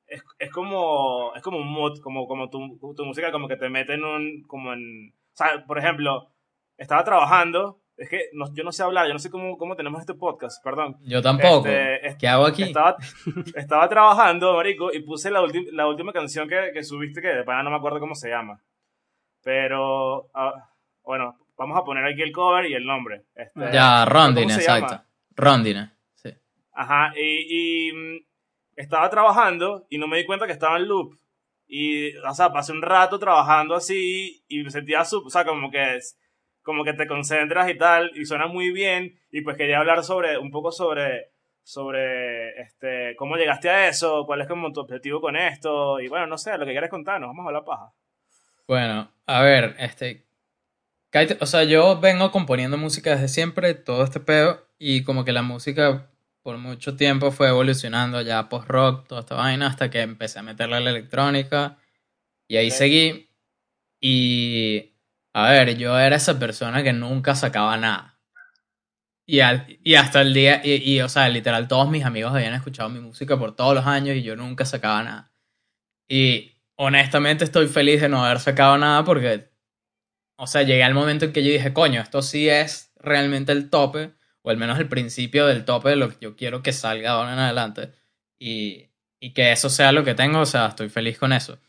es, 0.08 0.22
es 0.38 0.50
como, 0.50 1.34
es 1.34 1.42
como 1.42 1.58
un 1.58 1.68
mood, 1.68 2.00
como, 2.00 2.26
como 2.26 2.48
tu, 2.48 2.78
tu 2.96 3.04
música 3.04 3.30
como 3.30 3.48
que 3.48 3.56
te 3.56 3.68
mete 3.68 3.94
en 3.94 4.04
un, 4.04 4.42
como 4.46 4.72
en, 4.72 5.10
o 5.10 5.36
sea, 5.36 5.64
por 5.66 5.78
ejemplo, 5.78 6.32
estaba 6.76 7.04
trabajando, 7.04 7.80
es 7.98 8.08
que 8.08 8.30
no- 8.32 8.52
yo 8.54 8.64
no 8.64 8.72
sé 8.72 8.82
hablar, 8.82 9.06
yo 9.06 9.12
no 9.12 9.18
sé 9.18 9.30
cómo, 9.30 9.58
cómo 9.58 9.76
tenemos 9.76 10.00
este 10.00 10.14
podcast, 10.14 10.62
perdón. 10.64 10.96
Yo 11.02 11.20
tampoco. 11.20 11.66
Este, 11.68 12.06
es- 12.06 12.16
¿Qué 12.16 12.28
hago 12.28 12.46
aquí? 12.46 12.62
Estaba, 12.62 12.96
estaba 13.54 13.88
trabajando, 13.88 14.54
marico, 14.54 14.92
y 14.92 15.00
puse 15.02 15.30
la, 15.30 15.42
la 15.72 15.87
última 15.88 16.12
canción 16.12 16.48
que, 16.48 16.70
que 16.72 16.82
subiste, 16.82 17.20
que 17.20 17.28
de 17.28 17.44
pana 17.44 17.62
no 17.64 17.70
me 17.70 17.76
acuerdo 17.76 18.00
cómo 18.00 18.14
se 18.14 18.30
llama. 18.30 18.62
Pero, 19.42 20.30
ah, 20.34 20.52
bueno, 21.04 21.38
vamos 21.56 21.78
a 21.78 21.84
poner 21.84 22.04
aquí 22.04 22.22
el 22.22 22.32
cover 22.32 22.66
y 22.66 22.74
el 22.74 22.84
nombre. 22.84 23.24
Este, 23.34 23.72
Ya, 23.72 24.04
Rondine, 24.04 24.42
¿cómo 24.46 24.54
se 24.54 24.61
exacto. 24.61 24.87
llama? 24.92 25.06
Rondine, 25.37 25.90
sí. 26.14 26.30
Ajá, 26.72 27.12
y, 27.16 27.88
y, 27.88 27.92
mm, 27.92 28.18
estaba 28.76 29.08
trabajando 29.11 29.87
y 29.90 29.98
no 29.98 30.06
me 30.08 30.18
di 30.18 30.26
cuenta 30.26 30.46
que 30.46 30.52
estaba 30.52 30.76
en 30.76 30.88
loop. 30.88 31.16
Y, 31.66 32.16
o 32.16 32.34
sea, 32.34 32.50
pasé 32.52 32.72
un 32.72 32.82
rato 32.82 33.18
trabajando 33.18 33.74
así 33.74 34.42
y 34.48 34.62
me 34.62 34.70
sentía, 34.70 35.04
sub- 35.04 35.26
o 35.26 35.30
sea, 35.30 35.44
como 35.44 35.70
que 35.70 35.96
es, 35.96 36.18
como 36.68 36.85
que 36.85 36.92
te 36.92 37.07
concentras 37.07 37.70
y 37.70 37.78
tal, 37.78 38.11
y 38.14 38.26
suena 38.26 38.46
muy 38.46 38.70
bien. 38.72 39.18
Y 39.33 39.40
pues 39.40 39.57
quería 39.57 39.78
hablar 39.78 40.04
sobre, 40.04 40.37
un 40.37 40.50
poco 40.50 40.70
sobre, 40.70 41.31
sobre, 41.62 42.61
este, 42.61 43.16
cómo 43.16 43.37
llegaste 43.37 43.70
a 43.70 43.88
eso, 43.88 44.26
cuál 44.26 44.42
es 44.42 44.48
como 44.48 44.70
tu 44.70 44.81
objetivo 44.81 45.18
con 45.22 45.35
esto, 45.35 45.98
y 45.98 46.09
bueno, 46.09 46.26
no 46.26 46.37
sé, 46.37 46.59
lo 46.59 46.66
que 46.66 46.72
quieras 46.72 46.90
contarnos, 46.90 47.28
vamos 47.31 47.48
a 47.48 47.52
la 47.52 47.64
paja. 47.64 47.94
Bueno, 48.66 49.11
a 49.24 49.42
ver, 49.42 49.76
este. 49.78 50.26
O 51.40 51.46
sea, 51.46 51.64
yo 51.64 51.98
vengo 52.00 52.31
componiendo 52.31 52.76
música 52.76 53.12
desde 53.12 53.28
siempre, 53.28 53.72
todo 53.72 54.04
este 54.04 54.20
pedo, 54.20 54.66
y 54.78 55.04
como 55.04 55.24
que 55.24 55.33
la 55.33 55.40
música 55.40 56.11
por 56.42 56.59
mucho 56.59 56.96
tiempo 56.96 57.31
fue 57.31 57.48
evolucionando 57.48 58.20
ya 58.20 58.50
post-rock, 58.50 59.07
toda 59.09 59.22
esta 59.22 59.37
vaina, 59.37 59.68
hasta 59.68 59.88
que 59.88 60.02
empecé 60.02 60.38
a 60.38 60.42
meterle 60.42 60.76
a 60.76 60.81
la 60.81 60.90
electrónica, 60.90 61.78
y 62.46 62.59
ahí 62.59 62.68
Ok. 62.68 62.74
seguí. 62.74 63.31
Y. 64.00 64.92
A 65.32 65.48
ver, 65.50 65.78
yo 65.78 65.98
era 65.98 66.16
esa 66.16 66.38
persona 66.38 66.82
que 66.82 66.92
nunca 66.92 67.34
sacaba 67.34 67.78
nada. 67.78 68.20
Y, 69.26 69.40
al- 69.40 69.66
y 69.84 69.94
hasta 69.96 70.22
el 70.22 70.32
día, 70.32 70.60
y, 70.64 70.76
y, 70.76 71.00
o 71.02 71.08
sea, 71.08 71.28
literal, 71.28 71.68
todos 71.68 71.90
mis 71.90 72.04
amigos 72.04 72.32
habían 72.34 72.54
escuchado 72.54 72.88
mi 72.88 73.00
música 73.00 73.38
por 73.38 73.54
todos 73.54 73.74
los 73.74 73.86
años 73.86 74.16
y 74.16 74.22
yo 74.22 74.36
nunca 74.36 74.64
sacaba 74.64 75.02
nada. 75.02 75.32
Y 76.08 76.52
honestamente 76.76 77.44
estoy 77.44 77.68
feliz 77.68 78.00
de 78.02 78.08
no 78.10 78.24
haber 78.24 78.40
sacado 78.40 78.78
nada 78.78 79.04
porque, 79.04 79.50
o 80.36 80.46
sea, 80.46 80.62
llegué 80.64 80.84
al 80.84 80.94
momento 80.94 81.26
en 81.26 81.32
que 81.32 81.44
yo 81.44 81.52
dije, 81.52 81.74
coño, 81.74 82.00
esto 82.02 82.22
sí 82.22 82.48
es 82.48 82.92
realmente 82.96 83.52
el 83.52 83.70
tope, 83.70 84.14
o 84.42 84.50
al 84.50 84.58
menos 84.58 84.78
el 84.78 84.88
principio 84.88 85.46
del 85.46 85.64
tope 85.64 85.90
de 85.90 85.96
lo 85.96 86.10
que 86.10 86.18
yo 86.20 86.36
quiero 86.36 86.62
que 86.62 86.72
salga 86.72 87.12
ahora 87.12 87.34
en 87.34 87.40
adelante. 87.40 87.92
Y, 88.38 88.90
y 89.20 89.32
que 89.34 89.52
eso 89.52 89.70
sea 89.70 89.92
lo 89.92 90.04
que 90.04 90.14
tengo, 90.14 90.40
o 90.40 90.46
sea, 90.46 90.68
estoy 90.68 90.88
feliz 90.90 91.18
con 91.18 91.32
eso. 91.32 91.60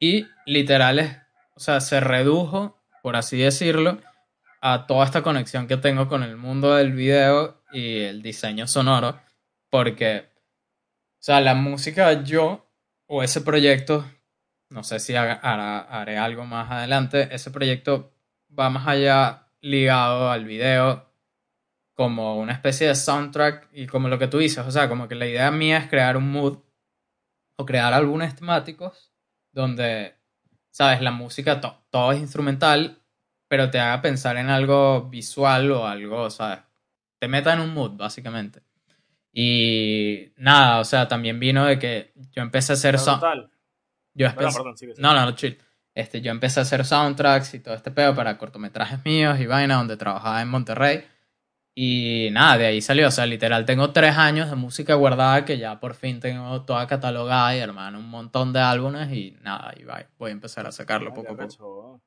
Y 0.00 0.26
literal 0.46 1.26
o 1.54 1.60
sea, 1.60 1.80
se 1.80 2.00
redujo, 2.00 2.75
por 3.06 3.14
así 3.14 3.38
decirlo, 3.38 4.00
a 4.60 4.88
toda 4.88 5.04
esta 5.04 5.22
conexión 5.22 5.68
que 5.68 5.76
tengo 5.76 6.08
con 6.08 6.24
el 6.24 6.36
mundo 6.36 6.74
del 6.74 6.90
video 6.90 7.62
y 7.70 8.00
el 8.00 8.20
diseño 8.20 8.66
sonoro, 8.66 9.20
porque, 9.70 10.28
o 11.12 11.22
sea, 11.22 11.40
la 11.40 11.54
música 11.54 12.24
yo, 12.24 12.68
o 13.06 13.22
ese 13.22 13.42
proyecto, 13.42 14.04
no 14.70 14.82
sé 14.82 14.98
si 14.98 15.14
haré 15.14 16.18
algo 16.18 16.46
más 16.46 16.68
adelante, 16.68 17.28
ese 17.30 17.52
proyecto 17.52 18.12
va 18.58 18.70
más 18.70 18.88
allá 18.88 19.52
ligado 19.60 20.32
al 20.32 20.44
video 20.44 21.08
como 21.94 22.38
una 22.38 22.54
especie 22.54 22.88
de 22.88 22.96
soundtrack 22.96 23.68
y 23.70 23.86
como 23.86 24.08
lo 24.08 24.18
que 24.18 24.26
tú 24.26 24.38
dices, 24.38 24.66
o 24.66 24.70
sea, 24.72 24.88
como 24.88 25.06
que 25.06 25.14
la 25.14 25.28
idea 25.28 25.52
mía 25.52 25.78
es 25.78 25.88
crear 25.88 26.16
un 26.16 26.28
mood 26.32 26.58
o 27.56 27.66
crear 27.66 27.94
álbumes 27.94 28.34
temáticos 28.34 29.12
donde, 29.52 30.15
sabes, 30.76 31.00
la 31.00 31.10
música 31.10 31.58
to- 31.58 31.82
todo 31.90 32.12
es 32.12 32.20
instrumental, 32.20 32.98
pero 33.48 33.70
te 33.70 33.80
haga 33.80 34.02
pensar 34.02 34.36
en 34.36 34.50
algo 34.50 35.08
visual 35.08 35.70
o 35.70 35.86
algo, 35.86 36.28
¿sabes? 36.28 36.58
Te 37.18 37.28
meta 37.28 37.54
en 37.54 37.60
un 37.60 37.72
mood, 37.72 37.92
básicamente. 37.92 38.60
Y 39.32 40.32
nada, 40.36 40.80
o 40.80 40.84
sea, 40.84 41.08
también 41.08 41.40
vino 41.40 41.64
de 41.64 41.78
que 41.78 42.12
yo 42.32 42.42
empecé 42.42 42.72
a 42.72 42.74
hacer... 42.74 42.94
Está 42.96 43.12
sound- 43.12 43.20
brutal. 43.20 43.50
yo 44.14 44.26
Perdón, 44.28 44.44
empecé- 44.44 44.56
perdón, 44.58 44.76
sigue, 44.76 44.92
sigue. 44.94 45.02
no, 45.02 45.14
no, 45.14 45.24
no, 45.24 45.32
chill. 45.32 45.58
Este, 45.94 46.20
yo 46.20 46.30
empecé 46.30 46.60
a 46.60 46.64
hacer 46.64 46.84
soundtracks 46.84 47.54
y 47.54 47.60
todo 47.60 47.74
este 47.74 47.90
pedo 47.90 48.14
para 48.14 48.36
cortometrajes 48.36 49.02
míos 49.06 49.40
y 49.40 49.46
vaina 49.46 49.76
donde 49.76 49.96
trabajaba 49.96 50.42
en 50.42 50.48
Monterrey. 50.48 51.06
Y 51.78 52.30
nada, 52.32 52.56
de 52.56 52.66
ahí 52.66 52.80
salió. 52.80 53.06
O 53.08 53.10
sea, 53.10 53.26
literal, 53.26 53.66
tengo 53.66 53.92
tres 53.92 54.16
años 54.16 54.48
de 54.48 54.56
música 54.56 54.94
guardada 54.94 55.44
que 55.44 55.58
ya 55.58 55.78
por 55.78 55.94
fin 55.94 56.20
tengo 56.20 56.62
toda 56.64 56.86
catalogada 56.86 57.54
y, 57.54 57.58
hermano, 57.60 57.98
un 57.98 58.08
montón 58.08 58.54
de 58.54 58.60
álbumes 58.60 59.12
y 59.12 59.32
nada, 59.42 59.74
y 59.78 59.84
va- 59.84 60.06
voy 60.18 60.30
a 60.30 60.32
empezar 60.32 60.66
a 60.66 60.72
sacarlo 60.72 61.10
Ah, 61.10 61.14
poco 61.14 61.32
a 61.34 61.36
poco. 61.36 62.00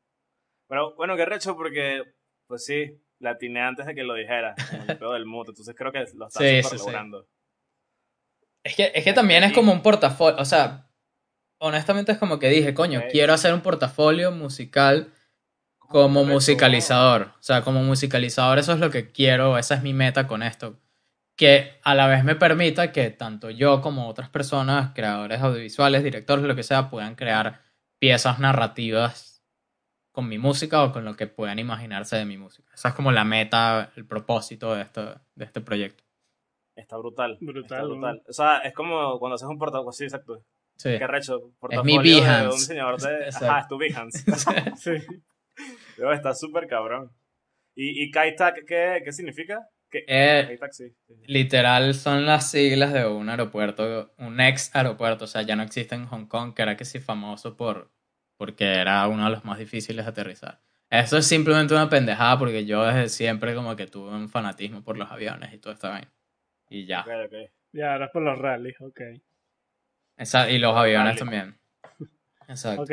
Pero 0.68 0.96
bueno, 0.96 1.16
qué 1.16 1.26
recho 1.26 1.56
porque, 1.56 2.02
pues 2.48 2.66
sí, 2.66 3.00
la 3.20 3.32
atiné 3.32 3.62
antes 3.62 3.86
de 3.86 3.94
que 3.94 4.04
lo 4.04 4.16
dijera, 4.16 4.56
el 4.88 4.98
pedo 4.98 5.14
del 5.14 5.26
mood, 5.28 5.50
entonces 5.50 5.76
creo 5.78 5.92
que 5.92 6.00
lo 6.16 6.28
estás 6.28 6.42
Sí, 6.44 6.62
sí. 6.64 6.92
Es 8.64 8.76
que, 8.76 8.92
es 8.94 9.04
que 9.04 9.14
también 9.14 9.44
es 9.44 9.54
como 9.54 9.72
un 9.72 9.82
portafolio, 9.82 10.38
o 10.40 10.46
sea, 10.46 10.90
honestamente 11.60 12.12
es 12.12 12.18
como 12.18 12.40
que 12.40 12.50
dije, 12.50 12.74
coño, 12.74 13.02
quiero 13.12 13.34
hacer 13.34 13.54
un 13.54 13.62
portafolio 13.62 14.32
musical 14.32 15.14
como 15.90 16.24
musicalizador. 16.24 17.32
O 17.40 17.42
sea, 17.44 17.62
como 17.62 17.84
musicalizador 17.84 18.60
eso 18.60 18.74
es 18.74 18.80
lo 18.80 18.90
que 18.90 19.12
quiero, 19.12 19.58
esa 19.58 19.76
es 19.76 19.82
mi 19.84 19.94
meta 19.94 20.28
con 20.28 20.44
esto. 20.44 20.80
Que 21.36 21.80
a 21.84 21.96
la 21.96 22.08
vez 22.08 22.24
me 22.24 22.36
permita 22.36 22.92
que 22.92 23.10
tanto 23.12 23.50
yo 23.50 23.82
como 23.82 24.08
otras 24.08 24.30
personas, 24.30 24.92
creadores 24.94 25.42
audiovisuales, 25.42 26.04
directores, 26.04 26.46
lo 26.46 26.56
que 26.56 26.64
sea, 26.64 26.90
puedan 26.90 27.16
crear 27.16 27.62
piezas 27.98 28.40
narrativas 28.40 29.42
con 30.12 30.28
mi 30.28 30.38
música 30.38 30.84
o 30.84 30.92
con 30.92 31.06
lo 31.06 31.16
que 31.16 31.28
puedan 31.28 31.60
imaginarse 31.60 32.18
de 32.18 32.26
mi 32.26 32.38
música. 32.38 32.70
Esa 32.74 32.90
es 32.90 32.96
como 32.96 33.12
la 33.12 33.24
meta, 33.24 33.92
el 33.96 34.06
propósito 34.06 34.76
de, 34.76 34.82
esto, 34.82 35.20
de 35.36 35.46
este 35.46 35.62
proyecto. 35.62 36.04
Está 36.76 36.98
brutal. 36.98 37.38
Brutal, 37.42 37.64
Está 37.64 37.82
¿no? 37.82 37.90
brutal. 37.90 38.24
O 38.28 38.34
sea, 38.34 38.58
es 38.60 38.74
como 38.74 39.18
cuando 39.20 39.36
haces 39.36 39.48
un 39.48 39.58
portafolio, 39.58 39.92
sí, 39.92 40.06
exacto. 40.06 40.44
Sí. 40.78 40.98
Qué 40.98 41.08
recho. 41.08 41.40
mi 41.40 41.52
Portafolio 41.60 42.02
de 42.02 42.22
Behance. 42.22 42.48
un 42.48 42.52
diseñador 42.56 43.02
de... 43.02 43.28
Ajá, 43.36 43.60
es 43.60 43.68
tu 43.68 43.78
Behance. 43.78 44.24
Sí. 44.78 44.92
Está 46.14 46.34
súper 46.34 46.68
cabrón. 46.68 47.12
¿Y, 47.76 48.04
y 48.04 48.12
Kaitak 48.12 48.66
qué, 48.66 49.02
qué 49.04 49.12
significa? 49.12 49.68
¿Qué? 49.90 50.04
Eh, 50.08 50.44
Kaitak, 50.48 50.72
sí. 50.72 50.96
Literal 51.26 51.94
son 51.94 52.26
las 52.26 52.52
siglas 52.52 52.94
de 52.94 53.06
un 53.08 53.30
aeropuerto, 53.30 54.14
un 54.18 54.40
ex 54.40 54.76
aeropuerto, 54.76 55.26
o 55.26 55.28
sea, 55.28 55.42
ya 55.44 55.56
no 55.56 55.64
existe 55.64 55.96
en 55.96 56.06
Hong 56.08 56.26
Kong, 56.28 56.54
que 56.54 56.62
era 56.62 56.78
que 56.78 56.86
sí 56.86 57.00
famoso 57.00 57.56
por 57.58 57.92
porque 58.38 58.66
era 58.76 59.06
uno 59.08 59.26
de 59.26 59.32
los 59.32 59.44
más 59.44 59.60
difíciles 59.60 60.06
de 60.06 60.12
aterrizar. 60.12 60.62
Eso 60.90 61.18
es 61.18 61.28
simplemente 61.28 61.74
una 61.74 61.90
pendejada 61.90 62.40
porque 62.40 62.66
yo 62.66 62.86
desde 62.86 63.10
siempre 63.10 63.54
como 63.54 63.76
que 63.76 63.86
tuve 63.86 64.12
un 64.12 64.30
fanatismo 64.30 64.82
por 64.84 64.98
los 64.98 65.12
aviones 65.12 65.54
y 65.54 65.58
todo 65.60 65.74
esta 65.74 65.90
vaina. 65.90 66.12
Y 66.70 66.86
ya. 66.86 67.02
Ok, 67.02 67.10
ok. 67.26 67.34
Ya, 67.74 67.94
ahora 67.94 68.06
es 68.06 68.12
por 68.12 68.22
los 68.24 68.40
rallies, 68.40 68.80
ok. 68.82 69.02
Esa- 70.18 70.50
y 70.50 70.58
los 70.58 70.76
aviones 70.76 71.16
Vale. 71.16 71.20
también. 71.20 71.60
Exacto. 72.48 72.82
Ok. 72.84 72.92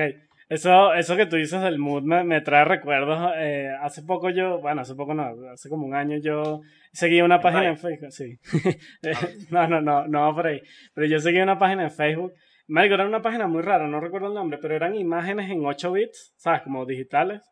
Eso, 0.48 0.94
eso 0.94 1.16
que 1.16 1.26
tú 1.26 1.36
dices 1.36 1.60
del 1.60 1.78
mood 1.78 2.02
me, 2.04 2.22
me 2.22 2.40
trae 2.40 2.64
recuerdos. 2.64 3.32
eh, 3.36 3.68
hace 3.80 4.02
poco 4.02 4.30
yo, 4.30 4.60
bueno, 4.60 4.82
hace 4.82 4.94
poco 4.94 5.12
no, 5.12 5.34
hace 5.52 5.68
como 5.68 5.86
un 5.86 5.94
año 5.94 6.18
yo 6.18 6.60
seguí 6.92 7.20
una 7.20 7.40
página 7.40 7.66
en 7.68 7.76
Facebook, 7.78 8.12
sí. 8.12 8.38
no, 9.50 9.66
no, 9.66 9.80
no, 9.80 10.06
no 10.06 10.34
por 10.34 10.46
ahí. 10.46 10.60
Pero 10.94 11.06
yo 11.08 11.18
seguí 11.18 11.38
una 11.40 11.58
página 11.58 11.82
en 11.84 11.90
Facebook. 11.90 12.32
Marico, 12.68 12.94
era 12.94 13.06
una 13.06 13.22
página 13.22 13.46
muy 13.46 13.62
rara, 13.62 13.86
no 13.86 14.00
recuerdo 14.00 14.28
el 14.28 14.34
nombre, 14.34 14.58
pero 14.60 14.74
eran 14.74 14.94
imágenes 14.94 15.50
en 15.50 15.64
8 15.64 15.92
bits, 15.92 16.34
¿sabes? 16.36 16.62
Como 16.62 16.84
digitales. 16.86 17.42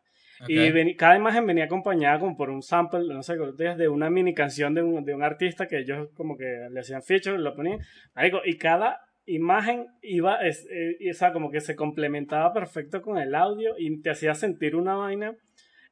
Y 0.47 0.67
Ok. 0.67 0.73
veni- 0.73 0.95
cada 0.97 1.15
imagen 1.15 1.45
venía 1.47 1.63
acompañada 1.65 2.19
como 2.19 2.35
por 2.35 2.49
un 2.49 2.61
sample, 2.61 3.13
no 3.13 3.23
sé, 3.23 3.35
de 3.37 3.87
una 3.87 4.09
mini 4.09 4.33
canción 4.33 4.73
de 4.73 4.81
un, 4.83 5.05
de 5.05 5.13
un 5.15 5.23
artista 5.23 5.67
que 5.67 5.79
ellos 5.79 6.09
como 6.15 6.35
que 6.37 6.67
le 6.69 6.79
hacían 6.81 7.01
feature, 7.01 7.37
lo 7.37 7.55
ponían. 7.55 7.79
Marico, 8.13 8.41
y 8.43 8.57
cada 8.57 8.99
imagen 9.25 9.87
iba, 10.01 10.37
es, 10.41 10.67
eh, 10.69 10.97
y, 10.99 11.09
o 11.09 11.13
sea, 11.13 11.33
como 11.33 11.51
que 11.51 11.61
se 11.61 11.75
complementaba 11.75 12.53
perfecto 12.53 13.01
con 13.01 13.17
el 13.17 13.35
audio 13.35 13.73
y 13.77 14.01
te 14.01 14.11
hacía 14.11 14.35
sentir 14.35 14.75
una 14.75 14.95
vaina 14.95 15.35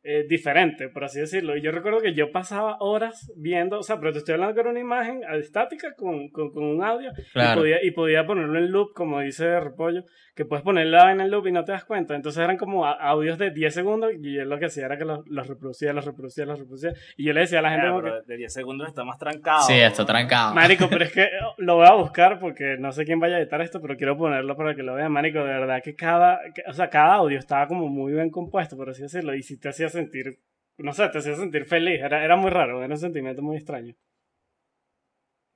eh, 0.03 0.25
diferente, 0.27 0.89
por 0.89 1.03
así 1.05 1.19
decirlo. 1.19 1.55
Y 1.55 1.61
yo 1.61 1.71
recuerdo 1.71 1.99
que 2.01 2.13
yo 2.13 2.31
pasaba 2.31 2.77
horas 2.79 3.31
viendo, 3.37 3.79
o 3.79 3.83
sea, 3.83 3.99
pero 3.99 4.11
te 4.11 4.17
estoy 4.19 4.33
hablando 4.33 4.53
que 4.53 4.61
era 4.61 4.69
una 4.69 4.79
imagen 4.79 5.21
estática 5.39 5.93
con, 5.95 6.29
con, 6.29 6.51
con 6.51 6.63
un 6.63 6.83
audio 6.83 7.11
y, 7.17 7.31
Claro. 7.31 7.61
podía, 7.61 7.83
y 7.83 7.91
podía 7.91 8.25
ponerlo 8.25 8.57
en 8.59 8.71
loop, 8.71 8.93
como 8.93 9.21
dice 9.21 9.59
Repollo, 9.59 10.03
que 10.35 10.45
puedes 10.45 10.63
ponerla 10.63 11.11
en 11.11 11.21
el 11.21 11.29
loop 11.31 11.47
y 11.47 11.51
no 11.51 11.63
te 11.63 11.71
das 11.71 11.85
cuenta. 11.85 12.15
Entonces 12.15 12.43
eran 12.43 12.57
como 12.57 12.85
a- 12.85 12.93
audios 12.93 13.37
de 13.37 13.51
10 13.51 13.73
segundos 13.73 14.11
y 14.19 14.33
yo 14.35 14.43
lo 14.45 14.59
que 14.59 14.65
hacía 14.65 14.85
era 14.87 14.97
que 14.97 15.05
los, 15.05 15.25
los 15.27 15.47
reproducía, 15.47 15.93
los 15.93 16.05
reproducía, 16.05 16.45
los 16.45 16.59
reproducía. 16.59 16.91
Y 17.17 17.25
yo 17.25 17.33
le 17.33 17.41
decía 17.41 17.59
a 17.59 17.61
la 17.61 17.69
gente 17.69 17.85
Ya, 17.85 17.91
como 17.91 18.03
que, 18.03 18.11
de 18.27 18.37
10 18.37 18.51
segundos 18.53 18.87
está 18.89 19.03
más 19.05 19.17
trancado. 19.19 19.61
Sí, 19.67 19.73
está 19.79 20.05
trancado. 20.05 20.53
Marico, 20.53 20.87
pero 20.89 21.05
es 21.05 21.13
que 21.13 21.29
lo 21.57 21.75
voy 21.75 21.87
a 21.87 21.93
buscar 21.93 22.39
porque 22.39 22.75
no 22.79 22.91
sé 22.91 23.05
quién 23.05 23.19
vaya 23.19 23.35
a 23.37 23.39
editar 23.39 23.61
esto, 23.61 23.79
pero 23.81 23.95
quiero 23.95 24.17
ponerlo 24.17 24.57
para 24.57 24.75
que 24.75 24.83
lo 24.83 24.95
vean, 24.95 25.11
Marico. 25.11 25.39
De 25.39 25.45
verdad 25.45 25.81
que 25.83 25.95
cada, 25.95 26.39
que- 26.53 26.63
o 26.67 26.73
sea, 26.73 26.89
cada 26.89 27.13
audio 27.15 27.37
estaba 27.39 27.67
como 27.67 27.87
muy 27.87 28.11
bien 28.13 28.29
compuesto, 28.31 28.75
por 28.75 28.89
así 28.89 29.03
decirlo, 29.03 29.33
y 29.35 29.43
si 29.43 29.57
te 29.59 29.69
hacía 29.69 29.87
sentir, 29.93 30.39
no 30.77 30.93
sé, 30.93 31.07
te 31.09 31.19
hacía 31.19 31.35
sentir 31.35 31.65
feliz. 31.65 32.01
Era, 32.01 32.23
era 32.23 32.35
muy 32.35 32.49
raro, 32.51 32.83
era 32.83 32.93
un 32.93 32.99
sentimiento 32.99 33.41
muy 33.41 33.57
extraño. 33.57 33.95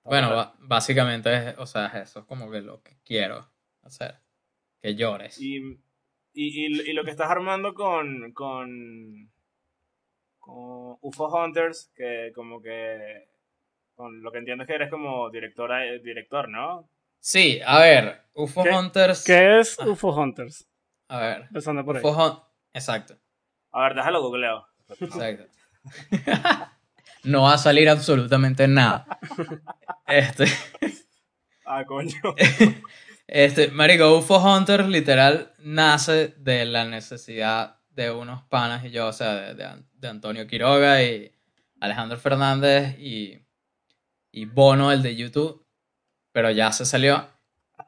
Bueno, 0.03 0.53
básicamente 0.59 1.49
es, 1.49 1.57
o 1.57 1.65
sea, 1.65 1.87
es 1.87 2.09
eso, 2.09 2.19
es 2.21 2.25
como 2.25 2.49
que 2.49 2.61
lo 2.61 2.81
que 2.81 2.97
quiero 3.03 3.49
hacer. 3.81 4.15
Que 4.81 4.95
llores. 4.95 5.37
Y, 5.41 5.57
y, 5.57 6.65
y, 6.65 6.89
y 6.89 6.93
lo 6.93 7.03
que 7.03 7.11
estás 7.11 7.29
armando 7.29 7.73
con, 7.73 8.31
con, 8.31 9.29
con 10.39 10.97
UFO 11.01 11.27
Hunters, 11.27 11.91
que 11.93 12.31
como 12.33 12.61
que, 12.61 13.27
con 13.95 14.21
lo 14.21 14.31
que 14.31 14.37
entiendo 14.37 14.63
es 14.63 14.67
que 14.67 14.75
eres 14.75 14.89
como 14.89 15.29
directora, 15.29 15.81
director, 16.01 16.47
¿no? 16.47 16.89
Sí, 17.19 17.59
a 17.65 17.79
ver, 17.81 18.21
UFO 18.33 18.63
¿Qué- 18.63 18.69
Hunters. 18.69 19.25
¿Qué 19.25 19.59
es 19.59 19.77
Ah. 19.79 19.87
UFO 19.89 20.15
Hunters? 20.15 20.69
A 21.09 21.19
ver, 21.19 21.41
Empezando 21.47 21.83
por 21.83 21.97
ahí. 21.97 22.03
UFO. 22.05 22.47
Exacto, 22.73 23.17
A 23.71 23.81
ver, 23.83 23.95
déjalo 23.95 24.21
googleo. 24.21 24.65
exacto. 24.99 25.45
no 27.23 27.43
va 27.43 27.53
a 27.53 27.57
salir 27.57 27.89
absolutamente 27.89 28.67
nada. 28.67 29.05
Este. 30.07 30.45
Ah, 31.69 31.83
coño. 31.85 32.13
Este, 33.27 33.67
marico, 33.71 34.17
UFO 34.17 34.37
Hunter 34.39 34.85
literal 34.87 35.51
nace 35.59 36.29
de 36.37 36.63
la 36.63 36.85
necesidad 36.85 37.81
de 37.89 38.09
unos 38.09 38.43
panas 38.43 38.85
y 38.85 38.89
yo, 38.91 39.07
o 39.07 39.11
sea, 39.11 39.33
de, 39.35 39.53
de 39.53 39.65
An- 39.65 39.85
de 39.91 40.07
Antonio 40.07 40.47
Quiroga 40.47 41.03
y 41.03 41.29
Alejandro 41.81 42.17
Fernández 42.17 42.97
y, 42.97 43.45
y 44.31 44.45
Bono, 44.45 44.93
el 44.93 45.03
de 45.03 45.17
YouTube, 45.17 45.65
pero 46.31 46.51
ya 46.51 46.71
se 46.71 46.85
salió. 46.85 47.27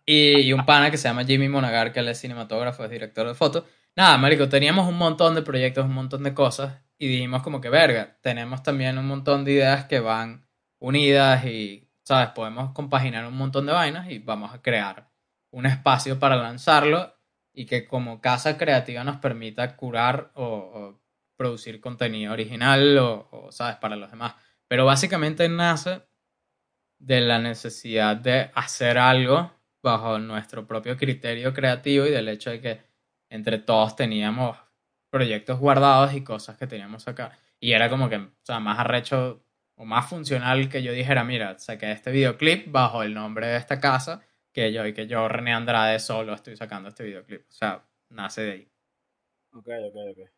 Y, 0.05 0.39
y 0.41 0.51
un 0.51 0.65
pana 0.65 0.91
que 0.91 0.97
se 0.97 1.07
llama 1.07 1.23
Jimmy 1.23 1.47
Monagar, 1.47 1.93
que 1.93 2.01
él 2.01 2.09
es 2.09 2.19
cinematógrafo, 2.19 2.84
es 2.84 2.89
director 2.91 3.25
de 3.25 3.34
foto. 3.34 3.65
Nada, 4.00 4.18
marico, 4.18 4.47
teníamos 4.47 4.88
un 4.88 4.95
montón 4.97 5.36
de 5.36 5.41
proyectos, 5.41 5.84
un 5.84 5.93
montón 5.93 6.24
de 6.24 6.34
cosas 6.34 6.82
y 6.97 7.10
dijimos 7.10 7.43
como 7.43 7.60
que, 7.60 7.68
verga, 7.68 8.18
tenemos 8.22 8.64
también 8.64 8.97
un 8.97 9.06
montón 9.06 9.43
de 9.43 9.52
ideas 9.52 9.88
que 9.88 10.00
van 10.00 10.47
unidas 10.80 11.43
y, 11.43 11.91
¿sabes? 12.06 12.30
Podemos 12.30 12.72
compaginar 12.72 13.28
un 13.28 13.36
montón 13.36 13.66
de 13.66 13.74
vainas 13.74 14.10
y 14.10 14.20
vamos 14.20 14.54
a 14.54 14.62
crear 14.62 15.12
un 15.52 15.66
espacio 15.66 16.18
para 16.18 16.38
lanzarlo 16.38 17.14
y 17.54 17.66
que 17.66 17.86
como 17.86 18.22
casa 18.22 18.58
creativa 18.58 19.04
nos 19.04 19.18
permita 19.18 19.76
curar 19.76 20.32
o, 20.34 20.97
producir 21.36 21.82
contenido 21.82 22.32
original 22.32 22.97
o, 23.00 23.28
o, 23.32 23.52
¿sabes? 23.52 23.76
Para 23.80 23.97
los 23.97 24.10
demás. 24.10 24.34
Pero 24.70 24.86
básicamente 24.86 25.50
nace 25.50 26.04
de 27.00 27.20
la 27.20 27.39
necesidad 27.39 28.16
de 28.16 28.50
hacer 28.56 28.97
algo 28.97 29.52
bajo 29.84 30.20
nuestro 30.20 30.66
propio 30.66 30.95
criterio 30.95 31.54
creativo 31.54 32.06
y 32.06 32.12
del 32.12 32.30
hecho 32.30 32.50
de 32.52 32.62
que 32.62 32.89
entre 33.30 33.59
todos 33.59 33.95
teníamos 33.95 34.57
proyectos 35.09 35.59
guardados 35.59 36.13
y 36.13 36.23
cosas 36.23 36.57
que 36.57 36.67
teníamos 36.67 37.07
acá. 37.07 37.38
Y 37.59 37.73
era 37.73 37.89
como 37.89 38.09
que, 38.09 38.17
o 38.17 38.32
sea, 38.43 38.59
más 38.59 38.80
arrecho 38.80 39.43
o 39.75 39.86
más 39.86 40.09
funcional 40.09 40.69
que 40.69 40.84
yo 40.84 40.91
dijera, 40.91 41.23
mira, 41.23 41.57
saqué 41.57 41.91
este 41.91 42.11
videoclip 42.11 42.71
bajo 42.71 43.03
el 43.03 43.13
nombre 43.13 43.47
de 43.47 43.57
esta 43.57 43.80
casa, 43.80 44.21
que 44.51 44.73
yo 44.73 44.86
y 44.86 44.93
que 44.93 45.07
yo, 45.07 45.27
René 45.27 45.53
Andrade, 45.53 45.99
solo 45.99 46.34
estoy 46.34 46.55
sacando 46.55 46.89
este 46.89 47.03
videoclip. 47.03 47.47
O 47.47 47.51
sea, 47.51 47.86
nace 48.09 48.41
de 48.41 48.51
ahí. 48.51 48.71
Ok, 49.53 49.67
ok, 49.67 49.95
ok. 50.11 50.30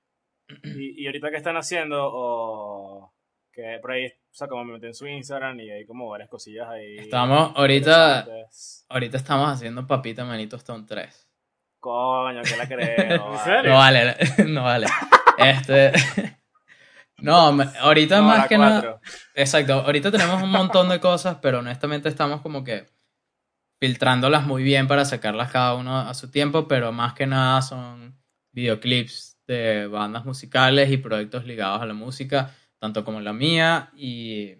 ¿Y, 0.63 1.03
y 1.03 1.05
ahorita 1.07 1.31
qué 1.31 1.37
están 1.37 1.57
haciendo? 1.57 2.09
O 2.11 3.13
que 3.51 3.79
por 3.81 3.91
ahí, 3.91 4.07
o 4.07 4.33
sea, 4.33 4.47
como 4.47 4.63
me 4.63 4.73
metí 4.73 4.87
en 4.87 4.93
su 4.93 5.07
Instagram 5.07 5.59
y 5.59 5.69
hay 5.69 5.85
como 5.85 6.09
varias 6.09 6.29
cosillas 6.29 6.69
ahí. 6.69 6.97
Estamos 6.97 7.51
ahorita, 7.55 8.27
ahorita 8.89 9.17
estamos 9.17 9.49
haciendo 9.49 9.85
Papita 9.85 10.23
Manito 10.23 10.55
Stone 10.55 10.85
3. 10.87 11.30
Coño, 11.81 12.43
que 12.43 12.55
la 12.55 12.67
creo. 12.67 13.33
¿En 13.33 13.39
serio? 13.39 13.71
No 13.71 13.77
vale, 13.77 14.15
no 14.47 14.63
vale. 14.63 14.87
Este. 15.37 15.91
No, 17.23 17.55
ahorita 17.81 18.17
No, 18.17 18.23
más 18.23 18.47
que 18.47 18.57
nada. 18.57 18.99
Exacto, 19.35 19.73
ahorita 19.73 20.09
tenemos 20.09 20.41
un 20.41 20.49
montón 20.49 20.89
de 20.89 20.99
cosas, 20.99 21.37
pero 21.39 21.59
honestamente 21.59 22.09
estamos 22.09 22.41
como 22.41 22.63
que 22.63 22.89
filtrándolas 23.79 24.43
muy 24.47 24.63
bien 24.63 24.87
para 24.87 25.05
sacarlas 25.05 25.51
cada 25.51 25.75
uno 25.75 25.99
a 25.99 26.11
su 26.15 26.31
tiempo, 26.31 26.67
pero 26.67 26.91
más 26.91 27.13
que 27.13 27.27
nada 27.27 27.61
son 27.61 28.19
videoclips 28.53 29.37
de 29.45 29.85
bandas 29.85 30.25
musicales 30.25 30.89
y 30.89 30.97
proyectos 30.97 31.45
ligados 31.45 31.83
a 31.83 31.85
la 31.85 31.93
música, 31.93 32.55
tanto 32.79 33.05
como 33.05 33.21
la 33.21 33.33
mía 33.33 33.91
y 33.95 34.55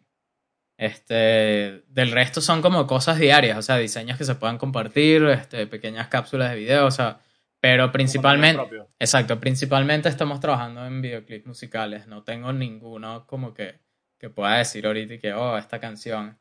este 0.82 1.84
del 1.90 2.12
resto 2.12 2.42
son 2.42 2.64
como 2.64 2.88
cosas 2.88 3.20
diarias, 3.20 3.56
o 3.56 3.62
sea, 3.62 3.78
diseños 3.78 4.18
que 4.18 4.24
se 4.24 4.34
puedan 4.34 4.58
compartir, 4.58 5.24
este 5.26 5.68
pequeñas 5.68 6.08
cápsulas 6.08 6.50
de 6.50 6.58
video, 6.58 6.88
o 6.88 6.92
sea, 6.92 7.20
pero 7.60 7.92
principalmente. 7.92 8.64
Exacto, 9.00 9.40
principalmente 9.40 10.10
estamos 10.10 10.40
trabajando 10.40 10.84
en 10.88 11.00
videoclips 11.00 11.46
musicales. 11.46 12.08
No 12.08 12.24
tengo 12.24 12.52
ninguno 12.52 13.28
como 13.28 13.54
que, 13.54 13.80
que 14.18 14.32
pueda 14.32 14.58
decir 14.58 14.88
ahorita 14.88 15.20
que, 15.20 15.32
oh, 15.34 15.56
esta 15.56 15.80
canción. 15.80 16.40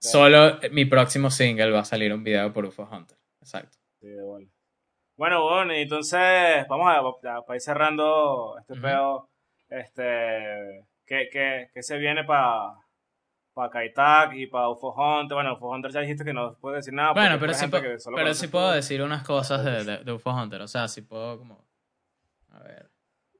Solo 0.00 0.58
mi 0.70 0.86
próximo 0.86 1.30
single 1.30 1.70
va 1.70 1.80
a 1.80 1.84
salir 1.84 2.14
un 2.14 2.24
video 2.24 2.50
por 2.50 2.64
UFO 2.64 2.88
Hunter. 2.90 3.18
Exacto. 3.42 3.76
sí. 4.00 4.08
Bueno, 5.18 5.44
bueno, 5.44 5.76
y 5.76 5.82
entonces 5.82 6.66
vamos 6.66 6.90
a, 6.90 7.42
para 7.42 7.56
ir 7.56 7.60
cerrando 7.60 8.56
este 8.58 8.72
Ujú. 8.72 8.82
pedo. 8.82 9.30
Este, 9.68 10.86
¿qué, 11.04 11.28
qué, 11.30 11.68
qué 11.74 11.82
se 11.82 11.98
viene 11.98 12.24
para 12.24 12.81
para 13.54 13.70
Kaitak 13.70 14.34
y 14.34 14.46
para 14.46 14.68
UFO 14.68 14.92
Hunter? 14.94 15.34
Bueno, 15.34 15.54
UFO 15.54 15.70
Hunter 15.70 15.90
ya 15.92 16.00
dijiste 16.00 16.24
que 16.24 16.32
no 16.32 16.56
puedes 16.60 16.84
decir 16.84 16.94
nada. 16.94 17.12
bueno, 17.12 17.38
pero 17.38 17.52
sí, 17.54 17.66
pero 18.14 18.34
sí 18.34 18.48
puedo 18.48 18.70
decir 18.72 19.02
unas 19.02 19.22
cosas 19.24 19.64
de, 19.64 19.84
de, 19.84 20.04
de 20.04 20.12
UFO 20.12 20.30
Hunter. 20.34 20.62
O 20.62 20.68
sea, 20.68 20.88
sí 20.88 21.02
puedo 21.02 21.38
como... 21.38 21.64
A 22.50 22.60
ver. 22.62 22.90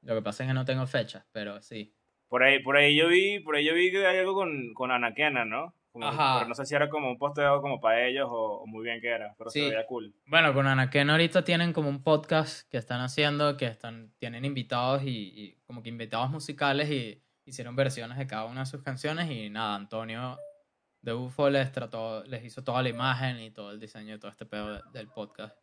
Lo 0.01 0.15
que 0.15 0.21
pasa 0.21 0.43
es 0.43 0.49
que 0.49 0.53
no 0.53 0.65
tengo 0.65 0.85
fechas, 0.87 1.25
pero 1.31 1.61
sí. 1.61 1.95
Por 2.27 2.43
ahí, 2.43 2.61
por 2.63 2.75
ahí 2.77 2.95
yo 2.95 3.07
vi, 3.07 3.39
por 3.39 3.55
ahí 3.55 3.65
yo 3.65 3.73
vi 3.73 3.91
que 3.91 4.05
hay 4.05 4.17
algo 4.17 4.33
con, 4.33 4.73
con 4.73 4.91
Anaquena, 4.91 5.45
¿no? 5.45 5.75
Como- 5.91 6.07
Ajá. 6.07 6.39
Pero 6.39 6.49
no 6.49 6.55
sé 6.55 6.65
si 6.65 6.73
era 6.73 6.89
como 6.89 7.09
un 7.11 7.17
posteo 7.19 7.61
como 7.61 7.79
para 7.79 8.05
ellos 8.07 8.27
o, 8.29 8.61
o 8.63 8.65
muy 8.67 8.83
bien 8.83 8.99
que 8.99 9.09
era, 9.09 9.35
pero 9.37 9.49
Sí. 9.51 9.59
se 9.61 9.69
veía 9.69 9.85
cool. 9.85 10.13
Bueno, 10.25 10.51
con 10.53 10.65
Anaken 10.65 11.11
ahorita 11.11 11.43
tienen 11.43 11.71
como 11.71 11.89
un 11.89 12.03
podcast 12.03 12.67
que 12.69 12.77
están 12.77 13.01
haciendo, 13.01 13.55
que 13.57 13.67
están, 13.67 14.11
tienen 14.17 14.43
invitados 14.45 15.03
y, 15.03 15.09
y 15.35 15.55
como 15.67 15.83
que 15.83 15.89
invitados 15.89 16.31
musicales 16.31 16.89
y 16.89 17.21
hicieron 17.45 17.75
versiones 17.75 18.17
de 18.17 18.27
cada 18.27 18.45
una 18.45 18.61
de 18.61 18.65
sus 18.65 18.81
canciones 18.83 19.29
y 19.29 19.49
nada, 19.49 19.75
Antonio 19.75 20.37
de 21.01 21.13
UFO 21.13 21.49
les 21.49 21.71
trató, 21.71 22.23
les 22.23 22.43
hizo 22.45 22.63
toda 22.63 22.81
la 22.81 22.89
imagen 22.89 23.39
y 23.39 23.51
todo 23.51 23.71
el 23.71 23.79
diseño 23.79 24.15
y 24.15 24.19
todo 24.19 24.31
este 24.31 24.45
pedo 24.45 24.73
de- 24.75 24.81
del 24.93 25.09
podcast. 25.09 25.57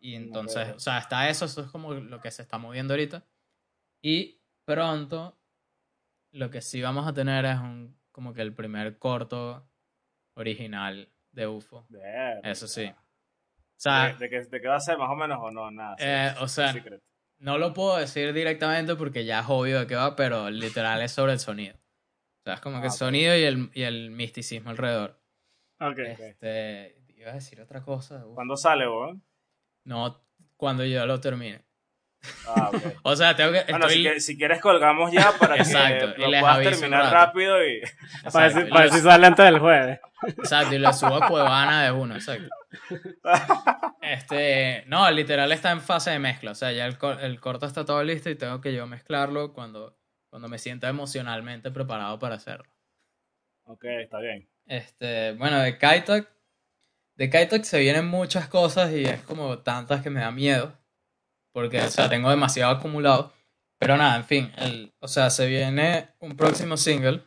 Y 0.00 0.14
entonces, 0.16 0.70
o 0.74 0.80
sea, 0.80 0.98
está 0.98 1.28
eso, 1.28 1.44
eso 1.44 1.60
es 1.60 1.70
como 1.70 1.92
lo 1.94 2.20
que 2.20 2.30
se 2.30 2.42
está 2.42 2.58
moviendo 2.58 2.94
ahorita. 2.94 3.24
Y 4.02 4.40
pronto, 4.64 5.38
lo 6.32 6.50
que 6.50 6.60
sí 6.62 6.80
vamos 6.82 7.06
a 7.06 7.12
tener 7.12 7.44
es 7.44 7.58
un, 7.58 8.00
como 8.10 8.32
que 8.32 8.42
el 8.42 8.54
primer 8.54 8.98
corto 8.98 9.68
original 10.34 11.12
de 11.32 11.46
UFO. 11.46 11.86
Verga. 11.88 12.40
Eso 12.50 12.66
sí. 12.66 12.86
O 12.86 12.94
sea, 13.82 14.08
¿De, 14.14 14.14
de 14.14 14.30
qué, 14.30 14.40
¿De 14.42 14.60
qué 14.60 14.68
va 14.68 14.76
a 14.76 14.80
ser 14.80 14.98
más 14.98 15.10
o 15.10 15.14
menos 15.16 15.38
o 15.40 15.50
no? 15.50 15.70
Nada. 15.70 15.96
Eh, 15.98 16.34
o 16.40 16.48
sea, 16.48 16.72
secret. 16.72 17.02
No 17.40 17.58
lo 17.58 17.74
puedo 17.74 17.96
decir 17.96 18.32
directamente 18.32 18.94
porque 18.96 19.24
ya 19.24 19.40
es 19.40 19.46
obvio 19.48 19.80
de 19.80 19.86
qué 19.86 19.96
va, 19.96 20.14
pero 20.16 20.48
literal 20.50 21.02
es 21.02 21.12
sobre 21.12 21.32
el 21.32 21.40
sonido. 21.40 21.74
O 21.74 22.42
sea, 22.44 22.54
es 22.54 22.60
como 22.60 22.76
que 22.80 22.84
Ah, 22.86 22.90
el 22.90 22.92
sonido 22.92 23.36
y 23.36 23.42
el, 23.42 23.70
y 23.74 23.82
el 23.82 24.10
misticismo 24.10 24.70
alrededor. 24.70 25.18
Ok. 25.80 25.98
Este, 25.98 26.96
iba 27.16 27.30
a 27.30 27.34
decir 27.34 27.60
otra 27.60 27.82
cosa. 27.82 28.24
uf. 28.26 28.34
¿Cuándo 28.34 28.56
sale, 28.56 28.86
weón? 28.88 29.22
No, 29.84 30.22
cuando 30.56 30.84
yo 30.84 31.04
lo 31.06 31.20
termine. 31.20 31.62
Ah, 32.46 32.70
ok. 32.72 32.76
O 33.02 33.16
sea, 33.16 33.34
tengo 33.34 33.52
que. 33.52 33.64
Bueno, 33.70 33.88
si, 33.88 33.98
estoy- 34.06 34.14
que- 34.14 34.20
si 34.20 34.36
quieres 34.36 34.60
colgamos 34.60 35.10
ya 35.10 35.32
para 35.38 35.56
Exacto, 35.56 36.14
que 36.14 36.20
y 36.20 36.24
lo 36.24 36.30
les 36.30 36.40
puedas 36.42 36.60
terminar 36.78 37.12
rápido 37.12 37.66
y... 37.66 37.76
Exacto, 37.78 38.30
Para 38.32 38.46
y 38.46 38.52
si, 38.52 38.70
para 38.70 38.86
lo- 38.86 38.92
si 38.92 39.00
sale 39.00 39.26
antes 39.26 39.44
del 39.46 39.58
jueves. 39.58 40.00
Exacto, 40.26 40.74
y 40.74 40.78
lo 40.78 40.92
subo 40.92 41.14
a 41.22 41.28
Cuevana 41.28 41.82
de 41.84 41.92
uno, 41.92 42.14
exacto. 42.14 42.48
Este, 44.02 44.84
no, 44.86 45.10
literal 45.10 45.52
está 45.52 45.70
en 45.72 45.80
fase 45.80 46.10
de 46.10 46.18
mezcla, 46.18 46.52
o 46.52 46.54
sea, 46.54 46.72
ya 46.72 46.86
el, 46.86 46.96
el 47.20 47.40
corto 47.40 47.66
está 47.66 47.84
todo 47.84 48.02
listo 48.02 48.30
y 48.30 48.34
tengo 48.34 48.60
que 48.60 48.74
yo 48.74 48.86
mezclarlo 48.86 49.52
cuando, 49.52 49.96
cuando 50.30 50.48
me 50.48 50.58
sienta 50.58 50.88
emocionalmente 50.88 51.70
preparado 51.70 52.18
para 52.18 52.36
hacerlo. 52.36 52.70
Ok, 53.64 53.84
está 53.84 54.18
bien. 54.18 54.48
Este, 54.66 55.32
bueno, 55.32 55.58
de 55.60 55.78
Kaitak, 55.78 56.28
de 57.16 57.30
Kaitak 57.30 57.64
se 57.64 57.78
vienen 57.78 58.06
muchas 58.06 58.48
cosas 58.48 58.92
y 58.92 59.04
es 59.04 59.22
como 59.22 59.58
tantas 59.58 60.02
que 60.02 60.10
me 60.10 60.20
da 60.20 60.30
miedo, 60.30 60.76
porque, 61.52 61.80
o 61.80 61.88
sea, 61.88 62.08
tengo 62.08 62.30
demasiado 62.30 62.72
acumulado. 62.72 63.32
Pero 63.78 63.96
nada, 63.96 64.16
en 64.16 64.24
fin, 64.24 64.52
el, 64.58 64.92
o 65.00 65.08
sea, 65.08 65.30
se 65.30 65.46
viene 65.46 66.08
un 66.18 66.36
próximo 66.36 66.76
single 66.76 67.22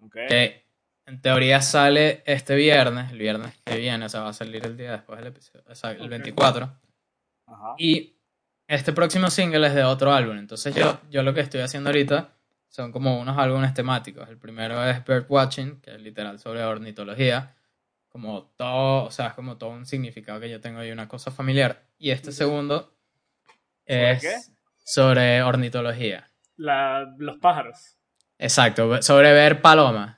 Ok. 0.00 0.16
que 0.28 0.59
en 1.10 1.20
teoría 1.20 1.60
sale 1.60 2.22
este 2.26 2.54
viernes, 2.54 3.10
el 3.12 3.18
viernes 3.18 3.54
que 3.64 3.76
viene, 3.76 4.04
o 4.04 4.08
sea, 4.08 4.20
va 4.20 4.30
a 4.30 4.32
salir 4.32 4.64
el 4.64 4.76
día 4.76 4.92
después 4.92 5.18
del 5.18 5.28
episodio, 5.28 5.64
o 5.68 5.74
sea, 5.74 5.90
el 5.92 6.02
Ok. 6.02 6.08
24. 6.08 6.72
Ajá. 7.46 7.74
Y 7.78 8.16
este 8.68 8.92
próximo 8.92 9.28
single 9.30 9.66
es 9.66 9.74
de 9.74 9.84
otro 9.84 10.12
álbum. 10.12 10.38
Entonces 10.38 10.74
yo, 10.74 11.00
yo 11.10 11.22
lo 11.22 11.34
que 11.34 11.40
estoy 11.40 11.60
haciendo 11.60 11.90
ahorita 11.90 12.32
son 12.68 12.92
como 12.92 13.20
unos 13.20 13.36
álbumes 13.36 13.74
temáticos. 13.74 14.28
El 14.28 14.38
primero 14.38 14.84
es 14.84 15.04
Bird 15.04 15.26
Watching, 15.28 15.80
que 15.80 15.90
es 15.96 16.00
literal 16.00 16.38
sobre 16.38 16.62
ornitología. 16.62 17.56
Como 18.08 18.52
todo, 18.56 19.04
o 19.04 19.10
sea, 19.10 19.28
es 19.28 19.34
como 19.34 19.56
todo 19.56 19.70
un 19.70 19.86
significado 19.86 20.38
que 20.40 20.48
yo 20.50 20.60
tengo 20.60 20.82
y 20.84 20.90
una 20.92 21.08
cosa 21.08 21.30
familiar. 21.30 21.82
Y 21.98 22.10
este 22.10 22.30
segundo 22.32 22.94
¿Sobre 23.86 24.10
es 24.12 24.52
sobre 24.84 25.42
ornitología. 25.42 26.28
La- 26.56 27.12
los 27.18 27.38
pájaros. 27.38 27.96
Exacto, 28.38 29.02
sobre 29.02 29.32
ver 29.32 29.60
palomas. 29.60 30.16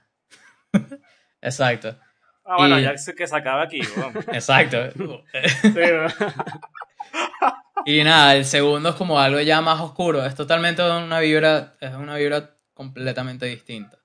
Exacto, 1.41 1.97
Ah, 2.45 2.57
bueno, 2.57 2.79
y- 2.79 2.83
ya 2.83 2.97
sé 2.99 3.14
que 3.14 3.27
se 3.27 3.37
acaba 3.37 3.62
aquí, 3.62 3.81
weón. 3.97 4.14
exacto. 4.33 4.79
Sí. 5.62 5.70
Y 7.85 8.05
nada, 8.05 8.37
el 8.37 8.45
segundo 8.45 8.91
es 8.91 8.95
como 8.95 9.18
algo 9.18 9.41
ya 9.41 9.61
más 9.61 9.81
oscuro. 9.81 10.25
Es 10.25 10.35
totalmente 10.37 10.83
una 10.83 11.18
vibra, 11.18 11.75
es 11.81 11.93
una 11.95 12.14
vibra 12.16 12.57
completamente 12.75 13.47
distinta 13.47 13.99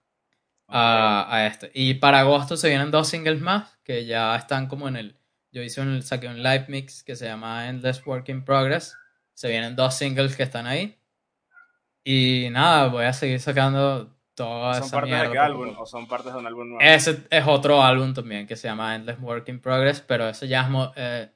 a, 0.68 1.28
a 1.30 1.45
este. 1.47 1.70
Y 1.76 1.95
para 1.95 2.22
agosto 2.22 2.57
se 2.57 2.70
vienen 2.70 2.89
dos 2.89 3.07
singles 3.07 3.39
más 3.39 3.78
que 3.84 4.05
ya 4.05 4.36
están 4.36 4.68
como 4.68 4.88
en 4.88 4.95
el. 4.95 5.20
Yo 5.51 5.61
hice 5.61 5.82
un, 5.82 6.01
saqué 6.01 6.28
un 6.28 6.41
live 6.41 6.65
mix 6.70 7.03
que 7.03 7.15
se 7.15 7.26
llama 7.26 7.70
Endless 7.70 8.05
Work 8.07 8.30
in 8.30 8.43
Progress. 8.43 8.95
Se 9.36 9.47
vienen 9.47 9.76
dos 9.76 9.93
singles 9.95 10.36
que 10.36 10.43
están 10.43 10.65
ahí. 10.65 10.97
Y 12.03 12.47
nada, 12.51 12.88
voy 12.88 13.05
a 13.05 13.13
seguir 13.13 13.39
sacando 13.39 14.16
toda 14.38 14.75
¿Son 14.75 14.83
esa 14.83 14.95
partes 14.95 15.21
de 15.21 15.31
qué 15.31 15.38
álbum? 15.39 15.75
¿O 15.77 15.85
son 15.85 16.07
partes 16.07 16.31
de 16.31 16.39
un 16.39 16.47
álbum 16.47 16.69
nuevo? 16.69 16.79
Ese 16.81 17.23
es 17.29 17.43
otro 17.45 17.81
álbum 17.83 18.13
también 18.13 18.47
que 18.47 18.55
se 18.55 18.67
llama 18.69 18.95
Endless 18.95 19.19
Work 19.19 19.49
in 19.49 19.59
Progress, 19.59 19.99
pero 19.99 20.29
eso 20.29 20.45
ya 20.45 20.61
es 20.61 20.69
mo- 20.69 20.93
eh, 20.95 21.29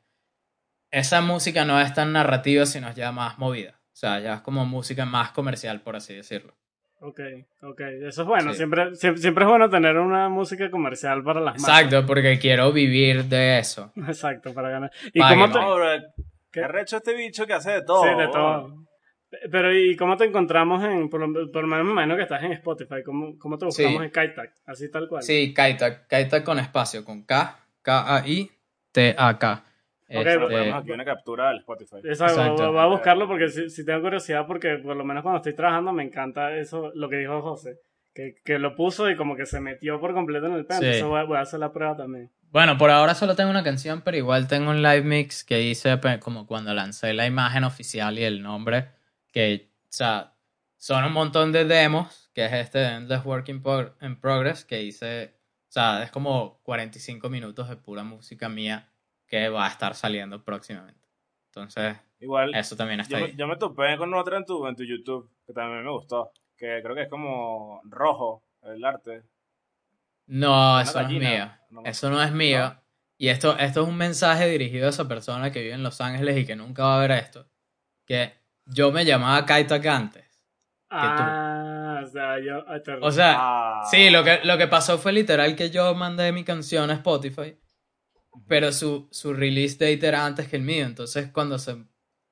esa 0.91 1.21
música 1.21 1.65
no 1.65 1.81
es 1.81 1.93
tan 1.93 2.13
narrativa, 2.13 2.65
sino 2.65 2.87
es 2.89 2.95
ya 2.95 3.11
más 3.11 3.37
movida. 3.39 3.71
O 3.87 3.95
sea, 4.01 4.19
ya 4.19 4.35
es 4.35 4.41
como 4.41 4.65
música 4.65 5.05
más 5.05 5.31
comercial, 5.31 5.81
por 5.81 5.95
así 5.95 6.13
decirlo. 6.15 6.53
Ok, 6.99 7.19
ok. 7.63 7.79
Eso 8.07 8.21
es 8.21 8.27
bueno. 8.27 8.51
Sí. 8.51 8.57
Siempre, 8.57 8.95
siempre, 8.95 9.21
siempre 9.21 9.43
es 9.45 9.49
bueno 9.49 9.69
tener 9.69 9.97
una 9.97 10.29
música 10.29 10.69
comercial 10.69 11.23
para 11.23 11.41
las 11.41 11.55
Exacto, 11.55 12.05
porque 12.05 12.37
quiero 12.39 12.71
vivir 12.71 13.25
de 13.25 13.57
eso. 13.59 13.91
Exacto, 14.07 14.53
para 14.53 14.69
ganar. 14.69 14.91
¿Y 15.13 15.19
Páguenos. 15.19 15.49
cómo 15.51 15.59
te, 15.59 15.65
No, 15.67 15.75
bro, 15.75 15.87
¿Qué? 16.51 16.61
qué 16.61 16.67
recho 16.67 16.97
este 16.97 17.15
bicho 17.15 17.47
que 17.47 17.53
hace 17.53 17.71
de 17.71 17.81
todo. 17.83 18.03
Sí, 18.03 18.09
de 18.15 18.27
todo. 18.27 18.80
Pero 19.49 19.73
¿y 19.73 19.95
cómo 19.95 20.17
te 20.17 20.25
encontramos 20.25 20.83
en, 20.83 21.09
por 21.09 21.21
lo, 21.25 21.51
por 21.51 21.61
lo 21.61 21.67
menos 21.67 21.85
me 21.85 21.91
imagino 21.93 22.17
que 22.17 22.23
estás 22.23 22.43
en 22.43 22.51
Spotify, 22.51 23.01
¿cómo, 23.05 23.37
cómo 23.39 23.57
te 23.57 23.65
buscamos 23.65 23.99
Sí. 23.99 24.03
en 24.05 24.09
Kaitak? 24.11 24.53
Así 24.65 24.91
tal 24.91 25.07
cual. 25.07 25.23
Sí, 25.23 25.53
Kaitak, 25.53 26.07
Kaitak 26.07 26.43
con 26.43 26.59
espacio, 26.59 27.05
con 27.05 27.23
K, 27.23 27.57
K-A-I-T-A-K. 27.81 29.53
Ok, 30.13 30.17
Este, 30.25 30.39
Ponemos 30.39 30.81
aquí 30.81 30.91
una 30.91 31.05
captura 31.05 31.49
del 31.49 31.59
Spotify. 31.59 31.95
Exacto, 32.03 32.41
Exacto. 32.41 32.71
voy 32.73 32.81
a 32.81 32.85
buscarlo 32.87 33.27
porque 33.27 33.47
si, 33.47 33.69
si 33.69 33.85
tengo 33.85 34.01
curiosidad, 34.01 34.45
porque 34.45 34.75
por 34.77 34.97
lo 34.97 35.05
menos 35.05 35.23
cuando 35.23 35.37
estoy 35.37 35.53
trabajando 35.55 35.93
me 35.93 36.03
encanta 36.03 36.53
eso, 36.57 36.91
lo 36.95 37.07
que 37.07 37.15
dijo 37.17 37.41
José, 37.41 37.77
que, 38.13 38.35
que 38.43 38.59
lo 38.59 38.75
puso 38.75 39.09
y 39.09 39.15
como 39.15 39.37
que 39.37 39.45
se 39.45 39.61
metió 39.61 40.01
por 40.01 40.13
completo 40.13 40.47
en 40.47 40.53
el 40.53 40.65
pen, 40.65 40.79
Sí. 40.79 40.85
entonces 40.85 41.05
voy, 41.07 41.19
a- 41.21 41.23
voy 41.23 41.37
a 41.37 41.41
hacer 41.41 41.61
la 41.61 41.71
prueba 41.71 41.95
también. 41.95 42.29
Bueno, 42.51 42.77
por 42.77 42.89
ahora 42.89 43.15
solo 43.15 43.37
tengo 43.37 43.49
una 43.49 43.63
canción, 43.63 44.01
pero 44.01 44.17
igual 44.17 44.49
tengo 44.49 44.71
un 44.71 44.81
live 44.81 45.03
mix 45.03 45.45
que 45.45 45.61
hice 45.61 45.97
como 46.19 46.45
cuando 46.45 46.73
lancé 46.73 47.13
la 47.13 47.25
imagen 47.25 47.63
oficial 47.63 48.19
y 48.19 48.25
el 48.25 48.41
nombre, 48.43 48.87
que, 49.31 49.71
o 49.83 49.87
sea, 49.89 50.35
son 50.77 51.03
un 51.05 51.13
montón 51.13 51.51
de 51.51 51.65
demos, 51.65 52.29
que 52.33 52.45
es 52.45 52.53
este 52.53 52.83
Endless 52.83 53.23
Work 53.25 53.49
in, 53.49 53.61
Pro- 53.61 53.95
in 54.01 54.19
Progress, 54.19 54.65
que 54.65 54.81
hice, 54.83 55.35
o 55.69 55.71
sea, 55.71 56.03
es 56.03 56.11
como 56.11 56.59
45 56.63 57.29
minutos 57.29 57.69
de 57.69 57.77
pura 57.77 58.03
música 58.03 58.49
mía 58.49 58.89
que 59.27 59.49
va 59.49 59.65
a 59.65 59.69
estar 59.69 59.95
saliendo 59.95 60.43
próximamente. 60.43 61.07
Entonces, 61.47 61.97
Igual, 62.19 62.53
eso 62.55 62.75
también 62.75 62.99
está 63.01 63.19
yo, 63.19 63.25
ahí. 63.25 63.33
yo 63.35 63.47
me 63.47 63.57
topé 63.57 63.97
con 63.97 64.13
otra 64.13 64.37
en 64.37 64.45
tu, 64.45 64.67
en 64.67 64.75
tu 64.75 64.83
YouTube, 64.83 65.29
que 65.45 65.53
también 65.53 65.83
me 65.83 65.91
gustó. 65.91 66.31
Que 66.57 66.79
creo 66.83 66.95
que 66.95 67.03
es 67.03 67.09
como 67.09 67.81
rojo 67.85 68.43
el 68.63 68.83
arte. 68.85 69.23
No, 70.27 70.79
eso 70.79 71.01
no 71.01 71.09
es 71.09 71.19
mío. 71.19 71.51
no. 71.69 71.81
Eso 71.85 72.09
no 72.09 72.21
es 72.23 72.31
mío. 72.31 72.59
No. 72.69 72.81
Y 73.17 73.27
esto, 73.29 73.57
esto 73.57 73.81
es 73.83 73.87
un 73.87 73.97
mensaje 73.97 74.47
dirigido 74.47 74.87
a 74.87 74.89
esa 74.89 75.07
persona 75.07 75.51
que 75.51 75.61
vive 75.61 75.73
en 75.73 75.83
Los 75.83 76.01
Ángeles 76.01 76.37
y 76.37 76.45
que 76.45 76.55
nunca 76.55 76.83
va 76.83 76.97
a 76.97 77.01
ver 77.07 77.11
esto. 77.11 77.47
Que 78.05 78.33
yo 78.73 78.91
me 78.91 79.05
llamaba 79.05 79.45
Kaitak 79.45 79.85
antes. 79.85 80.25
Ah, 80.89 82.01
o 82.03 82.07
sea, 82.07 82.39
yo... 82.39 82.63
ah, 82.67 82.77
O 83.01 83.11
sea, 83.11 83.35
Ah. 83.37 83.83
sí, 83.89 84.09
lo 84.09 84.23
que, 84.23 84.39
lo 84.43 84.57
que 84.57 84.67
pasó 84.67 84.97
fue 84.97 85.13
literal 85.13 85.55
que 85.55 85.69
yo 85.69 85.93
mandé 85.95 86.31
mi 86.31 86.43
canción 86.43 86.89
a 86.89 86.95
Spotify, 86.95 87.57
pero 88.47 88.71
su, 88.71 89.07
su 89.11 89.33
release 89.33 89.73
date 89.75 90.05
era 90.07 90.25
antes 90.25 90.47
que 90.47 90.57
el 90.57 90.63
mío. 90.63 90.85
Entonces, 90.85 91.29
cuando 91.31 91.57
se 91.59 91.77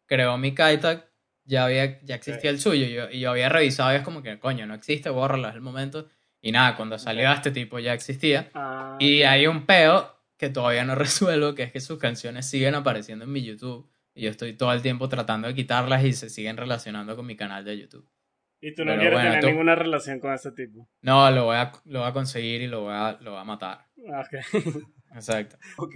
creó 0.06 0.38
mi 0.38 0.54
Kaitak, 0.54 1.10
ya, 1.46 1.66
había, 1.66 2.02
ya 2.02 2.16
existía 2.16 2.50
el 2.50 2.60
suyo. 2.60 2.86
Y 2.86 2.94
yo, 2.94 3.10
y 3.10 3.20
yo 3.22 3.32
había 3.32 3.50
revisado 3.50 3.92
y 3.94 3.96
es 3.96 4.02
como 4.04 4.22
que, 4.22 4.40
coño, 4.40 4.66
no 4.66 4.74
existe, 4.74 5.10
bórralo, 5.10 5.48
es 5.50 5.56
el 5.56 5.62
momento. 5.62 6.08
Y 6.42 6.52
nada, 6.52 6.76
cuando 6.76 6.98
salió 7.00 7.32
este 7.32 7.52
tipo 7.52 7.80
ya 7.80 7.94
existía. 7.94 8.50
ah, 8.54 8.98
Y 9.00 9.24
hay 9.24 9.48
un 9.48 9.66
peo 9.66 10.16
que 10.38 10.50
todavía 10.50 10.84
no 10.86 10.96
resuelvo, 10.96 11.56
que 11.56 11.64
es 11.64 11.72
que 11.72 11.80
sus 11.82 11.98
canciones 12.00 12.50
siguen 12.50 12.76
apareciendo 12.76 13.26
en 13.26 13.32
mi 13.32 13.42
YouTube. 13.44 13.90
Y 14.20 14.24
yo 14.24 14.32
estoy 14.32 14.54
todo 14.58 14.74
el 14.74 14.82
tiempo 14.82 15.08
tratando 15.08 15.48
de 15.48 15.56
quitarlas 15.56 16.04
y 16.04 16.12
se 16.14 16.30
siguen 16.30 16.58
relacionando 16.58 17.16
con 17.16 17.26
mi 17.26 17.36
canal 17.38 17.64
de 17.64 17.78
YouTube. 17.80 18.06
y 18.62 18.76
tú 18.76 18.84
no 18.84 18.92
pero 18.92 19.00
quieres 19.02 19.18
bueno, 19.20 19.30
tener 19.30 19.42
tú- 19.44 19.48
ninguna 19.52 19.76
relación 19.76 20.20
con 20.20 20.34
ese 20.34 20.52
tipo. 20.52 20.90
No, 21.02 21.32
lo 21.32 21.46
voy 21.46 21.56
a, 21.56 21.72
lo 21.86 22.00
voy 22.00 22.10
a 22.10 22.14
conseguir 22.14 22.62
y 22.62 22.68
lo 22.68 22.82
voy 22.82 22.94
a, 22.94 23.18
lo 23.22 23.32
voy 23.32 23.40
a 23.40 23.44
matar. 23.46 23.86
Ah, 24.14 24.22
ok. 24.22 24.34
Exacto. 25.16 25.56
Ok. 25.78 25.96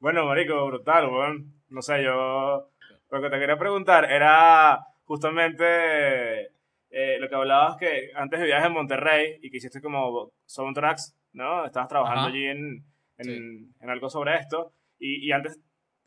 Bueno, 0.00 0.26
marico, 0.26 0.66
brutal, 0.66 1.06
weón. 1.08 1.54
No 1.68 1.82
sé, 1.82 2.02
yo... 2.02 2.68
Lo 3.10 3.20
que 3.22 3.30
te 3.30 3.38
quería 3.38 3.56
preguntar 3.58 4.10
era 4.10 4.78
justamente 5.04 6.46
eh, 6.90 7.18
lo 7.20 7.28
que 7.28 7.34
hablabas 7.34 7.76
que 7.76 8.10
antes 8.14 8.40
vivías 8.40 8.64
en 8.64 8.72
Monterrey 8.72 9.38
y 9.42 9.50
que 9.50 9.56
hiciste 9.58 9.80
como 9.80 10.32
soundtracks, 10.46 11.16
¿no? 11.32 11.64
Estabas 11.66 11.88
trabajando 11.88 12.22
Ajá. 12.22 12.28
allí 12.30 12.44
en, 12.46 12.84
en, 13.18 13.24
Sí. 13.24 13.72
en 13.80 13.90
algo 13.90 14.08
sobre 14.10 14.36
esto. 14.36 14.72
Y, 14.98 15.26
y 15.26 15.32
antes 15.32 15.58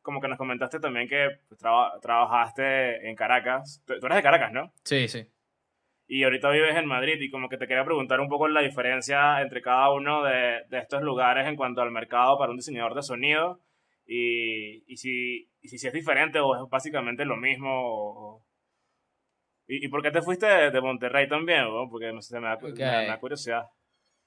como 0.04 0.22
que 0.22 0.28
nos 0.28 0.38
comentaste 0.38 0.80
también 0.80 1.08
que 1.08 1.30
pues, 1.50 1.60
traba- 1.60 2.00
trabajaste 2.02 3.10
en 3.10 3.16
Caracas. 3.16 3.82
Tú, 3.88 4.00
tú 4.00 4.06
eres 4.06 4.18
de 4.18 4.22
Caracas, 4.24 4.52
¿no? 4.52 4.72
Sí, 4.84 5.08
sí. 5.08 5.26
Y 6.06 6.24
ahorita 6.26 6.52
vives 6.52 6.76
en 6.76 6.86
Madrid 6.86 7.20
y 7.20 7.32
como 7.32 7.50
que 7.50 7.58
te 7.58 7.66
quería 7.68 7.84
preguntar 7.86 8.20
un 8.20 8.28
poco 8.30 8.48
la 8.48 8.62
diferencia 8.62 9.42
entre 9.42 9.62
cada 9.62 9.90
uno 9.92 10.22
de, 10.24 10.64
de 10.70 10.78
estos 10.78 11.02
lugares 11.02 11.48
en 11.48 11.56
cuanto 11.56 11.82
al 11.82 11.90
mercado 11.92 12.38
para 12.38 12.52
un 12.52 12.58
diseñador 12.58 12.94
de 12.94 13.02
sonido 13.02 13.62
y, 14.06 14.84
y, 14.86 14.98
si, 14.98 15.50
y 15.62 15.68
si, 15.70 15.88
es 15.88 15.94
diferente 15.94 16.40
o 16.40 16.56
es 16.66 16.70
básicamente 16.70 17.26
lo 17.26 17.38
mismo. 17.38 17.70
o- 17.72 18.46
¿Y, 19.66 19.86
¿Y 19.86 19.88
por 19.88 20.04
qué 20.04 20.12
te 20.12 20.22
fuiste 20.22 20.46
de, 20.46 20.72
de 20.72 20.82
Monterrey 20.82 21.28
también? 21.30 21.66
weón? 21.68 21.90
Porque 21.90 22.12
me, 22.12 22.22
se 22.22 22.38
me 22.40 22.48
da, 22.48 22.56
Ok. 22.56 22.64
me 22.78 22.86
da- 22.86 23.00
me 23.02 23.08
da 23.08 23.20
curiosidad. 23.20 23.64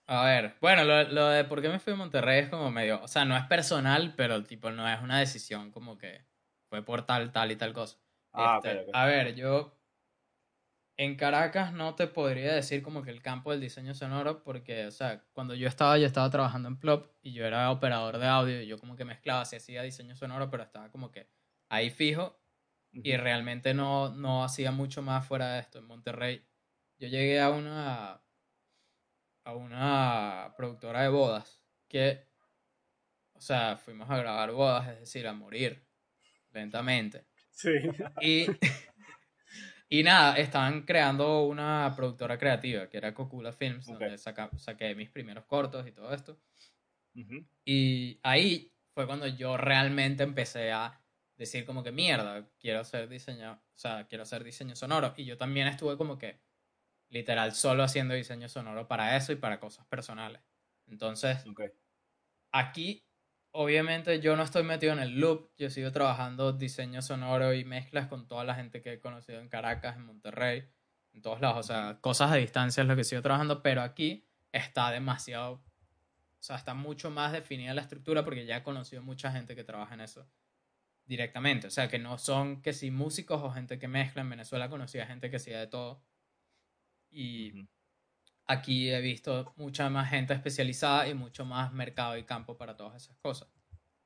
A 0.09 0.24
ver, 0.24 0.57
bueno, 0.61 0.84
lo, 0.84 1.02
lo 1.04 1.26
de 1.28 1.44
por 1.44 1.61
qué 1.61 1.68
me 1.68 1.80
fui 1.80 1.92
a 1.92 1.96
Monterrey 1.96 2.40
es 2.40 2.48
como 2.48 2.70
medio, 2.70 3.02
o 3.02 3.09
sea, 3.09 3.24
no 3.24 3.36
es 3.36 3.44
personal, 3.46 4.14
pero 4.16 4.44
tipo 4.44 4.70
no 4.70 4.88
es 4.88 5.00
una 5.02 5.18
decisión 5.18 5.72
como 5.72 5.98
que 5.98 6.24
fue 6.68 6.84
por 6.84 7.04
tal, 7.07 7.32
tal 7.32 7.50
y 7.50 7.57
tal 7.57 7.72
cosa. 7.72 7.98
Ah, 8.32 8.59
Este. 8.59 8.86
A 8.92 9.07
ver, 9.07 9.34
yo 9.34 9.76
en 10.96 11.16
Caracas 11.16 11.72
no 11.72 11.94
te 11.94 12.07
podría 12.07 12.54
decir 12.54 12.82
como 12.82 13.02
que 13.02 13.11
el 13.11 13.20
campo 13.22 13.50
del 13.50 13.61
diseño 13.61 13.94
sonoro 13.94 14.42
porque, 14.42 14.86
o 14.86 14.90
sea, 14.90 15.24
cuando 15.32 15.54
yo 15.54 15.68
estaba, 15.68 15.98
yo 15.98 16.07
estaba 16.07 16.30
trabajando 16.30 16.68
en 16.68 16.78
Plop 16.78 17.12
y 17.22 17.32
yo 17.34 17.44
era 17.44 17.70
operador 17.70 18.18
de 18.18 18.26
audio 18.26 18.62
y 18.62 18.66
yo 18.66 18.78
como 18.78 18.96
que 18.96 19.04
mezclaba, 19.04 19.44
si 19.44 19.57
hacía 19.57 19.82
diseño 19.82 20.16
sonoro, 20.16 20.50
pero 20.50 20.62
estaba 20.62 20.90
como 20.90 21.11
que 21.11 21.28
ahí 21.68 21.90
fijo 21.90 22.40
y 23.02 23.16
realmente 23.16 23.74
no, 23.74 24.11
no 24.11 24.44
hacía 24.44 24.72
mucho 24.72 25.02
más 25.02 25.26
fuera 25.26 25.54
de 25.54 25.61
esto. 25.61 25.78
En 25.80 25.86
Monterrey 25.86 26.46
yo 26.98 27.09
llegué 27.09 27.40
a 27.40 27.50
una, 27.50 28.26
a 29.47 29.55
una 29.55 30.53
productora 30.57 31.03
de 31.03 31.09
bodas 31.09 31.62
que, 31.88 32.26
o 33.32 33.40
sea, 33.40 33.76
fuimos 33.76 34.11
a 34.11 34.16
grabar 34.18 34.51
bodas, 34.51 34.88
es 34.88 35.01
decir, 35.01 35.26
a 35.26 35.32
morir 35.32 35.86
lentamente. 36.51 37.26
Sí. 37.53 37.70
Y, 38.20 38.47
y 39.88 40.03
nada, 40.03 40.36
estaban 40.36 40.82
creando 40.82 41.44
una 41.47 41.92
productora 41.97 42.38
creativa 42.38 42.88
que 42.88 42.97
era 42.97 43.14
Cocula 43.14 43.53
Films, 43.53 43.86
donde 43.86 44.18
saca- 44.18 44.51
saqué 44.59 44.94
mis 44.94 45.11
primeros 45.11 45.44
cortos 45.47 45.86
y 45.86 45.92
todo 45.92 46.12
esto. 46.12 46.40
Y 47.64 48.18
ahí 48.22 48.74
fue 48.92 49.07
cuando 49.07 49.26
yo 49.26 49.57
realmente 49.57 50.22
empecé 50.22 50.72
a 50.72 51.01
decir 51.36 51.64
como 51.64 51.82
que 51.82 51.92
mierda, 51.92 52.49
quiero 52.59 52.80
hacer 52.80 53.09
diseño, 53.09 53.53
o 53.53 53.78
sea, 53.78 54.07
quiero 54.09 54.22
hacer 54.22 54.42
diseño 54.42 54.74
sonoro. 54.74 55.14
Y 55.16 55.24
yo 55.24 55.38
también 55.38 55.68
estuve 55.68 55.97
como 55.97 56.18
que 56.18 56.40
literal 57.09 57.54
solo 57.54 57.82
haciendo 57.82 58.14
diseño 58.14 58.48
sonoro 58.48 58.88
para 58.88 59.16
eso 59.16 59.32
y 59.32 59.36
para 59.36 59.61
cosas 59.61 59.86
personales. 59.86 60.42
Entonces, 60.86 61.44
aquí 62.52 63.07
obviamente 63.52 64.20
yo 64.20 64.36
no 64.36 64.42
estoy 64.42 64.64
metido 64.64 64.92
en 64.92 64.98
el 64.98 65.18
loop, 65.18 65.50
yo 65.57 65.70
sigo 65.70 65.90
trabajando 65.90 66.52
diseño 66.52 67.00
sonoro 67.00 67.54
y 67.54 67.64
mezclas 67.64 68.07
con 68.07 68.28
toda 68.28 68.44
la 68.44 68.54
gente 68.54 68.82
que 68.82 68.94
he 68.94 69.00
conocido 69.00 69.40
en 69.40 69.48
Caracas, 69.48 69.96
en 69.96 70.04
Monterrey, 70.04 70.68
en 71.14 71.22
todos 71.22 71.40
lados, 71.40 71.59
o 71.59 71.62
sea, 71.62 71.98
cosas 72.02 72.30
a 72.32 72.36
distancia 72.36 72.82
es 72.82 72.88
lo 72.88 72.94
que 72.94 73.04
sigo 73.04 73.22
trabajando, 73.22 73.62
pero 73.62 73.80
aquí 73.80 74.28
está 74.52 74.90
demasiado, 74.90 75.54
o 75.54 76.42
sea, 76.42 76.57
está 76.57 76.74
mucho 76.74 77.11
más 77.11 77.32
definida 77.32 77.72
la 77.72 77.80
estructura 77.80 78.24
porque 78.24 78.44
ya 78.44 78.59
he 78.59 78.62
conocido 78.62 79.02
mucha 79.02 79.32
gente 79.32 79.57
que 79.57 79.64
trabaja 79.64 79.94
en 79.94 80.02
eso 80.02 80.28
directamente, 81.07 81.68
o 81.68 81.70
sea, 81.70 81.88
que 81.88 81.98
no 81.98 82.18
son 82.18 82.61
que 82.61 82.74
si 82.74 82.90
músicos 82.90 83.40
o 83.42 83.50
gente 83.50 83.78
que 83.78 83.88
mezcla, 83.88 84.20
en 84.20 84.28
Venezuela 84.28 84.68
conocí 84.68 84.98
a 84.98 85.07
gente 85.07 85.30
que 85.30 85.36
hacía 85.36 85.59
de 85.59 85.66
todo 85.66 86.02
y 87.17 87.69
aquí 88.47 88.91
he 88.91 89.01
visto 89.01 89.53
mucha 89.57 89.89
más 89.91 90.11
gente 90.11 90.35
especializada 90.35 91.09
y 91.09 91.14
mucho 91.14 91.45
más 91.45 91.73
mercado 91.73 92.17
y 92.17 92.25
campo 92.25 92.57
para 92.57 92.77
todas 92.77 93.03
esas 93.03 93.17
cosas. 93.19 93.49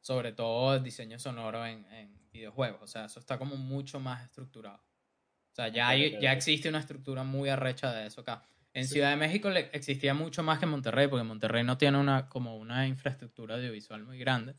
Sobre 0.00 0.32
todo 0.32 0.76
el 0.76 0.82
diseño 0.82 1.18
sonoro 1.18 1.64
en, 1.66 1.84
en 1.92 2.30
videojuegos. 2.30 2.80
O 2.82 2.86
sea, 2.86 3.04
eso 3.06 3.20
está 3.20 3.38
como 3.38 3.56
mucho 3.56 4.00
más 4.00 4.22
estructurado. 4.24 4.76
O 4.78 5.54
sea, 5.54 5.68
ya, 5.68 5.88
hay, 5.88 6.18
ya 6.20 6.32
existe 6.32 6.68
una 6.68 6.78
estructura 6.78 7.22
muy 7.24 7.48
arrecha 7.48 7.92
de 7.92 8.06
eso 8.06 8.22
acá. 8.22 8.42
En 8.72 8.84
Sí. 8.86 8.94
Ciudad 8.94 9.10
de 9.10 9.16
México 9.16 9.50
le- 9.50 9.68
existía 9.72 10.14
mucho 10.14 10.42
más 10.42 10.58
que 10.58 10.64
en 10.64 10.70
Monterrey, 10.70 11.08
porque 11.08 11.24
Monterrey 11.24 11.64
no 11.64 11.76
tiene 11.76 11.98
una, 11.98 12.28
como 12.28 12.56
una 12.56 12.86
infraestructura 12.86 13.56
audiovisual 13.56 14.04
muy 14.04 14.18
grande. 14.18 14.54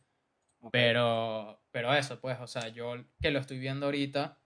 Ok. 0.60 0.72
Pero, 0.74 1.64
pero 1.72 1.94
eso, 1.96 2.20
pues, 2.20 2.38
o 2.40 2.46
sea, 2.46 2.68
yo 2.68 2.96
que 3.22 3.32
lo 3.32 3.40
estoy 3.40 3.58
viendo 3.58 3.86
ahorita, 3.88 4.38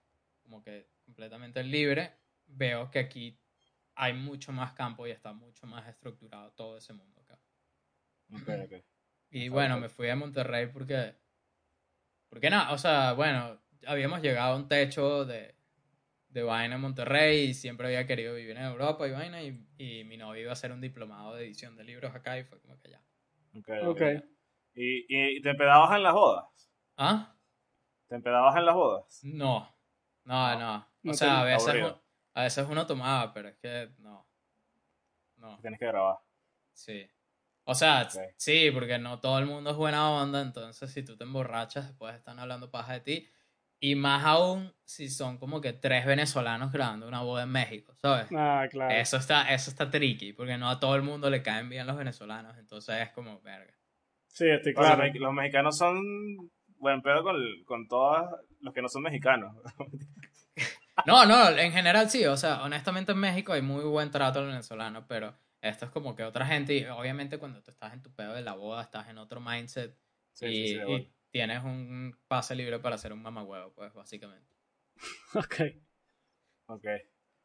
como 0.42 0.62
que 0.62 0.88
completamente 1.04 1.62
libre, 1.64 2.12
veo 2.46 2.90
que 2.90 3.00
aquí 3.00 3.38
hay 3.96 4.12
mucho 4.14 4.52
más 4.52 4.72
campo 4.74 5.06
y 5.06 5.10
está 5.10 5.32
mucho 5.32 5.66
más 5.66 5.88
estructurado 5.88 6.52
todo 6.52 6.78
ese 6.78 6.92
mundo 6.92 7.20
acá. 7.22 7.40
Ok, 8.32 8.48
ok. 8.64 8.72
Y 9.30 9.48
Está 9.48 9.50
bueno, 9.50 9.76
bien. 9.76 9.80
me 9.80 9.88
fui 9.88 10.08
a 10.08 10.16
Monterrey 10.16 10.66
porque, 10.66 11.14
porque 12.28 12.50
nada, 12.50 12.72
o 12.72 12.78
sea, 12.78 13.12
bueno, 13.12 13.60
habíamos 13.86 14.20
llegado 14.22 14.54
a 14.54 14.56
un 14.56 14.68
techo 14.68 15.24
de, 15.24 15.54
de 16.28 16.42
vaina 16.42 16.76
en 16.76 16.80
Monterrey 16.80 17.44
y 17.50 17.54
siempre 17.54 17.86
había 17.88 18.06
querido 18.06 18.34
vivir 18.34 18.56
en 18.56 18.64
Europa 18.64 19.06
y 19.08 19.12
vaina 19.12 19.42
y, 19.42 19.66
y 19.78 20.04
mi 20.04 20.16
novio 20.16 20.42
iba 20.42 20.50
a 20.50 20.54
hacer 20.54 20.72
un 20.72 20.80
diplomado 20.80 21.34
de 21.34 21.44
edición 21.44 21.76
de 21.76 21.84
libros 21.84 22.14
acá 22.14 22.38
y 22.38 22.44
fue 22.44 22.60
como 22.60 22.78
que 22.80 22.90
ya. 22.90 23.02
Ok, 23.54 23.68
Ok. 23.82 24.00
ok. 24.00 24.00
¿Y, 24.74 25.06
y 25.38 25.40
te 25.42 25.50
empedabas 25.50 25.96
en 25.96 26.02
las 26.02 26.14
bodas? 26.14 26.70
¿Ah? 26.96 27.36
¿Te 28.08 28.16
empedabas 28.16 28.56
en 28.56 28.66
las 28.66 28.74
bodas? 28.74 29.28
No, 29.40 29.68
no, 30.24 30.56
No, 30.56 30.58
no. 30.58 30.88
O 31.04 31.12
no 31.12 31.12
sea, 31.12 31.40
a 31.42 31.44
veces, 31.44 31.68
aburrido. 31.68 32.02
A 32.36 32.42
veces 32.42 32.66
uno 32.68 32.86
tomaba, 32.86 33.32
pero 33.32 33.48
es 33.48 33.56
que 33.56 33.90
no. 33.98 34.28
No, 35.38 35.58
Tienes 35.60 35.80
que 35.80 35.86
grabar. 35.86 36.18
sí. 36.72 37.08
O 37.68 37.74
sea, 37.74 38.08
sí, 38.36 38.70
porque 38.72 38.96
no 38.96 39.18
todo 39.18 39.40
el 39.40 39.46
mundo 39.46 39.70
es 39.70 39.76
buena 39.76 40.08
onda, 40.08 40.40
entonces 40.40 40.88
si 40.92 41.02
tú 41.02 41.16
te 41.16 41.24
emborrachas, 41.24 41.88
después 41.88 42.14
están 42.14 42.38
hablando 42.38 42.70
paja 42.70 42.92
de 42.92 43.00
ti. 43.00 43.28
Y 43.80 43.96
más 43.96 44.24
aún 44.24 44.72
si 44.84 45.08
son 45.08 45.36
como 45.38 45.60
que 45.60 45.72
tres 45.72 46.06
venezolanos 46.06 46.70
grabando 46.70 47.08
una 47.08 47.22
boda 47.22 47.42
en 47.42 47.50
México, 47.50 47.92
¿sabes? 47.96 48.28
Ah, 48.36 48.66
claro. 48.70 48.94
Eso 48.94 49.16
está, 49.16 49.52
eso 49.52 49.70
está 49.70 49.90
tricky, 49.90 50.32
porque 50.32 50.56
no 50.56 50.70
a 50.70 50.78
todo 50.78 50.94
el 50.94 51.02
mundo 51.02 51.28
le 51.28 51.42
caen 51.42 51.68
bien 51.68 51.88
los 51.88 51.96
venezolanos, 51.96 52.56
entonces 52.56 53.00
es 53.00 53.10
como, 53.10 53.40
verga. 53.40 53.74
Sí, 54.28 54.44
estoy 54.48 54.72
O 54.76 54.82
sea, 54.84 54.94
claro. 54.94 55.12
los 55.18 55.32
mexicanos 55.32 55.76
son 55.76 56.00
buen 56.78 57.02
pedo 57.02 57.24
con, 57.24 57.36
con 57.64 57.88
todos 57.88 58.28
los 58.60 58.72
que 58.72 58.82
no 58.82 58.88
son 58.88 59.02
mexicanos. 59.02 59.56
No, 61.06 61.24
no, 61.26 61.50
en 61.50 61.72
general 61.72 62.10
sí, 62.10 62.24
o 62.26 62.36
sea, 62.36 62.62
honestamente 62.62 63.12
en 63.12 63.18
México 63.18 63.52
hay 63.52 63.62
muy 63.62 63.84
buen 63.84 64.10
trato 64.10 64.40
al 64.40 64.46
venezolano, 64.46 65.06
pero 65.06 65.34
esto 65.60 65.84
es 65.86 65.90
como 65.90 66.14
que 66.16 66.24
otra 66.24 66.46
gente, 66.46 66.74
y 66.74 66.84
obviamente 66.86 67.38
cuando 67.38 67.62
tú 67.62 67.70
estás 67.70 67.92
en 67.92 68.02
tu 68.02 68.12
pedo 68.14 68.34
de 68.34 68.42
la 68.42 68.54
boda, 68.54 68.82
estás 68.82 69.08
en 69.08 69.18
otro 69.18 69.40
mindset 69.40 69.96
Sí, 70.32 70.46
y, 70.46 70.66
sí, 70.66 70.66
sí, 70.66 70.74
de 70.74 70.82
y 70.82 70.84
bola. 70.84 71.04
tienes 71.30 71.64
un 71.64 72.18
pase 72.28 72.54
libre 72.54 72.78
para 72.78 72.96
hacer 72.96 73.12
un 73.12 73.22
mamagüevo, 73.22 73.72
pues 73.74 73.92
básicamente. 73.94 74.50
Ok. 75.34 75.54
Ok. 76.68 76.84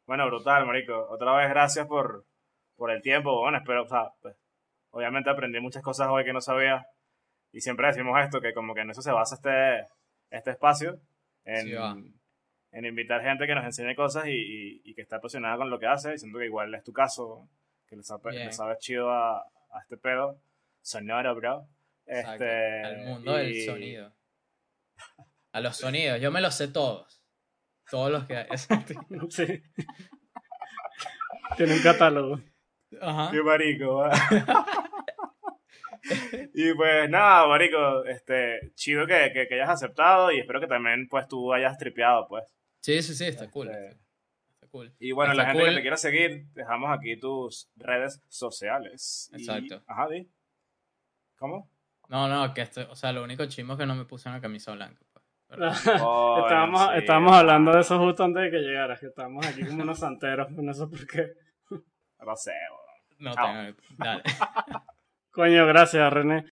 Bueno, 0.06 0.26
brutal, 0.26 0.66
marico. 0.66 1.06
Otra 1.10 1.34
vez 1.36 1.48
gracias 1.50 1.86
por, 1.86 2.26
por 2.76 2.90
el 2.90 3.00
tiempo. 3.02 3.40
Bueno, 3.40 3.58
espero, 3.58 3.84
o 3.84 3.88
sea, 3.88 4.12
pues, 4.20 4.36
obviamente 4.90 5.30
aprendí 5.30 5.60
muchas 5.60 5.82
cosas 5.82 6.08
hoy 6.10 6.24
que 6.24 6.32
no 6.32 6.40
sabía. 6.40 6.84
Y 7.52 7.60
siempre 7.60 7.86
decimos 7.86 8.18
esto, 8.20 8.40
que 8.40 8.52
como 8.52 8.74
que 8.74 8.80
en 8.80 8.90
eso 8.90 9.02
se 9.02 9.12
basa 9.12 9.36
este, 9.36 9.86
este 10.30 10.50
espacio. 10.52 11.00
En, 11.44 11.66
Sí, 11.66 11.72
va. 11.74 11.96
En 12.72 12.84
invitar 12.86 13.22
gente 13.22 13.46
que 13.46 13.54
nos 13.54 13.64
enseñe 13.64 13.94
cosas 13.94 14.26
y, 14.26 14.30
y- 14.32 14.80
y 14.84 14.94
que 14.94 15.02
está 15.02 15.16
apasionada 15.16 15.56
con 15.56 15.70
lo 15.70 15.78
que 15.78 15.86
hace. 15.86 16.18
Siento 16.18 16.38
que 16.38 16.46
igual 16.46 16.74
es 16.74 16.82
tu 16.84 16.92
caso, 16.92 17.48
que 17.86 17.96
le 17.96 18.02
sabe, 18.02 18.50
sabes 18.52 18.78
chido 18.78 19.10
a, 19.10 19.38
a 19.40 19.80
este 19.82 19.96
pedo. 19.96 20.40
Sonoro, 20.80 21.34
bro. 21.36 21.68
Exacto, 22.06 22.44
Este, 22.44 22.82
al 22.84 22.96
mundo 23.06 23.34
del 23.36 23.52
y- 23.56 23.64
sonido. 23.64 24.12
A 25.52 25.60
los 25.60 25.76
sonidos, 25.76 26.20
yo 26.20 26.30
me 26.32 26.40
los 26.40 26.54
sé 26.54 26.68
todos. 26.68 27.22
Todos 27.90 28.10
los 28.10 28.24
que 28.26 28.36
hay. 28.38 28.46
Sí. 29.30 29.62
Tiene 31.58 31.74
un 31.74 31.82
catálogo. 31.82 32.40
Ajá. 33.00 33.30
Qué 33.30 33.42
marico, 33.42 34.04
y 36.54 36.74
pues 36.74 37.08
nada, 37.10 37.46
marico, 37.46 38.04
este, 38.06 38.72
chido 38.74 39.06
que, 39.06 39.30
que, 39.32 39.46
que 39.46 39.54
hayas 39.54 39.70
aceptado 39.70 40.32
y 40.32 40.40
espero 40.40 40.60
que 40.60 40.66
también 40.66 41.06
pues 41.08 41.28
tú 41.28 41.52
hayas 41.52 41.78
tripeado, 41.78 42.26
pues. 42.28 42.44
Sí, 42.82 43.00
sí, 43.02 43.14
sí, 43.14 43.24
está 43.26 43.48
cool. 43.50 43.68
Este, 43.70 43.98
Está, 44.54 44.66
cool. 44.68 44.92
Y 44.98 45.12
bueno, 45.12 45.32
Está 45.32 45.42
la 45.44 45.48
gente 45.50 45.62
cool. 45.62 45.70
que 45.70 45.76
te 45.76 45.82
quiera 45.82 45.96
seguir, 45.96 46.46
dejamos 46.52 46.90
aquí 46.90 47.16
tus 47.18 47.70
redes 47.76 48.20
sociales. 48.28 49.30
Y- 49.32 49.36
Exacto. 49.42 49.82
Ajá, 49.86 50.08
di. 50.08 50.28
¿Cómo? 51.36 51.70
No, 52.08 52.28
no, 52.28 52.52
que 52.52 52.62
esto, 52.62 52.86
o 52.90 52.94
sea, 52.96 53.12
lo 53.12 53.22
único 53.24 53.46
chimo 53.46 53.72
es 53.74 53.78
que 53.78 53.86
no 53.86 53.94
me 53.94 54.04
puse 54.04 54.28
una 54.28 54.40
camisa 54.40 54.72
blanca. 54.72 55.00
Pues. 55.46 55.58
Coño, 55.84 56.38
estábamos, 56.46 56.80
sí. 56.82 56.98
estábamos 56.98 57.32
hablando 57.32 57.72
de 57.72 57.80
eso 57.80 57.98
justo 57.98 58.24
antes 58.24 58.42
de 58.44 58.50
que 58.50 58.58
llegaras, 58.58 59.00
que 59.00 59.06
estábamos 59.06 59.46
aquí 59.46 59.64
como 59.64 59.82
unos 59.82 59.98
santeros, 59.98 60.50
no 60.50 60.74
sé 60.74 60.86
por 60.86 61.06
qué. 61.06 61.32
No 62.24 62.36
sé, 62.36 62.52
no 63.18 63.34
Chao. 63.34 63.46
tengo. 63.46 63.76
Dale. 63.98 64.22
Coño, 65.30 65.66
gracias, 65.66 66.12
René. 66.12 66.51